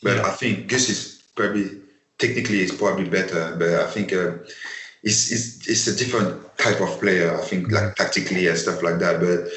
but 0.02 0.16
yeah. 0.16 0.26
I 0.26 0.30
think 0.30 0.68
Gus 0.68 0.88
is 0.88 1.22
probably 1.36 1.70
technically 2.18 2.60
is 2.60 2.72
probably 2.72 3.08
better. 3.08 3.54
But 3.58 3.68
I 3.68 3.86
think 3.90 4.12
uh, 4.12 4.38
it's, 5.02 5.30
it's 5.30 5.68
it's 5.68 5.86
a 5.86 5.96
different 5.96 6.56
type 6.58 6.80
of 6.80 6.98
player. 7.00 7.36
I 7.38 7.42
think 7.42 7.70
like 7.70 7.94
tactically 7.94 8.48
and 8.48 8.58
stuff 8.58 8.82
like 8.82 8.98
that. 8.98 9.20
But 9.20 9.48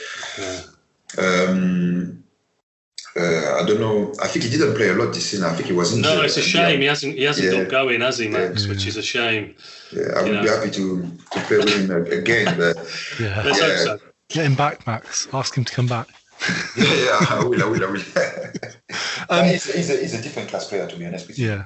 yeah. 1.18 1.48
um, 1.48 2.21
uh, 3.18 3.60
I 3.62 3.66
don't 3.66 3.80
know. 3.80 4.14
I 4.22 4.28
think 4.28 4.46
he 4.46 4.50
didn't 4.50 4.76
play 4.76 4.90
a 4.90 4.94
lot 4.94 5.14
this 5.14 5.32
season. 5.32 5.46
I 5.46 5.54
think 5.54 5.68
he 5.68 5.74
was 5.74 5.94
injured. 5.94 6.16
No, 6.16 6.22
it's 6.22 6.38
a 6.38 6.42
shame. 6.42 6.80
He 6.80 6.88
hasn't. 6.88 7.16
He 7.16 7.24
hasn't 7.24 7.54
yeah. 7.54 7.64
got 7.64 7.72
going, 7.72 8.02
has 8.02 8.18
he, 8.18 8.30
Max? 8.30 8.64
Yeah. 8.64 8.70
Which 8.70 8.88
is 8.88 8.96
a 8.96 9.02
shame. 9.02 9.56
Yeah, 9.92 10.04
I 10.16 10.24
would 10.24 10.32
know. 10.32 10.42
be 10.44 10.48
happy 10.48 10.72
to, 10.72 11.02
to 11.32 11.40
play 11.42 11.58
with 11.58 11.90
him 11.90 11.92
again. 11.92 12.58
But 12.58 12.78
yeah, 13.20 13.42
let's 13.44 13.60
hope 13.60 14.00
so. 14.00 14.00
Get 14.30 14.46
him 14.46 14.56
back, 14.56 14.88
Max. 14.88 15.28
Ask 15.34 15.58
him 15.58 15.66
to 15.66 15.74
come 15.74 15.88
back. 15.88 16.08
yeah, 16.78 16.86
yeah, 16.86 17.26
I 17.30 17.44
will. 17.44 17.62
I 17.62 17.68
will. 17.68 17.84
I 17.84 17.92
will. 17.92 18.02
um, 19.30 19.46
he's, 19.46 19.74
he's, 19.74 19.90
a, 19.90 19.98
he's 19.98 20.14
a 20.18 20.22
different 20.22 20.50
class 20.50 20.70
player, 20.70 20.88
to 20.88 20.96
be 20.96 21.06
honest 21.06 21.28
with 21.28 21.38
you. 21.38 21.48
Yeah. 21.48 21.66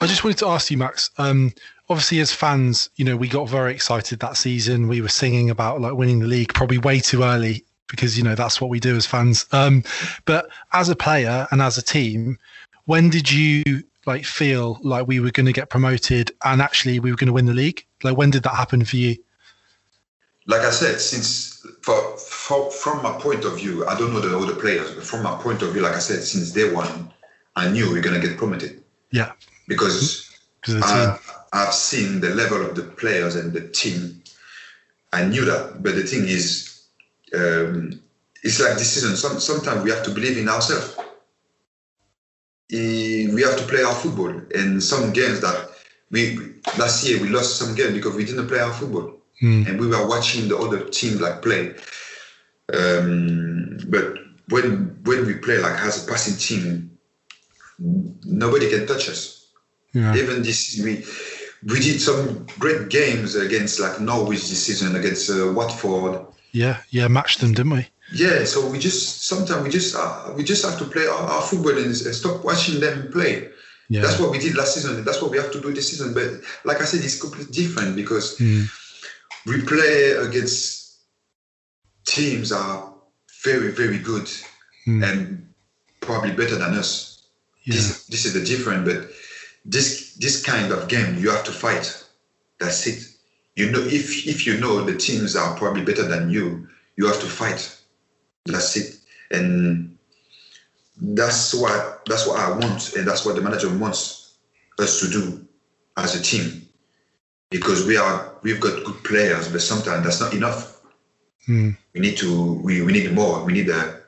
I 0.00 0.06
just 0.06 0.24
wanted 0.24 0.38
to 0.38 0.46
ask 0.46 0.70
you, 0.70 0.78
Max. 0.78 1.10
Um, 1.18 1.52
obviously, 1.90 2.20
as 2.20 2.32
fans, 2.32 2.88
you 2.96 3.04
know, 3.04 3.16
we 3.16 3.28
got 3.28 3.50
very 3.50 3.72
excited 3.74 4.18
that 4.20 4.38
season. 4.38 4.88
We 4.88 5.02
were 5.02 5.08
singing 5.08 5.50
about 5.50 5.82
like 5.82 5.92
winning 5.92 6.20
the 6.20 6.26
league 6.26 6.54
probably 6.54 6.78
way 6.78 7.00
too 7.00 7.22
early 7.22 7.64
because 7.88 8.16
you 8.16 8.24
know 8.24 8.34
that's 8.34 8.60
what 8.60 8.70
we 8.70 8.80
do 8.80 8.96
as 8.96 9.06
fans. 9.06 9.46
Um, 9.52 9.84
but 10.24 10.48
as 10.72 10.88
a 10.88 10.96
player 10.96 11.46
and 11.50 11.60
as 11.62 11.78
a 11.78 11.82
team, 11.82 12.38
when 12.86 13.10
did 13.10 13.30
you 13.30 13.82
like 14.06 14.24
feel 14.24 14.78
like 14.82 15.06
we 15.06 15.20
were 15.20 15.30
going 15.30 15.46
to 15.46 15.52
get 15.52 15.70
promoted 15.70 16.30
and 16.44 16.60
actually 16.60 17.00
we 17.00 17.10
were 17.10 17.16
going 17.16 17.28
to 17.28 17.32
win 17.32 17.46
the 17.46 17.54
league? 17.54 17.84
Like 18.02 18.16
when 18.16 18.30
did 18.30 18.42
that 18.42 18.54
happen 18.54 18.84
for 18.84 18.96
you? 18.96 19.16
Like 20.46 20.60
I 20.60 20.70
said, 20.70 21.00
since 21.00 21.66
for, 21.80 22.16
for 22.18 22.70
from 22.70 23.02
my 23.02 23.12
point 23.12 23.44
of 23.44 23.56
view, 23.56 23.86
I 23.86 23.98
don't 23.98 24.12
know 24.12 24.20
the 24.20 24.36
other 24.36 24.54
players, 24.54 24.90
but 24.92 25.04
from 25.04 25.22
my 25.22 25.34
point 25.36 25.62
of 25.62 25.72
view, 25.72 25.82
like 25.82 25.94
I 25.94 26.00
said, 26.00 26.22
since 26.22 26.50
day 26.50 26.70
one, 26.70 27.10
I 27.56 27.70
knew 27.70 27.90
we 27.90 27.98
are 27.98 28.02
going 28.02 28.20
to 28.20 28.26
get 28.26 28.36
promoted. 28.36 28.82
Yeah. 29.10 29.32
Because 29.68 30.30
I, 30.68 31.18
I've 31.52 31.72
seen 31.72 32.20
the 32.20 32.30
level 32.30 32.64
of 32.64 32.74
the 32.74 32.82
players 32.82 33.36
and 33.36 33.52
the 33.52 33.68
team. 33.68 34.22
I 35.12 35.24
knew 35.24 35.44
that, 35.46 35.82
but 35.82 35.94
the 35.94 36.02
thing 36.02 36.28
is, 36.28 36.73
um, 37.34 38.00
it's 38.42 38.60
like 38.60 38.74
this 38.74 38.92
season. 38.92 39.16
Some, 39.16 39.40
sometimes 39.40 39.82
we 39.82 39.90
have 39.90 40.04
to 40.04 40.10
believe 40.10 40.38
in 40.38 40.48
ourselves. 40.48 40.96
We 42.70 43.42
have 43.42 43.56
to 43.56 43.64
play 43.64 43.82
our 43.82 43.94
football. 43.94 44.40
And 44.54 44.82
some 44.82 45.12
games 45.12 45.40
that 45.40 45.70
we 46.10 46.54
last 46.78 47.06
year 47.06 47.20
we 47.20 47.28
lost 47.28 47.56
some 47.56 47.74
games 47.74 47.94
because 47.94 48.14
we 48.14 48.24
didn't 48.24 48.48
play 48.48 48.60
our 48.60 48.72
football, 48.72 49.18
mm. 49.42 49.66
and 49.66 49.80
we 49.80 49.86
were 49.86 50.06
watching 50.06 50.48
the 50.48 50.56
other 50.56 50.84
team 50.88 51.18
like 51.18 51.42
play. 51.42 51.74
Um, 52.72 53.78
but 53.88 54.14
when 54.48 54.98
when 55.04 55.26
we 55.26 55.34
play 55.34 55.58
like 55.58 55.78
as 55.80 56.04
a 56.04 56.10
passing 56.10 56.36
team, 56.36 56.98
nobody 57.78 58.70
can 58.70 58.86
touch 58.86 59.08
us. 59.08 59.48
Yeah. 59.92 60.14
Even 60.16 60.42
this 60.42 60.80
we 60.82 61.04
we 61.64 61.80
did 61.80 62.00
some 62.00 62.46
great 62.58 62.88
games 62.88 63.34
against 63.34 63.80
like 63.80 64.00
Norwich 64.00 64.48
this 64.48 64.64
season 64.66 64.96
against 64.96 65.30
uh, 65.30 65.52
Watford. 65.52 66.26
Yeah, 66.54 66.78
yeah, 66.90 67.08
matched 67.08 67.40
them, 67.40 67.52
didn't 67.52 67.72
we? 67.72 67.88
Yeah, 68.12 68.44
so 68.44 68.68
we 68.70 68.78
just 68.78 69.24
sometimes 69.24 69.64
we 69.64 69.70
just 69.70 69.96
uh, 69.96 70.32
we 70.36 70.44
just 70.44 70.64
have 70.64 70.78
to 70.78 70.84
play 70.84 71.06
our, 71.06 71.18
our 71.18 71.42
football 71.42 71.76
and 71.76 71.94
stop 71.96 72.44
watching 72.44 72.78
them 72.78 73.10
play. 73.10 73.48
Yeah. 73.88 74.02
That's 74.02 74.20
what 74.20 74.30
we 74.30 74.38
did 74.38 74.54
last 74.56 74.74
season. 74.74 74.96
and 74.96 75.04
That's 75.04 75.20
what 75.20 75.32
we 75.32 75.38
have 75.38 75.50
to 75.50 75.60
do 75.60 75.74
this 75.74 75.90
season. 75.90 76.14
But 76.14 76.40
like 76.64 76.80
I 76.80 76.84
said, 76.84 77.04
it's 77.04 77.20
completely 77.20 77.52
different 77.52 77.96
because 77.96 78.38
mm. 78.38 78.70
we 79.46 79.62
play 79.62 80.12
against 80.12 81.00
teams 82.06 82.52
are 82.52 82.94
very 83.42 83.72
very 83.72 83.98
good 83.98 84.30
mm. 84.86 85.02
and 85.02 85.52
probably 86.00 86.30
better 86.30 86.54
than 86.54 86.74
us. 86.74 87.26
Yeah. 87.64 87.74
This 87.74 88.06
this 88.06 88.24
is 88.26 88.32
the 88.32 88.44
different, 88.44 88.84
but 88.84 89.10
this 89.64 90.14
this 90.20 90.44
kind 90.44 90.70
of 90.70 90.86
game 90.86 91.18
you 91.18 91.30
have 91.30 91.44
to 91.44 91.52
fight. 91.52 92.04
That's 92.60 92.86
it. 92.86 93.13
You 93.56 93.70
know, 93.70 93.80
if 93.80 94.26
if 94.26 94.46
you 94.46 94.58
know 94.58 94.82
the 94.82 94.96
teams 94.96 95.36
are 95.36 95.56
probably 95.56 95.84
better 95.84 96.02
than 96.02 96.30
you, 96.30 96.66
you 96.96 97.06
have 97.06 97.20
to 97.20 97.26
fight. 97.26 97.76
That's 98.46 98.76
it. 98.76 98.96
And 99.30 99.96
that's 101.00 101.54
what 101.54 102.04
that's 102.06 102.26
what 102.26 102.38
I 102.38 102.50
want, 102.50 102.94
and 102.94 103.06
that's 103.06 103.24
what 103.24 103.36
the 103.36 103.42
manager 103.42 103.68
wants 103.76 104.34
us 104.78 105.00
to 105.00 105.08
do 105.08 105.46
as 105.96 106.18
a 106.18 106.22
team. 106.22 106.68
Because 107.50 107.86
we 107.86 107.96
are 107.96 108.34
we've 108.42 108.60
got 108.60 108.84
good 108.84 109.02
players, 109.04 109.48
but 109.48 109.62
sometimes 109.62 110.04
that's 110.04 110.20
not 110.20 110.34
enough. 110.34 110.80
Mm. 111.48 111.76
We 111.92 112.00
need 112.00 112.16
to 112.18 112.54
we, 112.54 112.82
we 112.82 112.92
need 112.92 113.12
more. 113.12 113.44
We 113.44 113.52
need 113.52 113.66
the 113.66 114.02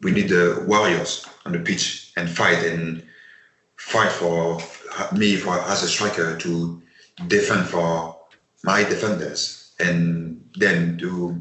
we 0.00 0.12
need 0.12 0.28
the 0.28 0.64
warriors 0.68 1.26
on 1.44 1.52
the 1.52 1.58
pitch 1.58 2.12
and 2.16 2.30
fight 2.30 2.64
and 2.64 3.02
fight 3.76 4.12
for 4.12 4.60
me 5.12 5.36
for 5.36 5.58
as 5.60 5.82
a 5.82 5.88
striker 5.88 6.36
to 6.38 6.82
defend 7.26 7.66
for 7.66 8.15
my 8.66 8.82
defenders 8.82 9.72
and 9.78 10.44
then 10.56 10.98
to 10.98 11.40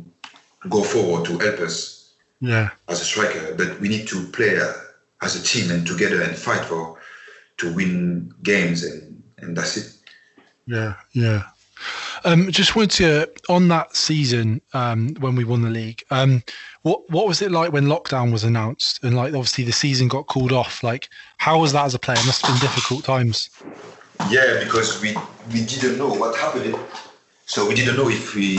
go 0.69 0.83
forward 0.83 1.25
to 1.25 1.37
help 1.39 1.59
us 1.59 2.13
yeah 2.39 2.69
as 2.87 3.01
a 3.01 3.05
striker 3.05 3.55
but 3.55 3.79
we 3.79 3.89
need 3.89 4.07
to 4.07 4.27
play 4.27 4.59
as 5.21 5.35
a 5.35 5.43
team 5.43 5.71
and 5.71 5.85
together 5.85 6.21
and 6.21 6.35
fight 6.37 6.63
for 6.65 6.97
to 7.57 7.73
win 7.73 8.33
games 8.43 8.83
and 8.83 9.23
and 9.39 9.57
that's 9.57 9.77
it 9.77 9.91
yeah 10.67 10.93
yeah 11.13 11.43
um, 12.23 12.49
just 12.51 12.75
wanted 12.75 12.91
to 12.91 13.31
on 13.49 13.67
that 13.67 13.95
season 13.95 14.61
um, 14.73 15.13
when 15.19 15.35
we 15.35 15.43
won 15.43 15.61
the 15.61 15.69
league. 15.69 16.03
Um, 16.09 16.43
what 16.81 17.07
what 17.09 17.27
was 17.27 17.41
it 17.41 17.51
like 17.51 17.71
when 17.71 17.85
lockdown 17.85 18.31
was 18.31 18.43
announced 18.43 19.03
and 19.03 19.15
like 19.15 19.33
obviously 19.33 19.63
the 19.63 19.71
season 19.71 20.07
got 20.07 20.27
called 20.27 20.51
off? 20.51 20.83
Like 20.83 21.09
how 21.37 21.59
was 21.59 21.73
that 21.73 21.85
as 21.85 21.93
a 21.93 21.99
player? 21.99 22.17
It 22.17 22.25
must 22.25 22.45
have 22.45 22.55
been 22.55 22.67
difficult 22.67 23.03
times. 23.03 23.49
Yeah, 24.29 24.63
because 24.63 25.01
we 25.01 25.15
we 25.53 25.65
didn't 25.65 25.97
know 25.97 26.13
what 26.13 26.35
happened, 26.35 26.75
so 27.45 27.67
we 27.67 27.75
didn't 27.75 27.95
know 27.97 28.09
if 28.09 28.35
we 28.35 28.57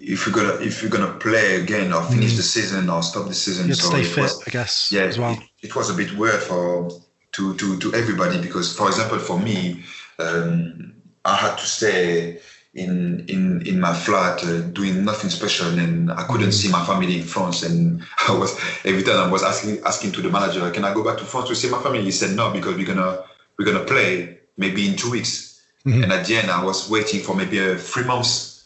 if 0.00 0.26
we're 0.26 0.32
gonna 0.32 0.54
if 0.62 0.82
we're 0.82 0.88
gonna 0.90 1.12
play 1.18 1.56
again 1.62 1.92
or 1.92 2.02
finish 2.02 2.32
Mm. 2.32 2.36
the 2.36 2.42
season 2.42 2.90
or 2.90 3.02
stop 3.02 3.28
the 3.28 3.34
season. 3.34 3.64
You 3.66 3.70
had 3.74 3.76
to 3.78 3.82
so 3.82 3.88
stay 3.90 4.00
it 4.02 4.06
fit, 4.06 4.22
was- 4.22 4.42
I 4.46 4.50
guess, 4.50 4.92
yeah, 4.92 5.02
as 5.02 5.18
well. 5.18 5.32
It, 5.32 5.68
it 5.68 5.76
was 5.76 5.90
a 5.90 5.94
bit 5.94 6.16
weird 6.16 6.42
for 6.42 6.90
to 7.32 7.54
to 7.56 7.78
to 7.78 7.94
everybody 7.94 8.40
because, 8.40 8.74
for 8.76 8.88
example, 8.88 9.18
for 9.18 9.38
me, 9.38 9.84
um, 10.18 10.92
I 11.24 11.34
had 11.36 11.56
to 11.58 11.66
stay 11.66 12.40
in 12.74 13.24
in 13.28 13.66
in 13.66 13.80
my 13.80 13.94
flat 13.94 14.44
uh, 14.44 14.60
doing 14.78 15.02
nothing 15.04 15.30
special, 15.30 15.68
and 15.78 16.12
I 16.12 16.24
couldn't 16.24 16.52
see 16.52 16.68
my 16.70 16.84
family 16.84 17.16
in 17.20 17.24
France. 17.24 17.62
And 17.62 18.02
I 18.28 18.32
was 18.36 18.52
every 18.84 19.02
time 19.02 19.16
I 19.16 19.30
was 19.30 19.42
asking 19.42 19.80
asking 19.86 20.12
to 20.12 20.22
the 20.22 20.28
manager, 20.30 20.70
"Can 20.70 20.84
I 20.84 20.92
go 20.92 21.02
back 21.02 21.16
to 21.18 21.24
France 21.24 21.48
to 21.48 21.54
see 21.56 21.70
my 21.70 21.80
family?" 21.82 22.02
He 22.02 22.10
said, 22.10 22.36
"No, 22.36 22.50
because 22.52 22.76
we're 22.76 22.86
gonna 22.86 23.24
we're 23.58 23.64
gonna 23.64 23.84
play 23.86 24.38
maybe 24.58 24.86
in 24.88 24.96
two 24.96 25.10
weeks." 25.10 25.54
Mhm. 25.86 26.02
And 26.02 26.12
at 26.12 26.26
the 26.26 26.36
end, 26.36 26.50
I 26.50 26.62
was 26.64 26.90
waiting 26.90 27.20
for 27.22 27.34
maybe 27.36 27.60
uh, 27.60 27.76
three 27.78 28.04
months. 28.04 28.64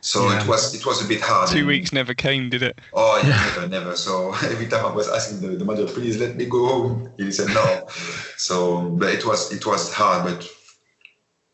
So 0.00 0.30
Yeah. 0.30 0.40
it 0.40 0.46
was 0.46 0.72
it 0.74 0.86
was 0.86 1.04
a 1.04 1.08
bit 1.08 1.20
hard. 1.20 1.48
Two 1.50 1.58
and- 1.58 1.66
weeks 1.66 1.92
never 1.92 2.14
came, 2.14 2.48
did 2.48 2.62
it? 2.62 2.78
Oh, 2.94 3.16
yeah, 3.24 3.28
never, 3.46 3.68
never. 3.68 3.96
So 3.96 4.32
every 4.52 4.66
time 4.68 4.84
I 4.86 4.92
was 4.94 5.08
asking 5.08 5.40
the, 5.40 5.56
the 5.56 5.64
manager, 5.64 5.92
please 5.92 6.16
let 6.18 6.36
me 6.36 6.44
go 6.46 6.66
home, 6.66 7.12
he 7.18 7.32
said 7.32 7.48
no. 7.48 7.88
so, 8.36 8.82
but 9.00 9.08
it 9.12 9.26
was 9.26 9.52
it 9.52 9.66
was 9.66 9.92
hard, 9.92 10.24
but 10.28 10.48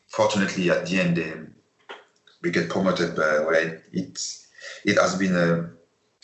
fortunately 0.07 0.69
at 0.69 0.85
the 0.85 0.99
end 0.99 1.17
um, 1.17 1.53
we 2.43 2.51
get 2.51 2.69
promoted. 2.69 3.15
But 3.15 3.45
well, 3.45 3.55
it, 3.55 3.83
it 3.91 4.19
it 4.85 4.97
has 5.01 5.15
been 5.15 5.35
a 5.35 5.69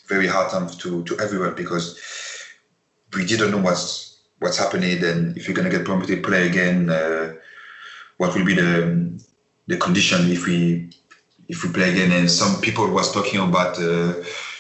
very 0.07 0.27
hard 0.27 0.51
time 0.51 0.67
to 0.69 1.03
to 1.05 1.19
everyone 1.19 1.55
because 1.55 1.99
we 3.15 3.25
didn't 3.25 3.51
know 3.51 3.57
what's 3.57 4.19
what's 4.37 4.57
happening. 4.59 5.03
And 5.03 5.35
if 5.37 5.47
you're 5.47 5.55
gonna 5.55 5.69
get 5.71 5.83
promoted, 5.85 6.21
play 6.23 6.47
again, 6.47 6.91
uh, 6.91 7.33
what 8.19 8.35
will 8.35 8.45
be 8.45 8.53
the 8.53 8.73
the 9.71 9.77
condition 9.77 10.29
if 10.29 10.45
we 10.45 10.89
if 11.47 11.63
we 11.63 11.69
play 11.71 11.89
again. 11.93 12.11
And 12.11 12.29
some 12.29 12.61
people 12.61 12.85
was 12.91 13.11
talking 13.11 13.39
about, 13.39 13.79
uh, 13.79 14.13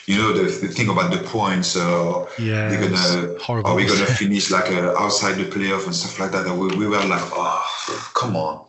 you 0.07 0.17
know, 0.17 0.33
the, 0.33 0.43
the 0.63 0.69
thing 0.75 0.89
about 0.89 1.11
the 1.11 1.19
points. 1.19 1.75
Uh, 1.75 2.25
Yeah, 2.39 2.67
they're 2.69 2.81
gonna, 2.81 3.37
horrible. 3.39 3.69
are 3.69 3.75
we 3.75 3.85
gonna 3.85 4.07
finish 4.23 4.49
like 4.49 4.71
uh, 4.71 4.95
outside 4.97 5.35
the 5.35 5.45
playoff 5.45 5.85
and 5.85 5.93
stuff 5.95 6.19
like 6.19 6.31
that? 6.31 6.47
And 6.47 6.59
we, 6.59 6.67
we 6.81 6.87
were 6.87 7.05
like, 7.05 7.27
oh, 7.33 8.11
come 8.15 8.35
on. 8.35 8.65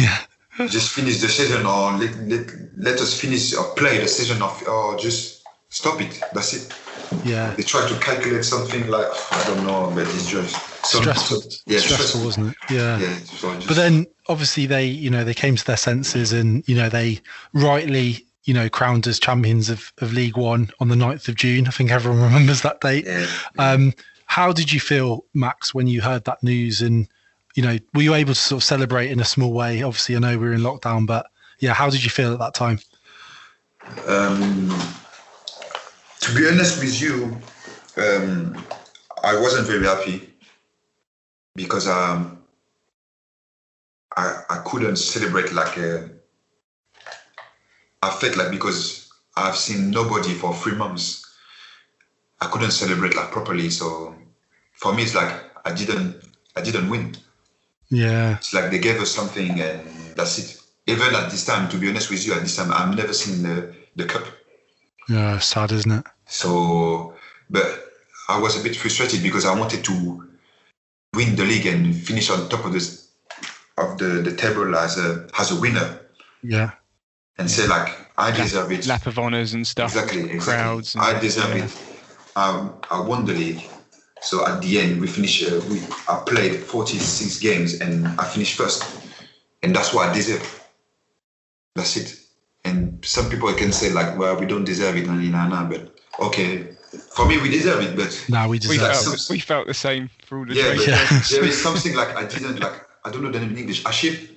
Yeah. 0.00 0.18
Just 0.76 0.90
finish 0.92 1.20
the 1.20 1.28
season, 1.28 1.64
or 1.66 1.92
let, 1.92 2.12
let, 2.32 2.46
let 2.76 3.00
us 3.00 3.18
finish 3.18 3.54
or 3.54 3.74
play 3.74 3.98
the 3.98 4.08
season 4.08 4.42
of, 4.42 4.62
or 4.68 4.98
just 4.98 5.42
stop 5.70 6.00
it. 6.00 6.20
That's 6.34 6.52
it. 6.52 6.74
Yeah. 7.24 7.54
They 7.54 7.62
try 7.62 7.86
to 7.88 7.94
calculate 8.00 8.44
something 8.44 8.86
like 8.88 9.06
I 9.30 9.44
don't 9.46 9.64
know, 9.66 9.90
but 9.94 10.06
it's 10.14 10.28
just 10.28 10.56
stressful. 10.82 11.42
yeah, 11.66 11.78
stressful, 11.78 12.24
wasn't 12.24 12.48
it? 12.50 12.56
Yeah. 12.74 12.98
Yeah, 12.98 13.18
just- 13.18 13.42
But 13.66 13.76
then 13.76 14.06
obviously 14.28 14.66
they, 14.66 14.86
you 14.86 15.10
know, 15.10 15.24
they 15.24 15.34
came 15.34 15.56
to 15.56 15.64
their 15.64 15.76
senses 15.76 16.32
and, 16.32 16.62
you 16.68 16.74
know, 16.74 16.88
they 16.88 17.20
rightly, 17.52 18.26
you 18.44 18.54
know, 18.54 18.68
crowned 18.68 19.06
as 19.06 19.18
champions 19.18 19.70
of, 19.70 19.92
of 19.98 20.12
League 20.12 20.36
One 20.36 20.70
on 20.80 20.88
the 20.88 20.94
9th 20.96 21.28
of 21.28 21.34
June. 21.36 21.66
I 21.66 21.70
think 21.70 21.90
everyone 21.90 22.22
remembers 22.32 22.62
that 22.62 22.80
date. 22.80 23.06
Yeah. 23.06 23.26
Um, 23.58 23.92
how 24.26 24.52
did 24.52 24.72
you 24.72 24.80
feel, 24.80 25.24
Max, 25.34 25.74
when 25.74 25.86
you 25.86 26.00
heard 26.00 26.24
that 26.24 26.42
news? 26.42 26.80
And, 26.82 27.06
you 27.54 27.62
know, 27.62 27.76
were 27.94 28.02
you 28.02 28.14
able 28.14 28.34
to 28.34 28.40
sort 28.40 28.60
of 28.62 28.64
celebrate 28.64 29.10
in 29.10 29.20
a 29.20 29.24
small 29.24 29.52
way? 29.52 29.82
Obviously, 29.82 30.16
I 30.16 30.20
know 30.20 30.38
we 30.38 30.46
were 30.48 30.54
in 30.54 30.60
lockdown, 30.62 31.06
but 31.06 31.26
yeah, 31.58 31.74
how 31.74 31.90
did 31.90 32.02
you 32.02 32.10
feel 32.10 32.32
at 32.32 32.38
that 32.38 32.54
time? 32.54 32.78
Um, 34.06 34.70
to 36.20 36.34
be 36.34 36.48
honest 36.48 36.80
with 36.80 37.00
you, 37.00 37.36
um, 38.02 38.64
I 39.22 39.38
wasn't 39.38 39.66
very 39.66 39.84
happy 39.84 40.31
because 41.54 41.88
um, 41.88 42.42
I 44.16 44.42
I 44.48 44.56
couldn't 44.64 44.96
celebrate 44.96 45.52
like 45.52 45.78
uh, 45.78 46.08
I 48.02 48.10
felt 48.10 48.36
like 48.36 48.50
because 48.50 49.10
I've 49.36 49.56
seen 49.56 49.90
nobody 49.90 50.34
for 50.34 50.54
three 50.54 50.74
months, 50.74 51.24
I 52.40 52.46
couldn't 52.46 52.72
celebrate 52.72 53.14
like 53.16 53.30
properly. 53.30 53.70
So 53.70 54.14
for 54.72 54.94
me, 54.94 55.02
it's 55.02 55.14
like 55.14 55.32
I 55.64 55.72
didn't 55.72 56.22
I 56.56 56.60
didn't 56.60 56.90
win. 56.90 57.16
Yeah. 57.92 58.36
It's 58.36 58.54
like 58.54 58.70
they 58.70 58.78
gave 58.78 59.00
us 59.00 59.10
something 59.10 59.60
and 59.60 59.86
that's 60.16 60.38
it. 60.38 60.58
Even 60.86 61.14
at 61.14 61.30
this 61.30 61.44
time, 61.44 61.68
to 61.68 61.76
be 61.76 61.88
honest 61.88 62.10
with 62.10 62.26
you, 62.26 62.32
at 62.32 62.40
this 62.40 62.56
time, 62.56 62.72
I've 62.72 62.96
never 62.96 63.12
seen 63.12 63.42
the, 63.42 63.74
the 63.94 64.04
cup. 64.04 64.24
Yeah, 65.08 65.38
sad, 65.38 65.70
isn't 65.70 65.92
it? 65.92 66.04
So, 66.26 67.14
but 67.50 67.84
I 68.28 68.40
was 68.40 68.58
a 68.58 68.62
bit 68.62 68.74
frustrated 68.76 69.22
because 69.22 69.44
I 69.44 69.56
wanted 69.56 69.84
to 69.84 70.28
win 71.14 71.36
the 71.36 71.44
league 71.44 71.66
and 71.66 71.94
finish 71.96 72.30
on 72.30 72.48
top 72.48 72.64
of 72.64 72.72
this 72.72 73.08
of 73.78 73.98
the, 73.98 74.04
the 74.22 74.34
table 74.34 74.74
as 74.76 74.98
a 74.98 75.28
as 75.38 75.50
a 75.50 75.60
winner 75.60 76.00
Yeah. 76.42 76.72
and 77.38 77.50
say 77.50 77.66
like 77.66 77.88
I 78.18 78.30
deserve 78.30 78.70
it. 78.72 78.86
Lap 78.86 79.06
of 79.06 79.18
honours 79.18 79.54
and 79.54 79.66
stuff. 79.66 79.94
Exactly, 79.94 80.20
exactly. 80.30 80.38
Crowds. 80.40 80.96
I 80.96 81.18
deserve 81.18 81.56
yeah. 81.56 81.64
it. 81.64 81.78
Um, 82.36 82.74
I 82.90 83.00
won 83.00 83.24
the 83.24 83.32
league, 83.32 83.62
So 84.20 84.46
at 84.46 84.60
the 84.62 84.78
end, 84.78 85.00
we 85.00 85.06
finished. 85.06 85.42
Uh, 85.50 85.60
we 85.70 85.80
I 86.08 86.22
played 86.26 86.60
46 86.60 87.38
games 87.40 87.80
and 87.80 88.06
I 88.20 88.24
finished 88.24 88.54
first, 88.56 88.84
and 89.62 89.74
that's 89.74 89.92
what 89.94 90.08
I 90.08 90.14
deserve. 90.14 90.44
That's 91.74 91.96
it. 91.96 92.18
And 92.64 93.04
some 93.04 93.28
people 93.30 93.52
can 93.54 93.72
say 93.72 93.90
like, 93.90 94.16
well, 94.18 94.38
we 94.38 94.46
don't 94.46 94.64
deserve 94.64 94.96
it, 94.96 95.06
nah, 95.06 95.14
nah, 95.14 95.48
nah, 95.48 95.64
but 95.68 95.98
okay, 96.20 96.68
for 97.14 97.26
me, 97.26 97.38
we 97.40 97.48
deserve 97.50 97.82
it. 97.82 97.96
But 97.96 98.24
no, 98.28 98.44
we 98.48 98.52
We 98.54 98.58
deserve 98.58 98.82
like 98.82 98.92
felt, 98.92 99.18
some- 99.18 99.34
we 99.34 99.40
felt 99.40 99.66
the 99.66 99.74
same 99.74 100.10
for 100.26 100.38
all 100.38 100.46
the 100.46 100.54
yeah, 100.54 100.74
but 100.74 100.82
trade. 100.84 101.22
there 101.30 101.44
is 101.44 101.60
something 101.62 101.94
like 101.94 102.14
I 102.16 102.24
didn't 102.24 102.60
like. 102.60 102.86
I 103.04 103.10
don't 103.10 103.22
know 103.22 103.30
the 103.30 103.40
name 103.40 103.50
in 103.50 103.58
English. 103.58 103.82
Aship. 103.84 104.28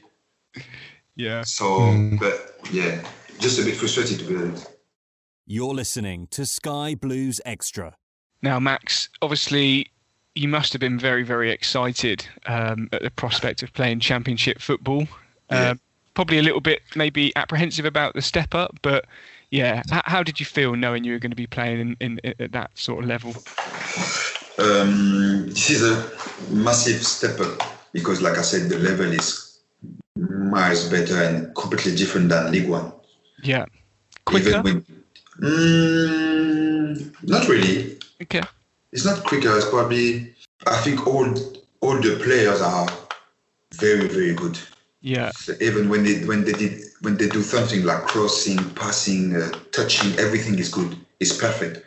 Yeah. 1.16 1.44
So, 1.44 2.18
but 2.20 2.58
yeah, 2.72 3.02
just 3.40 3.60
a 3.60 3.64
bit 3.64 3.76
frustrated 3.76 4.20
to 4.20 4.26
be 4.26 4.36
honest. 4.36 4.70
You're 5.48 5.74
listening 5.74 6.28
to 6.32 6.46
Sky 6.46 6.96
Blues 6.96 7.40
Extra. 7.46 7.96
Now, 8.42 8.60
Max, 8.60 9.10
obviously, 9.22 9.88
you 10.34 10.48
must 10.48 10.74
have 10.74 10.80
been 10.80 10.98
very, 11.00 11.24
very 11.24 11.52
excited 11.52 12.28
um, 12.48 12.90
at 12.92 13.02
the 13.04 13.12
prospect 13.12 13.62
of 13.64 13.72
playing 13.74 14.00
Championship 14.00 14.60
football. 14.60 15.08
Yeah. 15.52 15.72
Uh, 15.72 15.76
probably 16.16 16.40
a 16.40 16.42
little 16.44 16.62
bit 16.62 16.82
maybe 16.96 17.32
apprehensive 17.36 17.86
about 17.86 18.14
the 18.16 18.22
step 18.22 18.56
up, 18.56 18.78
but 18.82 19.06
yeah, 19.56 19.82
h- 19.92 20.02
how 20.06 20.22
did 20.22 20.40
you 20.40 20.46
feel 20.46 20.76
knowing 20.76 21.06
you 21.06 21.14
were 21.14 21.20
going 21.20 21.32
to 21.32 21.36
be 21.36 21.48
playing 21.48 21.96
in, 22.02 22.20
in 22.20 22.36
at 22.40 22.52
that 22.52 22.78
sort 22.78 23.04
of 23.04 23.10
level? 23.10 23.34
Um, 24.58 25.48
this 25.48 25.70
is 25.70 25.82
a 25.82 26.54
massive 26.54 27.06
step 27.06 27.40
up 27.40 27.64
because, 27.94 28.22
like 28.22 28.38
I 28.38 28.42
said, 28.42 28.70
the 28.70 28.78
level 28.78 29.12
is 29.14 29.60
miles 30.18 30.90
better 30.90 31.24
and 31.24 31.56
completely 31.56 31.96
different 31.96 32.30
than 32.30 32.52
League 32.52 32.68
One. 32.68 32.92
Yeah, 33.44 33.66
quicker. 34.26 34.50
Even 34.50 34.64
when, 34.64 34.86
mm, 35.40 37.24
not 37.24 37.48
really. 37.48 37.98
Okay. 38.22 38.42
It's 38.92 39.06
not 39.06 39.24
quicker. 39.24 39.56
It's 39.56 39.70
probably. 39.70 40.36
I 40.68 40.78
think 40.82 41.08
all 41.08 41.34
all 41.80 42.02
the 42.02 42.20
players 42.22 42.62
are 42.62 42.88
very 43.74 44.08
very 44.08 44.34
good. 44.34 44.58
Yeah. 45.06 45.30
Even 45.62 45.88
when 45.88 46.04
they 46.04 46.26
when 46.26 46.46
they 46.46 46.54
did 46.54 46.82
when 47.02 47.16
they 47.18 47.30
do 47.30 47.44
something 47.44 47.84
like 47.86 48.02
crossing, 48.12 48.58
passing, 48.74 49.36
uh, 49.36 49.52
touching, 49.72 50.18
everything 50.18 50.58
is 50.58 50.70
good. 50.70 50.98
It's 51.20 51.38
perfect. 51.38 51.86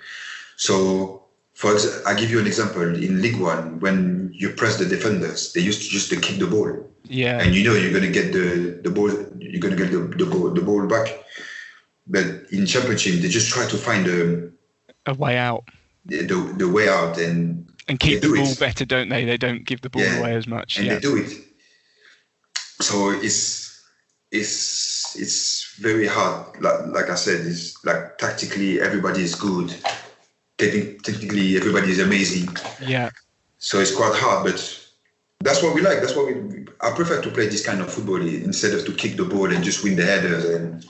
So, 0.57 1.25
for 1.55 1.75
I 2.07 2.15
give 2.15 2.31
you 2.31 2.39
an 2.39 2.47
example 2.47 2.83
in 2.83 3.21
League 3.21 3.41
One 3.41 3.81
when 3.81 4.31
you 4.33 4.51
press 4.51 4.79
the 4.79 4.87
defenders, 4.87 5.53
they 5.53 5.61
used 5.63 5.83
to 5.83 5.89
just 5.89 6.11
to 6.11 6.17
kick 6.21 6.39
the 6.39 6.47
ball, 6.47 6.71
Yeah. 7.09 7.41
and 7.43 7.57
you 7.57 7.65
know 7.65 7.75
you're 7.75 7.93
gonna 7.93 8.13
get 8.21 8.33
the 8.33 8.79
the 8.85 8.91
ball, 8.91 9.11
you're 9.41 9.61
gonna 9.65 9.75
get 9.83 9.91
the 9.91 9.99
the 9.99 10.27
ball, 10.31 10.51
the 10.51 10.63
ball 10.63 10.87
back. 10.87 11.09
But 12.07 12.27
in 12.53 12.67
Championship, 12.67 13.21
they 13.21 13.29
just 13.29 13.51
try 13.51 13.67
to 13.67 13.77
find 13.77 14.07
the 14.07 14.53
A 15.07 15.15
way 15.15 15.37
out 15.37 15.65
the, 16.07 16.23
the, 16.23 16.37
the 16.57 16.69
way 16.69 16.89
out 16.89 17.19
and 17.19 17.67
and 17.89 17.99
keep 17.99 18.21
they 18.23 18.29
the 18.29 18.35
do 18.35 18.41
ball 18.43 18.53
it. 18.53 18.61
better, 18.61 18.85
don't 18.85 19.09
they? 19.09 19.25
They 19.25 19.37
don't 19.37 19.65
give 19.67 19.81
the 19.81 19.91
ball 19.91 20.03
Yeah. 20.03 20.19
away 20.21 20.37
as 20.37 20.47
much. 20.47 20.79
and 20.79 20.87
yeah. 20.87 20.95
they 20.95 21.01
do 21.01 21.17
it. 21.17 21.31
So 22.81 23.11
it's 23.11 23.83
it's 24.31 25.17
it's 25.17 25.75
very 25.79 26.07
hard. 26.07 26.61
Like, 26.61 26.87
like 26.87 27.11
I 27.11 27.15
said, 27.15 27.47
it's 27.47 27.85
like 27.85 28.19
tactically 28.19 28.81
everybody 28.81 29.23
is 29.23 29.35
good. 29.35 29.75
Techni- 30.59 31.01
technically 31.03 31.57
everybody 31.57 31.91
is 31.91 32.01
amazing. 32.01 32.49
Yeah. 32.81 33.11
So 33.59 33.81
it's 33.81 33.95
quite 33.95 34.15
hard, 34.15 34.45
but 34.45 34.89
that's 35.41 35.63
what 35.63 35.75
we 35.75 35.81
like. 35.81 36.01
That's 36.01 36.15
what 36.15 36.27
we. 36.27 36.67
I 36.81 36.93
prefer 36.93 37.21
to 37.21 37.31
play 37.31 37.47
this 37.49 37.65
kind 37.65 37.81
of 37.81 37.93
football 37.93 38.21
instead 38.21 38.75
of 38.75 38.85
to 38.87 38.93
kick 38.93 39.17
the 39.17 39.25
ball 39.25 39.53
and 39.53 39.65
just 39.65 39.83
win 39.83 39.97
the 39.97 40.05
headers 40.05 40.45
and 40.45 40.85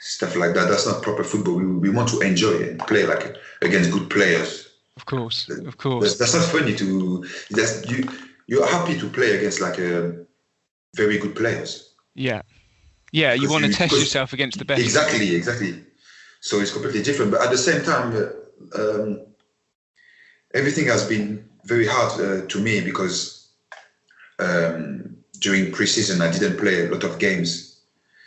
stuff 0.00 0.36
like 0.36 0.54
that. 0.54 0.68
That's 0.68 0.86
not 0.86 1.02
proper 1.02 1.24
football. 1.24 1.54
We, 1.54 1.66
we 1.66 1.90
want 1.90 2.08
to 2.10 2.20
enjoy 2.20 2.52
it 2.52 2.68
and 2.70 2.78
play 2.80 3.06
like 3.06 3.36
against 3.62 3.90
good 3.90 4.10
players. 4.10 4.68
Of 4.96 5.06
course. 5.06 5.48
Of 5.48 5.64
That's, 5.64 5.76
course. 5.76 6.18
that's 6.18 6.34
not 6.34 6.44
funny 6.44 6.74
to. 6.76 7.26
That's 7.50 7.88
you. 7.90 8.06
You're 8.46 8.66
happy 8.66 8.98
to 8.98 9.08
play 9.08 9.36
against 9.36 9.60
like 9.60 9.78
a 9.78 10.26
very 10.94 11.18
good 11.18 11.34
players. 11.34 11.94
Yeah. 12.14 12.42
Yeah. 13.12 13.32
You 13.34 13.50
want 13.50 13.64
to 13.64 13.70
you- 13.70 13.74
test 13.76 13.92
yourself 13.92 14.32
against 14.32 14.58
the 14.58 14.64
best. 14.64 14.80
Exactly, 14.80 15.34
exactly. 15.34 15.82
So 16.40 16.60
it's 16.60 16.72
completely 16.72 17.02
different. 17.02 17.30
But 17.30 17.42
at 17.42 17.50
the 17.50 17.58
same 17.58 17.82
time, 17.82 18.14
um, 18.78 19.20
everything 20.54 20.86
has 20.86 21.06
been 21.08 21.48
very 21.64 21.86
hard 21.86 22.20
uh, 22.20 22.46
to 22.46 22.60
me 22.60 22.80
because 22.80 23.48
um, 24.38 25.16
during 25.38 25.72
preseason 25.72 26.20
I 26.20 26.30
didn't 26.30 26.58
play 26.58 26.86
a 26.86 26.90
lot 26.90 27.04
of 27.04 27.18
games. 27.18 27.71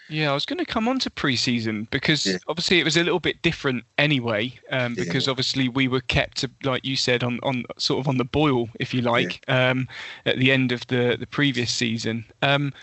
Yeah, 0.08 0.32
I 0.32 0.34
was 0.34 0.46
going 0.46 0.60
to 0.60 0.66
come 0.66 0.88
on 0.88 1.00
to 1.00 1.10
pre-season 1.10 1.88
because 1.90 2.26
Yeah. 2.26 2.38
obviously 2.48 2.80
it 2.80 2.84
was 2.84 2.98
a 2.98 3.04
little 3.04 3.20
bit 3.20 3.42
different 3.42 3.84
anyway. 3.98 4.54
Um, 4.72 4.94
Yeah. 4.98 5.04
because 5.06 5.28
obviously 5.28 5.68
we 5.68 5.88
were 5.88 6.02
kept, 6.02 6.38
to, 6.38 6.52
like 6.64 6.86
you 6.86 6.96
said, 6.96 7.24
on, 7.24 7.40
on 7.44 7.64
sort 7.78 8.00
of 8.00 8.08
on 8.08 8.18
the 8.18 8.26
boil, 8.26 8.70
if 8.80 8.94
you 8.94 9.02
like, 9.02 9.44
um, 9.48 9.88
at 10.26 10.38
the 10.38 10.52
end 10.52 10.72
of 10.72 10.86
the, 10.88 11.18
the 11.20 11.28
previous 11.28 11.72
season. 11.72 12.26
Um, 12.42 12.74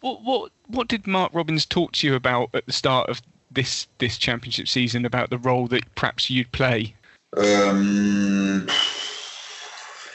what 0.00 0.22
what 0.22 0.52
what 0.68 0.88
did 0.88 1.06
Mark 1.06 1.32
Robins 1.34 1.66
talk 1.66 1.92
to 1.92 2.06
you 2.06 2.14
about 2.14 2.50
at 2.54 2.66
the 2.66 2.72
start 2.72 3.08
of 3.08 3.20
this 3.50 3.88
this 3.98 4.16
championship 4.16 4.68
season 4.68 5.04
about 5.04 5.30
the 5.30 5.38
role 5.38 5.66
that 5.68 5.82
perhaps 5.96 6.30
you'd 6.30 6.52
play? 6.52 6.94
Um, 7.36 8.68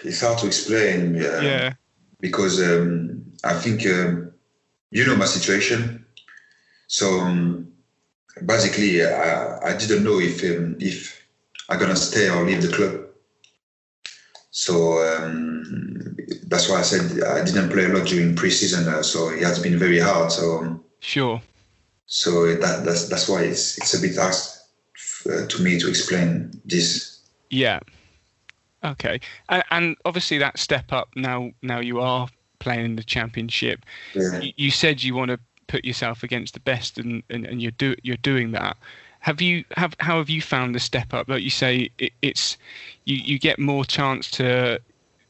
it's 0.03 0.21
hard 0.21 0.37
to 0.39 0.47
explain. 0.47 1.15
Yeah. 1.15 1.41
Yeah. 1.41 1.73
Because 2.21 2.61
um, 2.61 3.21
I 3.43 3.53
think 3.53 3.85
um, 3.85 4.31
you 4.91 5.05
know 5.05 5.17
my 5.17 5.25
situation. 5.25 6.02
So 6.87 7.19
um, 7.19 7.67
basically, 8.45 9.05
I, 9.05 9.59
I 9.69 9.77
didn't 9.77 10.03
know 10.03 10.19
if 10.19 10.43
um, 10.43 10.75
if 10.79 11.25
I'm 11.69 11.79
gonna 11.79 11.95
stay 11.95 12.29
or 12.29 12.45
leave 12.45 12.61
the 12.61 12.75
club. 12.75 13.05
So 14.51 14.99
um, 15.17 16.15
that's 16.47 16.69
why 16.69 16.79
I 16.79 16.83
said 16.83 17.23
I 17.23 17.43
didn't 17.43 17.69
play 17.69 17.85
a 17.85 17.89
lot 17.89 18.07
during 18.07 18.35
preseason. 18.35 18.87
Uh, 18.87 19.01
so 19.01 19.29
it 19.29 19.41
has 19.43 19.59
been 19.59 19.79
very 19.79 19.99
hard. 19.99 20.31
So 20.31 20.59
um, 20.59 20.83
Sure. 20.99 21.41
so 22.05 22.55
that 22.55 22.85
that's 22.85 23.09
that's 23.09 23.27
why 23.27 23.43
it's 23.43 23.77
it's 23.77 23.93
a 23.93 24.01
bit 24.01 24.15
hard 24.15 24.35
uh, 25.25 25.47
to 25.47 25.61
me 25.61 25.79
to 25.79 25.89
explain 25.89 26.51
this. 26.65 27.21
Yeah. 27.49 27.79
Okay. 28.83 29.19
And, 29.49 29.63
and 29.71 29.95
obviously 30.05 30.37
that 30.39 30.59
step 30.59 30.91
up 30.91 31.09
now. 31.15 31.51
Now 31.61 31.79
you 31.79 31.99
are 32.01 32.27
playing 32.59 32.85
in 32.85 32.95
the 32.95 33.03
championship. 33.03 33.85
Yeah. 34.13 34.39
You, 34.39 34.53
you 34.55 34.71
said 34.71 35.01
you 35.01 35.15
want 35.15 35.31
to 35.31 35.39
put 35.73 35.83
yourself 35.83 36.21
against 36.21 36.53
the 36.53 36.59
best, 36.59 36.99
and, 36.99 37.23
and, 37.31 37.47
and 37.47 37.59
you're 37.59 37.71
do 37.71 37.95
you're 38.03 38.23
doing 38.31 38.51
that. 38.51 38.77
Have 39.21 39.41
you 39.41 39.65
have 39.75 39.95
how 39.99 40.19
have 40.19 40.29
you 40.29 40.39
found 40.39 40.75
the 40.75 40.79
step 40.79 41.15
up? 41.15 41.27
Like 41.27 41.41
you 41.41 41.49
say, 41.49 41.89
it, 41.97 42.13
it's 42.21 42.57
you 43.05 43.15
you 43.15 43.39
get 43.39 43.57
more 43.57 43.83
chance 43.83 44.29
to 44.31 44.79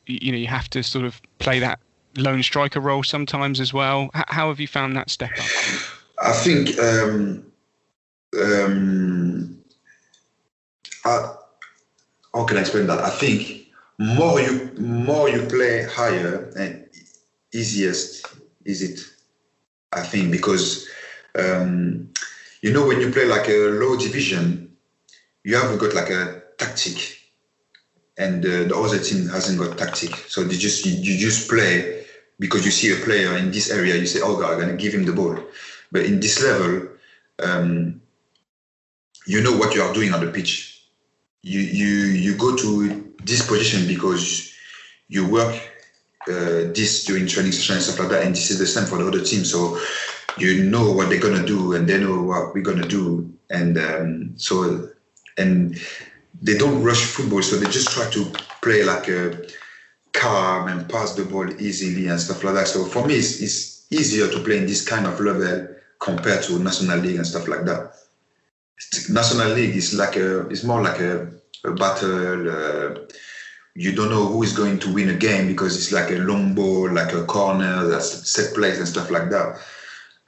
you 0.05 0.31
know 0.33 0.37
you 0.37 0.47
have 0.47 0.69
to 0.71 0.83
sort 0.83 1.05
of 1.05 1.21
play 1.39 1.59
that 1.59 1.79
lone 2.17 2.43
striker 2.43 2.81
role 2.81 3.03
sometimes 3.03 3.61
as 3.61 3.73
well. 3.73 4.09
How 4.13 4.49
have 4.49 4.59
you 4.59 4.67
found 4.67 4.97
that 4.97 5.09
step 5.09 5.31
up? 5.31 5.51
I 6.21 6.33
think 6.33 6.77
um, 6.77 7.45
um, 8.43 9.63
I, 11.05 11.35
how 12.33 12.43
can 12.43 12.57
I 12.57 12.61
explain 12.61 12.87
that? 12.87 12.99
I 12.99 13.11
think 13.11 13.67
more 13.97 14.41
you 14.41 14.71
more 14.77 15.29
you 15.29 15.43
play 15.43 15.83
higher 15.83 16.51
and 16.57 16.85
easiest 17.53 18.27
is 18.65 18.81
it. 18.81 19.12
I 19.95 20.01
think 20.01 20.31
because 20.31 20.87
um, 21.37 22.09
you 22.61 22.73
know 22.73 22.85
when 22.85 22.99
you 22.99 23.11
play 23.11 23.25
like 23.25 23.47
a 23.49 23.69
low 23.81 23.97
division, 23.97 24.75
you 25.43 25.55
haven't 25.55 25.77
got 25.77 25.93
like 25.93 26.09
a 26.09 26.41
tactic, 26.57 27.19
and 28.17 28.45
uh, 28.45 28.63
the 28.63 28.75
other 28.75 28.99
team 28.99 29.27
hasn't 29.27 29.59
got 29.59 29.77
tactic. 29.77 30.15
So 30.27 30.43
they 30.43 30.57
just 30.57 30.85
you, 30.85 30.93
you 30.93 31.17
just 31.17 31.49
play 31.49 32.05
because 32.39 32.65
you 32.65 32.71
see 32.71 32.91
a 32.91 33.03
player 33.05 33.37
in 33.37 33.51
this 33.51 33.69
area, 33.71 33.95
you 33.95 34.05
say, 34.05 34.21
"Oh 34.21 34.37
God, 34.39 34.53
I'm 34.53 34.59
gonna 34.59 34.73
give 34.77 34.93
him 34.93 35.05
the 35.05 35.13
ball." 35.13 35.37
But 35.91 36.05
in 36.05 36.19
this 36.19 36.43
level, 36.43 36.89
um, 37.41 38.01
you 39.25 39.41
know 39.41 39.55
what 39.55 39.75
you 39.75 39.81
are 39.81 39.93
doing 39.93 40.13
on 40.13 40.25
the 40.25 40.31
pitch. 40.31 40.85
You 41.41 41.59
you 41.59 41.89
you 42.25 42.35
go 42.35 42.55
to 42.55 43.13
this 43.23 43.45
position 43.45 43.87
because 43.87 44.53
you 45.07 45.27
work 45.27 45.72
uh, 46.28 46.71
this 46.74 47.05
during 47.05 47.28
training 47.28 47.51
session 47.51 47.76
and 47.76 47.84
stuff 47.84 47.99
like 47.99 48.09
that, 48.09 48.24
and 48.24 48.36
this 48.36 48.51
is 48.51 48.59
the 48.59 48.67
same 48.67 48.86
for 48.86 48.97
the 48.97 49.07
other 49.07 49.24
team. 49.24 49.43
So 49.45 49.80
you 50.38 50.63
know 50.63 50.91
what 50.91 51.09
they're 51.09 51.19
gonna 51.19 51.45
do, 51.45 51.74
and 51.74 51.88
they 51.88 51.99
know 51.99 52.21
what 52.21 52.53
we're 52.53 52.61
gonna 52.61 52.88
do, 52.88 53.32
and 53.49 53.78
um, 53.78 54.34
so 54.38 54.89
and 55.38 55.80
they 56.41 56.57
don't 56.57 56.84
rush 56.84 57.03
football, 57.03 57.41
so 57.41 57.57
they 57.57 57.69
just 57.69 57.91
try 57.91 58.09
to 58.11 58.26
play 58.61 58.84
like 58.84 59.07
a 59.07 59.47
calm 60.13 60.67
and 60.67 60.89
pass 60.89 61.13
the 61.13 61.26
ball 61.26 61.49
easily 61.61 62.07
and 62.07 62.19
stuff 62.19 62.43
like 62.43 62.55
that. 62.55 62.67
So 62.67 62.86
for 62.86 63.05
me, 63.05 63.15
it's, 63.15 63.41
it's 63.41 63.88
easier 63.91 64.30
to 64.30 64.39
play 64.39 64.57
in 64.57 64.65
this 64.65 64.88
kind 64.88 65.05
of 65.05 65.19
level 65.19 65.67
compared 65.99 66.43
to 66.43 66.59
national 66.59 66.99
league 66.99 67.17
and 67.17 67.28
stuff 67.28 67.47
like 67.47 67.65
that. 67.65 67.93
National 69.09 69.49
league 69.53 69.76
is 69.76 69.93
like 69.93 70.15
a, 70.17 70.47
it's 70.49 70.63
more 70.63 70.82
like 70.82 70.99
a, 70.99 71.32
a 71.63 71.71
battle. 71.71 72.49
Uh, 72.49 72.95
you 73.76 73.91
don't 73.91 74.09
know 74.09 74.26
who 74.26 74.43
is 74.43 74.53
going 74.53 74.80
to 74.80 74.93
win 74.93 75.09
a 75.09 75.15
game 75.15 75.47
because 75.47 75.76
it's 75.76 75.91
like 75.91 76.11
a 76.11 76.19
long 76.19 76.53
ball, 76.53 76.91
like 76.91 77.13
a 77.13 77.26
corner, 77.26 77.88
that's 77.88 78.30
set 78.30 78.53
plays 78.53 78.78
and 78.78 78.88
stuff 78.88 79.09
like 79.09 79.30
that. 79.32 79.59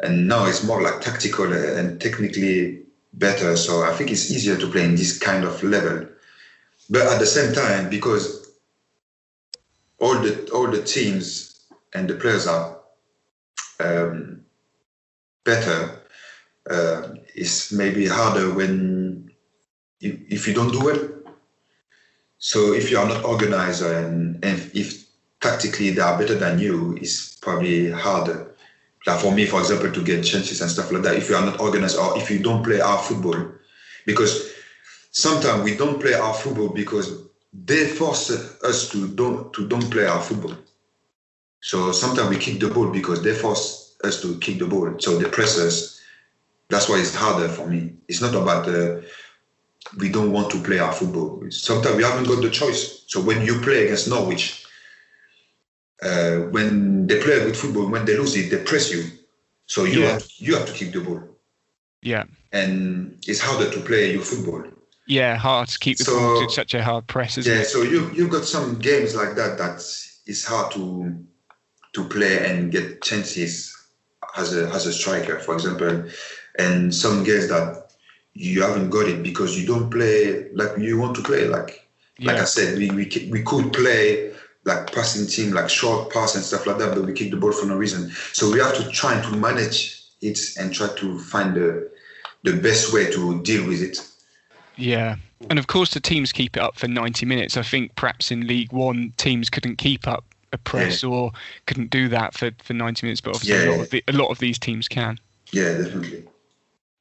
And 0.02 0.28
now 0.28 0.46
it's 0.46 0.64
more 0.64 0.82
like 0.82 1.02
tactical 1.02 1.52
and 1.54 2.02
technically 2.02 2.82
better. 3.14 3.56
So 3.56 3.84
I 3.84 3.94
think 3.94 4.12
it's 4.12 4.32
easier 4.32 4.58
to 4.58 4.68
play 4.68 4.84
in 4.84 4.96
this 4.96 5.18
kind 5.18 5.44
of 5.44 5.62
level. 5.64 6.08
But 6.90 7.08
at 7.08 7.20
the 7.20 7.26
same 7.26 7.54
time, 7.54 7.90
because 7.90 8.46
all 10.00 10.16
the 10.20 10.50
all 10.52 10.68
the 10.68 10.84
teams 10.84 11.66
and 11.94 12.10
the 12.10 12.16
players 12.16 12.48
are 12.48 12.78
um, 13.80 14.42
better. 15.44 16.02
Uh, 16.70 17.16
it's 17.36 17.72
maybe 17.72 18.08
harder 18.08 18.54
when 18.54 19.32
if, 20.02 20.20
if 20.30 20.48
you 20.48 20.54
don't 20.54 20.72
do 20.72 20.84
well. 20.84 21.15
So 22.46 22.74
if 22.74 22.92
you 22.92 23.00
are 23.00 23.08
not 23.08 23.26
organized 23.26 23.82
and, 23.82 24.38
and 24.46 24.70
if 24.76 25.08
tactically 25.42 25.90
they 25.90 26.02
are 26.02 26.16
better 26.16 26.36
than 26.36 26.60
you, 26.60 26.96
it's 27.02 27.38
probably 27.38 27.90
harder. 27.90 28.54
Like 29.08 29.20
for 29.20 29.32
me, 29.32 29.48
for 29.48 29.62
example, 29.62 29.92
to 29.92 30.04
get 30.04 30.24
chances 30.24 30.62
and 30.62 30.70
stuff 30.70 30.92
like 30.92 31.02
that. 31.02 31.16
If 31.16 31.28
you 31.28 31.36
are 31.38 31.44
not 31.44 31.60
organized 31.60 31.98
or 31.98 32.16
if 32.20 32.30
you 32.30 32.38
don't 32.38 32.64
play 32.64 32.80
our 32.80 33.00
football, 33.00 33.48
because 34.06 34.54
sometimes 35.10 35.64
we 35.64 35.76
don't 35.76 36.00
play 36.00 36.14
our 36.14 36.36
football 36.36 36.70
because 36.70 37.24
they 37.52 37.88
force 37.88 38.30
us 38.62 38.90
to 38.90 39.08
don't 39.08 39.52
to 39.54 39.68
don't 39.68 39.90
play 39.90 40.06
our 40.06 40.22
football. 40.22 40.56
So 41.62 41.92
sometimes 41.94 42.30
we 42.30 42.38
kick 42.38 42.60
the 42.60 42.70
ball 42.70 42.92
because 42.92 43.24
they 43.24 43.34
force 43.34 43.96
us 44.04 44.22
to 44.22 44.38
kick 44.38 44.60
the 44.60 44.68
ball. 44.68 45.00
So 45.00 45.18
they 45.18 45.28
press 45.32 45.58
us. 45.58 46.00
That's 46.70 46.90
why 46.90 47.00
it's 47.00 47.16
harder 47.16 47.50
for 47.50 47.66
me. 47.66 47.96
It's 48.08 48.22
not 48.22 48.36
about 48.36 48.70
uh, 48.70 49.02
we 49.98 50.10
don't 50.10 50.32
want 50.32 50.50
to 50.52 50.62
play 50.62 50.80
our 50.80 50.92
football. 50.92 51.44
Sometimes 51.50 51.96
we 51.96 52.04
haven't 52.04 52.28
got 52.28 52.42
the 52.42 52.50
choice. 52.50 53.04
So 53.08 53.22
when 53.22 53.46
you 53.46 53.62
play 53.62 53.86
against 53.86 54.08
Norwich, 54.10 54.66
uh, 56.02 56.38
when 56.52 57.08
they 57.08 57.22
play 57.22 57.40
good 57.40 57.56
football, 57.58 57.90
when 57.90 58.06
they 58.06 58.18
lose 58.18 58.36
it, 58.36 58.50
they 58.50 58.64
press 58.64 58.92
you. 58.92 59.06
So 59.68 59.84
you 59.86 60.02
Yeah. 60.02 60.12
have 60.14 60.28
you 60.38 60.56
have 60.56 60.66
to 60.68 60.74
keep 60.74 60.94
the 60.94 61.00
ball, 61.02 61.22
Yeah. 62.02 62.26
and 62.52 63.18
it's 63.28 63.40
harder 63.40 63.70
to 63.72 63.80
play 63.80 64.14
your 64.14 64.22
football. 64.24 64.64
Yeah, 65.08 65.36
hard 65.38 65.70
to 65.70 65.80
keep 65.80 65.98
the 66.00 66.04
So- 66.06 66.20
ball 66.20 66.48
to 66.48 66.54
such 66.54 66.74
a 66.74 66.84
hard 66.84 67.08
press, 67.08 67.38
isn't 67.38 67.52
Yeah, 67.52 67.62
it? 67.62 67.68
so 67.68 67.82
you 67.84 68.12
you've 68.14 68.30
got 68.32 68.46
some 68.46 68.76
games 68.80 69.16
like 69.16 69.36
that 69.36 69.58
that 69.58 69.84
it's 70.26 70.44
hard 70.46 70.72
to 70.74 71.16
to 71.94 72.04
play 72.10 72.46
and 72.50 72.72
get 72.72 73.02
chances 73.02 73.74
as 74.36 74.54
a 74.56 74.68
as 74.70 74.86
a 74.86 74.94
striker, 74.94 75.40
for 75.40 75.54
example, 75.56 76.04
and 76.60 76.94
some 76.94 77.24
games 77.24 77.48
that 77.48 77.85
you 78.36 78.62
haven't 78.62 78.90
got 78.90 79.08
it 79.08 79.24
because 79.24 79.60
you 79.60 79.66
don't 79.66 79.90
play 79.90 80.50
like 80.52 80.78
you 80.78 81.00
want 81.00 81.16
to 81.16 81.24
play. 81.24 81.48
Like 81.48 81.88
like 82.20 82.38
I 82.38 82.46
said, 82.46 82.78
we 82.78 82.90
we 82.92 83.30
we 83.32 83.42
could 83.42 83.74
play 83.74 84.34
like 84.66 84.92
passing 84.94 85.28
team, 85.28 85.54
like 85.54 85.70
short 85.70 86.12
pass 86.12 86.36
and 86.36 86.44
stuff 86.44 86.68
like 86.68 86.78
that, 86.78 86.94
but 86.94 87.06
we 87.06 87.14
kick 87.14 87.32
the 87.32 87.38
ball 87.38 87.52
for 87.52 87.66
no 87.66 87.78
reason. 87.78 88.12
So 88.34 88.52
we 88.52 88.60
have 88.60 88.76
to 88.76 88.90
try 88.90 89.20
to 89.20 89.36
manage 89.36 90.04
it 90.22 90.40
and 90.60 90.74
try 90.74 90.90
to 90.96 91.20
find 91.20 91.56
the 91.56 91.90
the 92.44 92.54
best 92.54 92.94
way 92.94 93.10
to 93.12 93.42
deal 93.42 93.68
with 93.68 93.82
it. 93.82 94.00
Yeah. 94.76 95.16
And 95.50 95.60
of 95.60 95.68
course, 95.68 95.94
the 95.94 96.00
teams 96.00 96.32
keep 96.32 96.58
it 96.58 96.64
up 96.64 96.78
for 96.78 96.88
90 96.88 97.26
minutes. 97.26 97.58
I 97.58 97.64
think 97.64 97.96
perhaps 97.96 98.32
in 98.32 98.48
League 98.48 98.72
One, 98.72 99.14
teams 99.18 99.50
couldn't 99.50 99.78
keep 99.78 100.08
up 100.08 100.26
a 100.54 100.58
press 100.58 101.04
or 101.04 101.32
couldn't 101.66 101.90
do 101.90 102.08
that 102.10 102.34
for, 102.34 102.52
for 102.64 102.74
90 102.74 103.06
minutes, 103.06 103.22
but 103.22 103.36
obviously 103.36 103.68
a, 103.68 103.72
lot 103.72 103.80
of 103.82 103.90
the, 103.90 104.04
a 104.08 104.14
lot 104.14 104.30
of 104.30 104.40
these 104.40 104.58
teams 104.58 104.88
can. 104.88 105.20
Yeah, 105.52 105.78
definitely. 105.78 106.24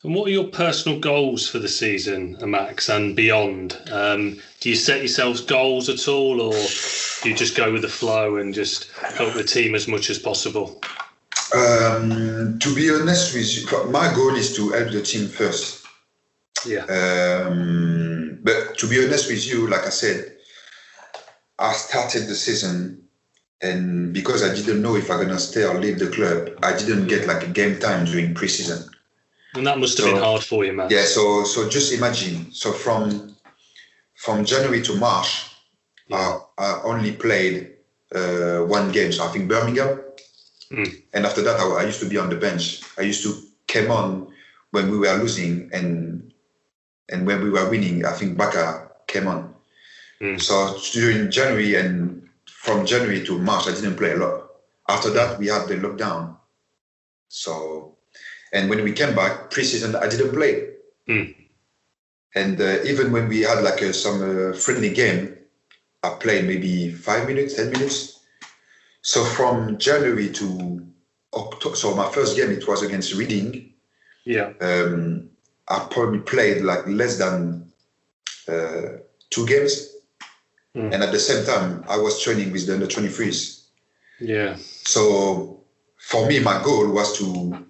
And 0.04 0.14
what 0.14 0.28
are 0.28 0.32
your 0.32 0.44
personal 0.44 1.00
goals 1.00 1.48
for 1.48 1.58
the 1.58 1.68
season, 1.68 2.36
Max, 2.44 2.90
and 2.90 3.16
beyond? 3.16 3.80
Um, 3.90 4.38
do 4.60 4.68
you 4.68 4.76
set 4.76 4.98
yourselves 4.98 5.40
goals 5.40 5.88
at 5.88 6.06
all, 6.08 6.42
or 6.42 6.52
do 6.52 7.30
you 7.30 7.34
just 7.34 7.56
go 7.56 7.72
with 7.72 7.80
the 7.80 7.88
flow 7.88 8.36
and 8.36 8.52
just 8.52 8.90
help 8.92 9.32
the 9.32 9.42
team 9.42 9.74
as 9.74 9.88
much 9.88 10.10
as 10.10 10.18
possible? 10.18 10.82
Um, 11.54 12.58
to 12.58 12.74
be 12.74 12.90
honest 12.90 13.34
with 13.34 13.56
you, 13.56 13.90
my 13.90 14.12
goal 14.14 14.34
is 14.34 14.54
to 14.56 14.72
help 14.72 14.90
the 14.90 15.00
team 15.00 15.26
first. 15.26 15.86
Yeah. 16.66 16.84
Um, 16.84 18.40
but 18.42 18.76
to 18.76 18.86
be 18.86 19.02
honest 19.02 19.30
with 19.30 19.46
you, 19.46 19.68
like 19.68 19.86
I 19.86 19.90
said, 19.90 20.36
I 21.58 21.72
started 21.72 22.26
the 22.26 22.34
season, 22.34 23.04
and 23.62 24.12
because 24.12 24.42
I 24.42 24.54
didn't 24.54 24.82
know 24.82 24.96
if 24.96 25.10
I'm 25.10 25.22
gonna 25.22 25.38
stay 25.38 25.64
or 25.64 25.80
leave 25.80 25.98
the 25.98 26.08
club, 26.08 26.50
I 26.62 26.76
didn't 26.76 27.06
get 27.06 27.26
like 27.26 27.42
a 27.44 27.50
game 27.50 27.80
time 27.80 28.04
during 28.04 28.34
preseason. 28.34 28.90
And 29.54 29.66
that 29.66 29.78
must 29.78 29.98
have 29.98 30.06
So- 30.06 30.12
been 30.12 30.22
hard 30.22 30.42
for 30.42 30.64
you, 30.64 30.72
man. 30.72 30.88
Yeah, 30.90 31.04
so 31.04 31.44
so 31.44 31.68
just 31.68 31.92
imagine. 31.92 32.52
So 32.52 32.72
from 32.72 33.34
from 34.14 34.44
January 34.44 34.82
to 34.82 34.94
March, 34.96 35.50
I, 36.10 36.14
uh, 36.14 36.38
I 36.58 36.80
only 36.84 37.12
played 37.12 37.76
uh, 38.14 38.60
one 38.60 38.90
game. 38.92 39.12
So 39.12 39.24
I 39.24 39.28
think 39.28 39.48
Birmingham, 39.48 40.00
hmm. 40.70 40.84
and 41.12 41.26
after 41.26 41.42
that, 41.42 41.60
I, 41.60 41.64
I 41.80 41.84
used 41.84 42.00
to 42.00 42.08
be 42.08 42.18
on 42.18 42.30
the 42.30 42.36
bench. 42.36 42.82
I 42.98 43.02
used 43.02 43.22
to 43.24 43.34
come 43.68 43.90
on 43.90 44.32
when 44.70 44.90
we 44.90 44.98
were 44.98 45.14
losing, 45.14 45.70
and 45.72 46.32
and 47.08 47.26
when 47.26 47.42
we 47.42 47.50
were 47.50 47.68
winning, 47.70 48.04
I 48.04 48.12
think 48.12 48.36
Baka 48.36 48.90
came 49.06 49.28
on. 49.28 49.54
Hmm. 50.20 50.38
So 50.38 50.78
during 50.92 51.30
January 51.30 51.74
and 51.76 52.28
from 52.64 52.86
January 52.86 53.24
to 53.26 53.38
March, 53.38 53.68
I 53.68 53.72
didn't 53.74 53.96
play 53.96 54.12
a 54.12 54.16
lot. 54.16 54.48
After 54.88 55.10
that, 55.10 55.38
we 55.38 55.48
had 55.48 55.68
the 55.68 55.76
lockdown. 55.76 56.36
So, 57.28 57.93
and 58.54 58.70
when 58.70 58.82
we 58.84 58.92
came 58.92 59.14
back 59.14 59.50
preseason, 59.50 60.00
I 60.00 60.08
didn't 60.08 60.32
play. 60.32 60.68
And 62.36 62.60
uh, 62.60 62.82
even 62.84 63.12
when 63.12 63.28
we 63.28 63.40
had 63.42 63.62
like 63.62 63.82
a, 63.82 63.92
some 63.92 64.22
uh, 64.22 64.56
friendly 64.56 64.90
game, 64.90 65.36
I 66.02 66.10
played 66.10 66.46
maybe 66.46 66.90
five 66.92 67.26
minutes, 67.26 67.54
ten 67.54 67.70
minutes. 67.70 68.20
So 69.02 69.24
from 69.24 69.76
January 69.78 70.30
to 70.32 70.86
October, 71.34 71.76
so 71.76 71.94
my 71.94 72.08
first 72.10 72.36
game 72.36 72.50
it 72.50 72.66
was 72.66 72.82
against 72.82 73.14
Reading. 73.14 73.72
Yeah. 74.24 74.52
Um, 74.60 75.30
I 75.68 75.86
probably 75.90 76.20
played 76.20 76.62
like 76.62 76.86
less 76.86 77.18
than 77.18 77.72
uh, 78.48 78.98
two 79.30 79.46
games, 79.46 79.96
and 80.74 80.94
at 80.94 81.12
the 81.12 81.18
same 81.18 81.44
time 81.44 81.84
I 81.88 81.96
was 81.96 82.20
training 82.22 82.52
with 82.52 82.66
the 82.66 82.74
under 82.74 82.86
23s. 82.86 83.64
Yeah. 84.20 84.56
So 84.58 85.60
for 85.98 86.26
me, 86.26 86.38
my 86.40 86.62
goal 86.62 86.90
was 86.90 87.18
to 87.18 87.66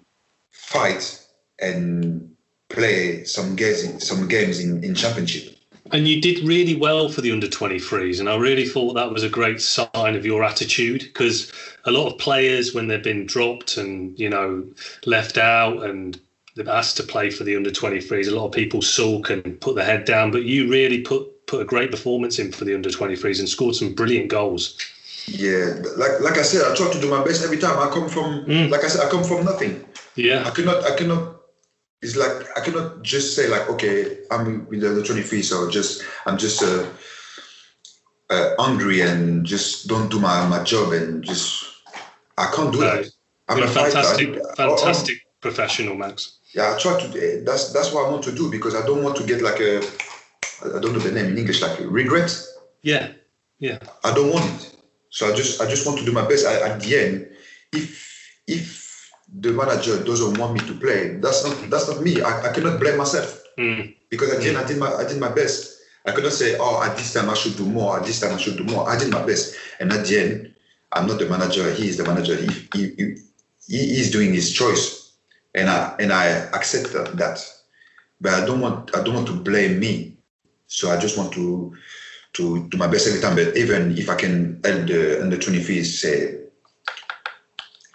fight 0.55 1.21
and 1.59 2.35
play 2.69 3.23
some 3.23 3.55
games 3.55 3.83
in, 3.83 3.99
some 3.99 4.27
games 4.27 4.59
in, 4.59 4.83
in 4.83 4.95
championship. 4.95 5.55
And 5.91 6.07
you 6.07 6.19
did 6.19 6.45
really 6.47 6.75
well 6.75 7.09
for 7.09 7.21
the 7.21 7.31
under 7.31 7.47
23s. 7.47 8.19
And 8.19 8.27
I 8.27 8.35
really 8.37 8.65
thought 8.65 8.93
that 8.93 9.11
was 9.11 9.23
a 9.23 9.29
great 9.29 9.61
sign 9.61 10.15
of 10.15 10.25
your 10.25 10.43
attitude 10.43 11.01
because 11.01 11.51
a 11.85 11.91
lot 11.91 12.11
of 12.11 12.17
players, 12.17 12.73
when 12.73 12.87
they've 12.87 13.03
been 13.03 13.27
dropped 13.27 13.77
and, 13.77 14.17
you 14.19 14.29
know, 14.29 14.65
left 15.05 15.37
out 15.37 15.83
and 15.83 16.19
they've 16.55 16.67
asked 16.67 16.97
to 16.97 17.03
play 17.03 17.29
for 17.29 17.43
the 17.43 17.55
under 17.55 17.69
23s, 17.69 18.27
a 18.27 18.35
lot 18.35 18.47
of 18.47 18.51
people 18.51 18.81
sulk 18.81 19.29
and 19.29 19.61
put 19.61 19.75
their 19.75 19.85
head 19.85 20.05
down. 20.05 20.31
But 20.31 20.43
you 20.43 20.69
really 20.69 21.01
put, 21.01 21.45
put 21.45 21.61
a 21.61 21.65
great 21.65 21.91
performance 21.91 22.39
in 22.39 22.51
for 22.51 22.65
the 22.65 22.73
under 22.73 22.89
23s 22.89 23.39
and 23.39 23.47
scored 23.47 23.75
some 23.75 23.93
brilliant 23.93 24.29
goals. 24.29 24.77
Yeah, 25.27 25.73
like 25.97 26.21
like 26.21 26.37
I 26.37 26.43
said, 26.43 26.71
I 26.71 26.75
try 26.75 26.91
to 26.91 27.01
do 27.01 27.09
my 27.09 27.23
best 27.23 27.43
every 27.43 27.57
time. 27.57 27.79
I 27.79 27.91
come 27.91 28.07
from 28.07 28.45
mm. 28.45 28.69
like 28.69 28.83
I 28.83 28.87
said, 28.87 29.05
I 29.05 29.09
come 29.09 29.23
from 29.23 29.43
nothing. 29.43 29.83
Yeah. 30.15 30.43
I 30.45 30.51
cannot 30.51 30.83
I 30.83 30.95
cannot 30.95 31.35
it's 32.01 32.15
like 32.15 32.45
I 32.57 32.61
cannot 32.61 33.03
just 33.03 33.35
say 33.35 33.47
like 33.47 33.69
okay, 33.69 34.19
I'm 34.31 34.67
with 34.67 34.81
the 34.81 35.03
23, 35.03 35.41
so 35.41 35.69
just 35.69 36.03
I'm 36.25 36.37
just 36.37 36.61
uh, 36.63 36.85
uh, 38.29 38.55
hungry 38.59 39.01
and 39.01 39.45
just 39.45 39.87
don't 39.87 40.09
do 40.09 40.19
my, 40.19 40.45
my 40.47 40.63
job 40.63 40.93
and 40.93 41.23
just 41.23 41.63
I 42.37 42.51
can't 42.55 42.71
do 42.71 42.79
that. 42.79 43.05
I'm 43.47 43.57
You're 43.57 43.67
a 43.67 43.69
a 43.69 43.73
fighter. 43.73 43.91
fantastic, 43.91 44.29
I- 44.37 44.51
I- 44.51 44.55
fantastic 44.55 45.17
professional, 45.41 45.95
Max. 45.95 46.39
yeah, 46.53 46.73
I 46.73 46.79
try 46.79 46.99
to. 46.99 47.41
That's 47.45 47.71
that's 47.71 47.91
what 47.93 48.05
I 48.07 48.09
want 48.11 48.23
to 48.23 48.31
do 48.31 48.49
because 48.51 48.75
I 48.75 48.85
don't 48.85 49.03
want 49.03 49.15
to 49.17 49.23
get 49.25 49.41
like 49.41 49.59
a, 49.59 49.77
I 50.65 50.79
don't 50.79 50.93
know 50.93 50.99
the 50.99 51.11
name 51.11 51.27
in 51.27 51.37
English, 51.37 51.61
like 51.61 51.77
regret. 51.79 52.31
Yeah. 52.81 53.11
Yeah. 53.59 53.79
I 54.03 54.13
don't 54.13 54.31
want 54.31 54.45
it. 54.45 54.75
So 55.09 55.31
I 55.31 55.35
just 55.35 55.61
I 55.61 55.69
just 55.69 55.85
want 55.85 55.97
to 55.99 56.05
do 56.05 56.11
my 56.11 56.27
best. 56.27 56.45
I, 56.45 56.69
at 56.69 56.81
the 56.81 56.97
end, 56.97 57.27
if 57.71 57.87
if 58.47 58.84
the 59.39 59.51
manager 59.51 60.01
doesn't 60.03 60.37
want 60.37 60.53
me 60.53 60.59
to 60.61 60.73
play, 60.75 61.15
that's 61.17 61.43
not 61.45 61.69
that's 61.69 61.87
not 61.89 62.01
me. 62.01 62.21
I, 62.21 62.49
I 62.49 62.53
cannot 62.53 62.79
blame 62.79 62.97
myself 62.97 63.43
hmm. 63.57 63.81
because 64.09 64.31
at 64.31 64.41
the 64.41 64.49
end 64.49 64.57
I 64.57 64.61
hmm. 64.61 64.67
did 64.67 64.77
my 64.77 64.93
I 64.93 65.07
did 65.07 65.19
my 65.19 65.29
best. 65.29 65.73
I 66.05 66.11
cannot 66.11 66.33
say, 66.33 66.55
oh, 66.59 66.83
at 66.83 66.95
this 66.97 67.13
time 67.13 67.29
I 67.29 67.33
should 67.33 67.57
do 67.57 67.65
more. 67.65 67.99
At 67.99 68.05
this 68.05 68.19
time 68.19 68.33
I 68.33 68.37
should 68.37 68.57
do 68.57 68.63
more. 68.63 68.87
I 68.87 68.97
did 68.97 69.11
my 69.11 69.25
best, 69.25 69.55
and 69.79 69.91
at 69.91 70.05
the 70.05 70.19
end, 70.19 70.55
I'm 70.93 71.07
not 71.07 71.19
the 71.19 71.27
manager. 71.27 71.73
He 71.73 71.87
is 71.87 71.97
the 71.97 72.03
manager. 72.03 72.35
He 72.35 72.47
he, 72.73 72.95
he, 72.95 73.15
he 73.67 73.99
is 73.99 74.11
doing 74.11 74.33
his 74.33 74.53
choice, 74.53 75.13
and 75.55 75.69
I 75.69 75.95
and 75.99 76.13
I 76.13 76.27
accept 76.53 76.93
that, 76.93 77.17
that. 77.17 77.39
But 78.21 78.33
I 78.35 78.45
don't 78.45 78.61
want 78.61 78.95
I 78.95 79.03
don't 79.03 79.15
want 79.15 79.27
to 79.27 79.33
blame 79.33 79.79
me. 79.79 80.17
So 80.67 80.91
I 80.91 80.99
just 80.99 81.17
want 81.17 81.33
to 81.33 81.75
to 82.33 82.67
do 82.69 82.77
my 82.77 82.87
best 82.87 83.07
every 83.07 83.19
time. 83.21 83.35
But 83.35 83.57
even 83.57 83.97
if 83.97 84.09
I 84.09 84.15
can 84.15 84.61
help 84.63 84.87
the 84.87 85.21
under 85.21 85.37
23s, 85.37 85.85
say 85.85 86.44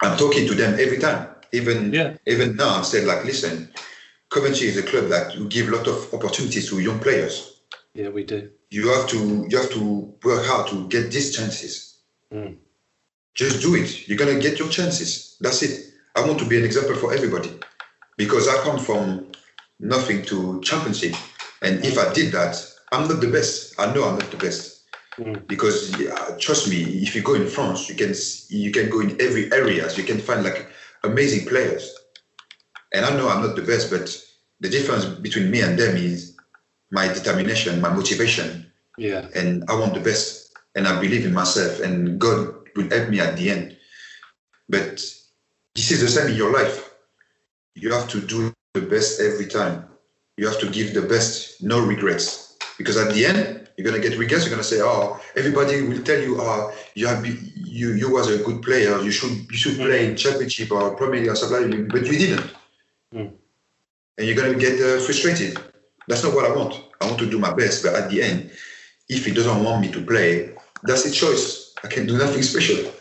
I'm 0.01 0.17
talking 0.17 0.47
to 0.47 0.55
them 0.55 0.79
every 0.79 0.97
time. 0.97 1.27
Even 1.53 1.93
even 2.25 2.55
now, 2.55 2.77
I'm 2.77 2.83
saying 2.83 3.05
like, 3.05 3.25
listen, 3.25 3.71
Coventry 4.29 4.67
is 4.67 4.77
a 4.77 4.83
club 4.83 5.09
that 5.09 5.35
you 5.35 5.47
give 5.47 5.67
a 5.67 5.75
lot 5.75 5.87
of 5.87 6.13
opportunities 6.13 6.69
to 6.69 6.79
young 6.79 6.99
players. 6.99 7.61
Yeah, 7.93 8.09
we 8.09 8.23
do. 8.23 8.49
You 8.69 8.87
have 8.89 9.07
to 9.09 9.45
you 9.49 9.57
have 9.57 9.69
to 9.71 10.15
work 10.23 10.45
hard 10.45 10.69
to 10.69 10.87
get 10.87 11.11
these 11.11 11.35
chances. 11.35 11.99
Mm. 12.33 12.57
Just 13.35 13.61
do 13.61 13.75
it. 13.75 14.07
You're 14.07 14.17
gonna 14.17 14.39
get 14.39 14.59
your 14.59 14.69
chances. 14.69 15.37
That's 15.41 15.61
it. 15.61 15.93
I 16.15 16.25
want 16.25 16.39
to 16.39 16.45
be 16.45 16.57
an 16.57 16.63
example 16.63 16.95
for 16.95 17.13
everybody 17.13 17.51
because 18.17 18.47
I 18.47 18.55
come 18.63 18.79
from 18.79 19.31
nothing 19.79 20.23
to 20.25 20.61
championship, 20.61 21.15
and 21.61 21.83
if 21.83 21.97
I 21.97 22.13
did 22.13 22.31
that, 22.31 22.55
I'm 22.93 23.07
not 23.09 23.19
the 23.19 23.27
best. 23.29 23.79
I 23.79 23.93
know 23.93 24.05
I'm 24.05 24.17
not 24.17 24.31
the 24.31 24.37
best. 24.37 24.70
Mm. 25.17 25.47
Because 25.47 25.97
yeah, 25.99 26.37
trust 26.39 26.69
me, 26.69 26.83
if 27.01 27.15
you 27.15 27.21
go 27.21 27.33
in 27.33 27.47
France, 27.47 27.89
you 27.89 27.95
can 27.95 28.13
you 28.49 28.71
can 28.71 28.89
go 28.89 29.01
in 29.01 29.21
every 29.21 29.51
areas. 29.51 29.97
You 29.97 30.03
can 30.03 30.19
find 30.19 30.43
like 30.43 30.67
amazing 31.03 31.47
players. 31.47 31.93
And 32.93 33.05
I 33.05 33.15
know 33.15 33.29
I'm 33.29 33.41
not 33.41 33.55
the 33.55 33.61
best, 33.61 33.89
but 33.89 34.09
the 34.59 34.69
difference 34.69 35.05
between 35.05 35.49
me 35.49 35.61
and 35.61 35.77
them 35.77 35.95
is 35.95 36.37
my 36.91 37.07
determination, 37.07 37.81
my 37.81 37.93
motivation. 37.93 38.71
Yeah. 38.97 39.27
And 39.35 39.63
I 39.69 39.75
want 39.75 39.93
the 39.93 39.99
best, 40.01 40.53
and 40.75 40.87
I 40.87 40.99
believe 40.99 41.25
in 41.25 41.33
myself, 41.33 41.79
and 41.79 42.19
God 42.19 42.53
will 42.75 42.89
help 42.89 43.09
me 43.09 43.19
at 43.19 43.37
the 43.37 43.49
end. 43.49 43.77
But 44.69 44.97
this 45.75 45.91
is 45.91 46.01
the 46.01 46.07
same 46.07 46.31
in 46.31 46.35
your 46.35 46.53
life. 46.53 46.93
You 47.75 47.91
have 47.93 48.07
to 48.09 48.21
do 48.21 48.53
the 48.73 48.81
best 48.81 49.21
every 49.21 49.47
time. 49.47 49.85
You 50.37 50.47
have 50.47 50.59
to 50.59 50.69
give 50.69 50.93
the 50.93 51.01
best, 51.01 51.61
no 51.63 51.79
regrets. 51.85 52.57
Because 52.77 52.97
at 52.97 53.13
the 53.13 53.25
end, 53.25 53.60
you're 53.81 53.91
gonna 53.91 54.03
get 54.03 54.17
regrets. 54.17 54.45
You're 54.45 54.51
gonna 54.51 54.63
say, 54.63 54.79
"Oh, 54.81 55.19
everybody 55.35 55.81
will 55.81 56.03
tell 56.03 56.19
you, 56.19 56.37
oh, 56.39 56.71
you 56.93 57.07
have 57.07 57.25
you 57.25 57.93
you 57.93 58.11
was 58.11 58.29
a 58.29 58.37
good 58.43 58.61
player. 58.61 59.01
You 59.01 59.11
should 59.11 59.31
you 59.51 59.57
should 59.57 59.77
play 59.77 60.05
in 60.05 60.15
championship 60.15 60.71
or 60.71 60.95
Premier 60.95 61.21
League 61.21 61.29
or 61.29 61.35
something." 61.35 61.87
But 61.87 62.05
you 62.05 62.17
didn't, 62.17 62.47
mm. 63.13 63.31
and 64.17 64.27
you're 64.27 64.35
gonna 64.35 64.55
get 64.55 64.79
uh, 64.79 64.99
frustrated. 64.99 65.57
That's 66.07 66.23
not 66.23 66.35
what 66.35 66.45
I 66.45 66.55
want. 66.55 66.73
I 66.99 67.07
want 67.07 67.19
to 67.19 67.29
do 67.29 67.39
my 67.39 67.53
best, 67.53 67.83
but 67.83 67.95
at 67.95 68.09
the 68.09 68.21
end, 68.21 68.51
if 69.09 69.25
he 69.25 69.31
doesn't 69.31 69.63
want 69.63 69.81
me 69.81 69.91
to 69.91 70.05
play, 70.05 70.53
that's 70.83 71.03
his 71.03 71.15
choice. 71.15 71.73
I 71.83 71.87
can 71.87 72.05
do 72.05 72.17
nothing 72.17 72.43
special. 72.43 72.91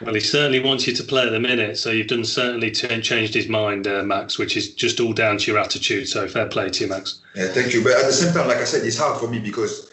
Well, 0.00 0.14
he 0.14 0.20
certainly 0.20 0.60
wants 0.60 0.86
you 0.86 0.92
to 0.94 1.02
play 1.02 1.24
at 1.26 1.32
the 1.32 1.40
minute, 1.40 1.76
so 1.76 1.90
you've 1.90 2.06
done 2.06 2.24
certainly 2.24 2.70
t- 2.70 3.00
changed 3.00 3.34
his 3.34 3.48
mind, 3.48 3.88
uh, 3.88 4.04
Max, 4.04 4.38
which 4.38 4.56
is 4.56 4.72
just 4.74 5.00
all 5.00 5.12
down 5.12 5.38
to 5.38 5.50
your 5.50 5.58
attitude. 5.58 6.08
So 6.08 6.28
fair 6.28 6.46
play 6.46 6.70
to 6.70 6.84
you, 6.84 6.90
Max. 6.90 7.20
Yeah, 7.34 7.48
thank 7.48 7.74
you. 7.74 7.82
But 7.82 7.94
at 7.94 8.06
the 8.06 8.12
same 8.12 8.32
time, 8.32 8.46
like 8.46 8.58
I 8.58 8.64
said, 8.64 8.86
it's 8.86 8.98
hard 8.98 9.18
for 9.18 9.26
me 9.26 9.40
because 9.40 9.90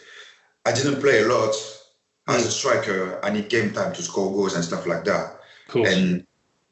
I 0.66 0.72
didn't 0.72 1.00
play 1.00 1.22
a 1.22 1.28
lot 1.28 1.54
as 2.28 2.44
a 2.44 2.50
striker. 2.50 3.20
I 3.22 3.30
need 3.30 3.48
game 3.48 3.72
time 3.72 3.94
to 3.94 4.02
score 4.02 4.32
goals 4.32 4.54
and 4.54 4.64
stuff 4.64 4.86
like 4.86 5.04
that. 5.04 5.38
And 5.86 6.26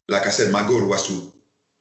like 0.09 0.27
I 0.27 0.31
said, 0.31 0.53
my 0.53 0.67
goal 0.67 0.87
was 0.87 1.07
to 1.09 1.33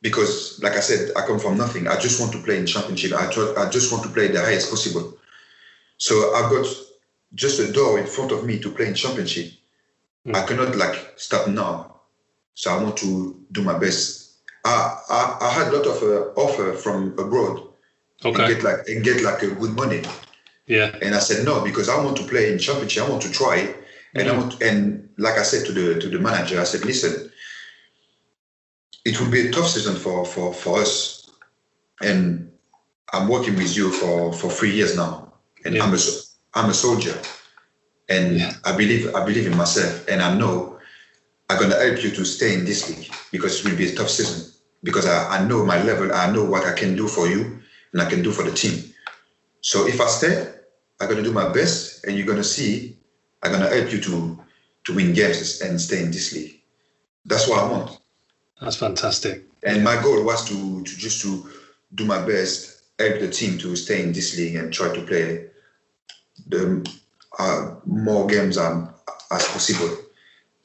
because, 0.01 0.61
like 0.61 0.73
I 0.73 0.81
said, 0.81 1.11
I 1.15 1.25
come 1.25 1.39
from 1.39 1.57
nothing. 1.57 1.87
I 1.87 1.97
just 1.99 2.19
want 2.19 2.31
to 2.33 2.39
play 2.39 2.59
in 2.59 2.65
championship. 2.67 3.13
I 3.13 3.31
try, 3.31 3.53
I 3.57 3.69
just 3.69 3.91
want 3.91 4.03
to 4.03 4.09
play 4.09 4.27
the 4.27 4.41
highest 4.41 4.69
possible. 4.69 5.17
So 5.97 6.35
I've 6.35 6.51
got 6.51 6.67
just 7.33 7.59
a 7.59 7.71
door 7.71 7.97
in 7.99 8.05
front 8.05 8.31
of 8.31 8.45
me 8.45 8.59
to 8.59 8.69
play 8.69 8.87
in 8.87 8.93
championship. 8.93 9.51
Mm. 10.27 10.35
I 10.35 10.45
cannot 10.45 10.75
like 10.75 11.13
stop 11.15 11.47
now. 11.47 12.01
So 12.53 12.71
I 12.71 12.83
want 12.83 12.97
to 12.97 13.39
do 13.51 13.63
my 13.63 13.79
best. 13.79 14.33
I 14.63 14.99
I, 15.09 15.37
I 15.41 15.49
had 15.49 15.67
a 15.69 15.77
lot 15.77 15.87
of 15.87 16.03
uh, 16.03 16.39
offer 16.39 16.73
from 16.73 17.17
abroad. 17.17 17.69
Okay. 18.23 18.43
And 18.43 18.53
get 18.53 18.63
like 18.63 18.87
and 18.87 19.03
get 19.03 19.23
like 19.23 19.41
a 19.41 19.49
good 19.49 19.71
money. 19.71 20.03
Yeah. 20.65 20.95
And 21.01 21.13
I 21.13 21.19
said 21.19 21.45
no 21.45 21.63
because 21.63 21.89
I 21.89 22.01
want 22.03 22.17
to 22.17 22.23
play 22.23 22.51
in 22.51 22.59
championship. 22.59 23.03
I 23.03 23.09
want 23.09 23.21
to 23.23 23.31
try. 23.31 23.75
And 24.15 24.29
I 24.29 24.31
mm-hmm. 24.31 24.39
want 24.39 24.61
and 24.61 25.09
like 25.17 25.37
I 25.37 25.43
said 25.43 25.65
to 25.67 25.71
the 25.71 25.99
to 25.99 26.09
the 26.09 26.19
manager, 26.19 26.59
I 26.59 26.63
said, 26.63 26.85
listen, 26.85 27.31
it 29.05 29.19
will 29.19 29.29
be 29.29 29.47
a 29.47 29.51
tough 29.51 29.67
season 29.67 29.95
for 29.95 30.25
for 30.25 30.53
for 30.53 30.79
us. 30.79 31.29
And 32.01 32.51
I'm 33.11 33.27
working 33.27 33.55
with 33.55 33.75
you 33.75 33.91
for 33.91 34.33
for 34.33 34.49
three 34.49 34.71
years 34.71 34.95
now, 34.95 35.33
and 35.65 35.75
yeah. 35.75 35.83
I'm 35.83 35.93
a 35.93 35.97
I'm 36.53 36.69
a 36.69 36.73
soldier, 36.73 37.17
and 38.09 38.39
yeah. 38.39 38.53
I 38.65 38.75
believe 38.75 39.13
I 39.15 39.25
believe 39.25 39.47
in 39.47 39.57
myself, 39.57 40.07
and 40.07 40.21
I 40.21 40.35
know 40.35 40.79
I'm 41.49 41.59
gonna 41.59 41.75
help 41.75 42.03
you 42.03 42.11
to 42.11 42.25
stay 42.25 42.53
in 42.53 42.65
this 42.65 42.89
league 42.89 43.11
because 43.31 43.59
it 43.59 43.69
will 43.69 43.77
be 43.77 43.89
a 43.89 43.95
tough 43.95 44.09
season 44.09 44.51
because 44.83 45.05
I, 45.05 45.37
I 45.37 45.47
know 45.47 45.65
my 45.65 45.81
level, 45.83 46.13
I 46.13 46.31
know 46.31 46.43
what 46.43 46.65
I 46.65 46.73
can 46.73 46.95
do 46.95 47.07
for 47.07 47.27
you, 47.27 47.59
and 47.91 48.01
I 48.01 48.09
can 48.09 48.21
do 48.21 48.31
for 48.31 48.43
the 48.43 48.51
team. 48.51 48.92
So 49.63 49.87
if 49.87 49.99
I 50.01 50.07
stay, 50.07 50.53
I'm 50.99 51.09
gonna 51.09 51.23
do 51.23 51.31
my 51.31 51.51
best, 51.51 52.05
and 52.05 52.17
you're 52.17 52.27
gonna 52.27 52.43
see 52.43 52.97
I'm 53.41 53.51
gonna 53.51 53.69
help 53.69 53.91
you 53.91 53.99
to 54.01 54.39
to 54.85 54.93
win 54.93 55.13
games 55.13 55.61
and 55.61 55.79
stay 55.79 56.03
in 56.03 56.11
this 56.11 56.33
league. 56.33 56.61
That's 57.25 57.47
what 57.47 57.59
I 57.59 57.71
want. 57.71 57.97
That's 58.59 58.75
fantastic. 58.75 59.43
And 59.63 59.83
my 59.83 60.01
goal 60.01 60.23
was 60.23 60.47
to 60.49 60.83
to 60.83 60.97
just 60.97 61.21
to 61.21 61.49
do 61.95 62.03
my 62.03 62.19
best, 62.25 62.83
help 62.99 63.19
the 63.19 63.29
team 63.29 63.57
to 63.59 63.75
stay 63.77 64.03
in 64.03 64.11
this 64.11 64.37
league 64.37 64.55
and 64.55 64.73
try 64.73 64.93
to 64.93 65.01
play 65.01 65.47
the 66.47 66.85
uh, 67.39 67.75
more 67.85 68.27
games 68.27 68.57
um, 68.57 68.93
as 69.31 69.47
possible. 69.47 69.95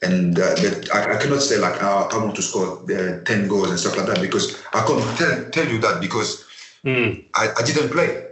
And 0.01 0.37
uh, 0.37 0.55
but 0.55 0.93
I, 0.93 1.15
I, 1.15 1.21
cannot 1.21 1.41
say 1.41 1.57
like 1.57 1.81
uh, 1.81 2.07
I 2.11 2.17
want 2.17 2.35
to 2.35 2.41
score 2.41 2.83
uh, 2.91 3.23
ten 3.23 3.47
goals 3.47 3.69
and 3.69 3.79
stuff 3.79 3.95
like 3.95 4.07
that 4.07 4.21
because 4.21 4.61
I 4.73 4.85
can't 4.85 5.17
tell, 5.17 5.49
tell 5.51 5.67
you 5.67 5.79
that 5.79 6.01
because 6.01 6.45
mm. 6.83 7.23
I, 7.35 7.49
I 7.57 7.63
didn't 7.63 7.91
play. 7.91 8.28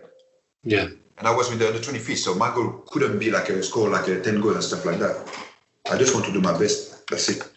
Yeah. 0.67 0.87
And 1.17 1.27
I 1.27 1.33
was 1.33 1.49
with 1.49 1.59
the 1.59 1.67
under 1.67 1.81
25, 1.81 2.17
so 2.17 2.35
my 2.35 2.53
goal 2.53 2.83
couldn't 2.87 3.17
be 3.19 3.31
like 3.31 3.49
a 3.49 3.63
score 3.63 3.89
like 3.89 4.07
a 4.09 4.21
10 4.21 4.41
goals 4.41 4.55
and 4.55 4.63
stuff 4.63 4.85
like 4.85 4.99
that. 4.99 5.15
I 5.89 5.97
just 5.97 6.13
want 6.13 6.25
to 6.25 6.33
do 6.33 6.41
my 6.41 6.57
best. 6.57 7.07
That's 7.07 7.29
it. 7.29 7.49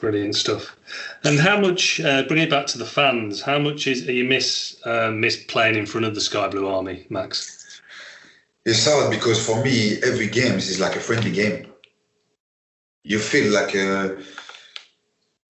Brilliant 0.00 0.34
stuff. 0.34 0.76
And 1.22 1.38
how 1.38 1.58
much? 1.60 2.00
Uh, 2.00 2.24
bring 2.24 2.42
it 2.42 2.50
back 2.50 2.66
to 2.66 2.78
the 2.78 2.84
fans. 2.84 3.40
How 3.40 3.58
much 3.60 3.86
is 3.86 4.06
you 4.06 4.24
miss 4.24 4.76
uh, 4.84 5.12
miss 5.12 5.36
playing 5.44 5.76
in 5.76 5.86
front 5.86 6.04
of 6.04 6.14
the 6.16 6.20
Sky 6.20 6.48
Blue 6.48 6.66
Army, 6.66 7.06
Max? 7.08 7.80
It's 8.66 8.84
hard 8.84 9.10
because 9.10 9.44
for 9.46 9.62
me, 9.62 9.98
every 10.02 10.26
game 10.26 10.54
is 10.54 10.80
like 10.80 10.96
a 10.96 11.00
friendly 11.00 11.30
game. 11.30 11.72
You 13.04 13.20
feel 13.20 13.52
like 13.52 13.76
uh, 13.76 14.20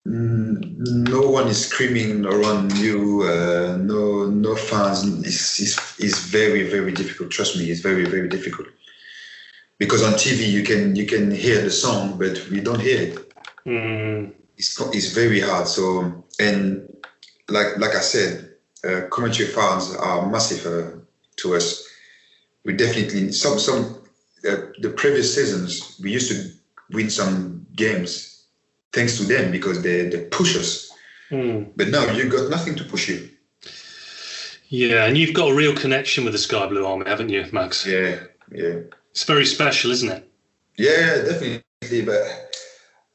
no 0.05 1.21
one 1.21 1.47
is 1.47 1.67
screaming 1.67 2.25
around 2.25 2.77
you. 2.77 3.23
Uh, 3.23 3.77
no, 3.77 4.25
no 4.25 4.55
fans. 4.55 5.03
It's, 5.25 5.59
it's, 5.59 5.99
it's 5.99 6.19
very, 6.27 6.69
very 6.69 6.91
difficult. 6.91 7.31
Trust 7.31 7.57
me, 7.57 7.71
it's 7.71 7.81
very, 7.81 8.05
very 8.05 8.29
difficult. 8.29 8.67
Because 9.77 10.03
on 10.03 10.13
TV 10.13 10.49
you 10.49 10.63
can 10.63 10.95
you 10.95 11.05
can 11.05 11.31
hear 11.31 11.61
the 11.61 11.69
song, 11.69 12.17
but 12.17 12.47
we 12.49 12.61
don't 12.61 12.79
hear 12.79 13.01
it. 13.01 13.33
Mm. 13.65 14.33
It's 14.57 14.79
it's 14.93 15.11
very 15.11 15.41
hard. 15.41 15.67
So 15.67 16.23
and 16.39 16.87
like 17.49 17.77
like 17.77 17.93
I 17.93 17.99
said, 17.99 18.55
uh, 18.85 19.01
Coventry 19.11 19.47
fans 19.47 19.93
are 19.93 20.29
massive 20.29 20.65
uh, 20.65 20.97
to 21.37 21.55
us. 21.55 21.85
We 22.63 22.71
definitely 22.71 23.33
some 23.33 23.59
some 23.59 24.01
uh, 24.47 24.55
the 24.79 24.93
previous 24.95 25.35
seasons 25.35 25.99
we 26.01 26.11
used 26.13 26.31
to 26.31 26.51
win 26.95 27.09
some 27.09 27.65
games 27.75 28.34
thanks 28.93 29.17
to 29.17 29.23
them 29.23 29.51
because 29.51 29.81
they 29.81 30.09
they 30.09 30.25
push 30.25 30.55
us. 30.55 30.91
Mm. 31.31 31.71
But 31.75 31.89
now 31.89 32.11
you've 32.11 32.31
got 32.31 32.49
nothing 32.49 32.75
to 32.75 32.83
push 32.83 33.09
you. 33.09 33.29
Yeah, 34.69 35.05
and 35.05 35.17
you've 35.17 35.33
got 35.33 35.51
a 35.51 35.55
real 35.55 35.75
connection 35.75 36.23
with 36.23 36.33
the 36.33 36.39
Sky 36.39 36.65
Blue 36.67 36.85
Army, 36.85 37.05
haven't 37.07 37.29
you, 37.29 37.45
Max? 37.51 37.85
Yeah, 37.85 38.19
yeah. 38.51 38.79
It's 39.11 39.23
very 39.23 39.45
special, 39.45 39.91
isn't 39.91 40.09
it? 40.09 40.29
Yeah, 40.77 41.21
definitely. 41.23 42.01
But 42.05 42.57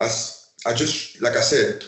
as 0.00 0.50
I 0.66 0.74
just 0.74 1.20
like 1.20 1.36
I 1.36 1.40
said, 1.40 1.84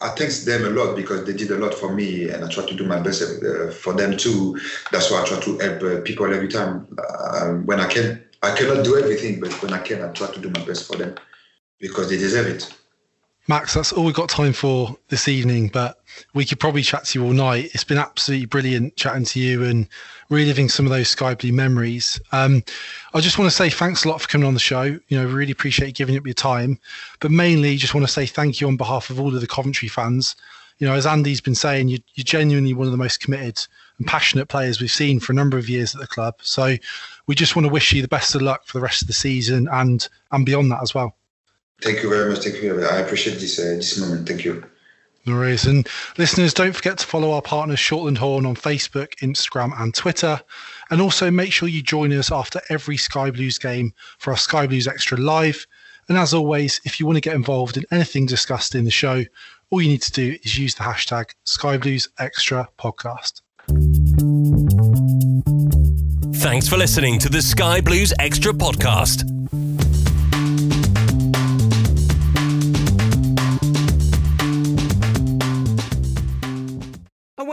I 0.00 0.08
thank 0.10 0.32
them 0.32 0.64
a 0.64 0.70
lot 0.70 0.96
because 0.96 1.26
they 1.26 1.34
did 1.34 1.50
a 1.50 1.58
lot 1.58 1.74
for 1.74 1.92
me, 1.92 2.30
and 2.30 2.44
I 2.44 2.48
try 2.48 2.64
to 2.64 2.74
do 2.74 2.84
my 2.84 3.00
best 3.00 3.22
uh, 3.22 3.70
for 3.70 3.92
them 3.92 4.16
too. 4.16 4.58
That's 4.92 5.10
why 5.10 5.22
I 5.22 5.26
try 5.26 5.40
to 5.40 5.58
help 5.58 5.82
uh, 5.82 6.00
people 6.02 6.32
every 6.32 6.48
time 6.48 6.86
uh, 6.98 7.50
when 7.66 7.80
I 7.80 7.86
can. 7.86 8.22
I 8.42 8.54
cannot 8.56 8.84
do 8.84 8.96
everything, 8.96 9.38
but 9.40 9.52
when 9.62 9.74
I 9.74 9.78
can, 9.78 10.02
I 10.02 10.08
try 10.12 10.28
to 10.28 10.40
do 10.40 10.48
my 10.48 10.64
best 10.64 10.88
for 10.88 10.96
them 10.96 11.14
because 11.78 12.08
they 12.08 12.16
deserve 12.16 12.46
it. 12.46 12.79
Max, 13.50 13.74
that's 13.74 13.92
all 13.92 14.04
we've 14.04 14.14
got 14.14 14.28
time 14.28 14.52
for 14.52 14.96
this 15.08 15.26
evening, 15.26 15.66
but 15.66 15.98
we 16.34 16.44
could 16.44 16.60
probably 16.60 16.82
chat 16.82 17.06
to 17.06 17.18
you 17.18 17.26
all 17.26 17.32
night. 17.32 17.70
It's 17.74 17.82
been 17.82 17.98
absolutely 17.98 18.46
brilliant 18.46 18.94
chatting 18.94 19.24
to 19.24 19.40
you 19.40 19.64
and 19.64 19.88
reliving 20.28 20.68
some 20.68 20.86
of 20.86 20.92
those 20.92 21.08
Sky 21.08 21.34
Blue 21.34 21.52
memories. 21.52 22.20
Um, 22.30 22.62
I 23.12 23.18
just 23.18 23.40
want 23.40 23.50
to 23.50 23.56
say 23.56 23.68
thanks 23.68 24.04
a 24.04 24.08
lot 24.08 24.22
for 24.22 24.28
coming 24.28 24.46
on 24.46 24.54
the 24.54 24.60
show. 24.60 24.82
You 24.84 25.00
know, 25.10 25.26
really 25.26 25.50
appreciate 25.50 25.96
giving 25.96 26.16
up 26.16 26.24
your 26.24 26.34
time, 26.34 26.78
but 27.18 27.32
mainly 27.32 27.74
just 27.74 27.92
want 27.92 28.06
to 28.06 28.12
say 28.12 28.24
thank 28.24 28.60
you 28.60 28.68
on 28.68 28.76
behalf 28.76 29.10
of 29.10 29.18
all 29.18 29.34
of 29.34 29.40
the 29.40 29.48
Coventry 29.48 29.88
fans. 29.88 30.36
You 30.78 30.86
know, 30.86 30.94
as 30.94 31.04
Andy's 31.04 31.40
been 31.40 31.56
saying, 31.56 31.88
you, 31.88 31.98
you're 32.14 32.22
genuinely 32.22 32.72
one 32.72 32.86
of 32.86 32.92
the 32.92 32.98
most 32.98 33.18
committed 33.18 33.66
and 33.98 34.06
passionate 34.06 34.46
players 34.46 34.80
we've 34.80 34.92
seen 34.92 35.18
for 35.18 35.32
a 35.32 35.34
number 35.34 35.58
of 35.58 35.68
years 35.68 35.92
at 35.92 36.00
the 36.00 36.06
club. 36.06 36.36
So 36.40 36.76
we 37.26 37.34
just 37.34 37.56
want 37.56 37.66
to 37.66 37.72
wish 37.72 37.92
you 37.92 38.00
the 38.00 38.06
best 38.06 38.32
of 38.36 38.42
luck 38.42 38.64
for 38.64 38.78
the 38.78 38.82
rest 38.82 39.02
of 39.02 39.08
the 39.08 39.12
season 39.12 39.68
and 39.72 40.08
and 40.30 40.46
beyond 40.46 40.70
that 40.70 40.82
as 40.82 40.94
well. 40.94 41.16
Thank 41.82 42.02
you 42.02 42.10
very 42.10 42.30
much. 42.30 42.44
Thank 42.44 42.62
you. 42.62 42.84
I 42.84 42.96
appreciate 42.96 43.38
this 43.40 43.58
uh, 43.58 43.76
this 43.76 43.98
moment. 43.98 44.28
Thank 44.28 44.44
you. 44.44 44.64
No 45.26 45.34
worries. 45.34 45.66
And 45.66 45.86
listeners, 46.16 46.54
don't 46.54 46.74
forget 46.74 46.98
to 46.98 47.06
follow 47.06 47.32
our 47.32 47.42
partners 47.42 47.78
Shortland 47.78 48.18
Horne 48.18 48.46
on 48.46 48.54
Facebook, 48.54 49.14
Instagram, 49.16 49.78
and 49.78 49.94
Twitter. 49.94 50.40
And 50.90 51.00
also 51.00 51.30
make 51.30 51.52
sure 51.52 51.68
you 51.68 51.82
join 51.82 52.12
us 52.12 52.32
after 52.32 52.60
every 52.70 52.96
Sky 52.96 53.30
Blues 53.30 53.58
game 53.58 53.92
for 54.18 54.30
our 54.30 54.36
Sky 54.36 54.66
Blues 54.66 54.88
Extra 54.88 55.18
Live. 55.18 55.66
And 56.08 56.16
as 56.16 56.34
always, 56.34 56.80
if 56.84 56.98
you 56.98 57.06
want 57.06 57.16
to 57.16 57.20
get 57.20 57.36
involved 57.36 57.76
in 57.76 57.84
anything 57.90 58.26
discussed 58.26 58.74
in 58.74 58.84
the 58.84 58.90
show, 58.90 59.24
all 59.70 59.80
you 59.80 59.88
need 59.88 60.02
to 60.02 60.12
do 60.12 60.36
is 60.42 60.58
use 60.58 60.74
the 60.74 60.82
hashtag 60.82 61.26
Sky 61.44 61.76
Blues 61.76 62.08
Extra 62.18 62.68
Podcast. 62.78 63.42
Thanks 66.40 66.66
for 66.66 66.76
listening 66.76 67.18
to 67.20 67.28
the 67.28 67.42
Sky 67.42 67.80
Blues 67.80 68.12
Extra 68.18 68.52
Podcast. 68.52 69.24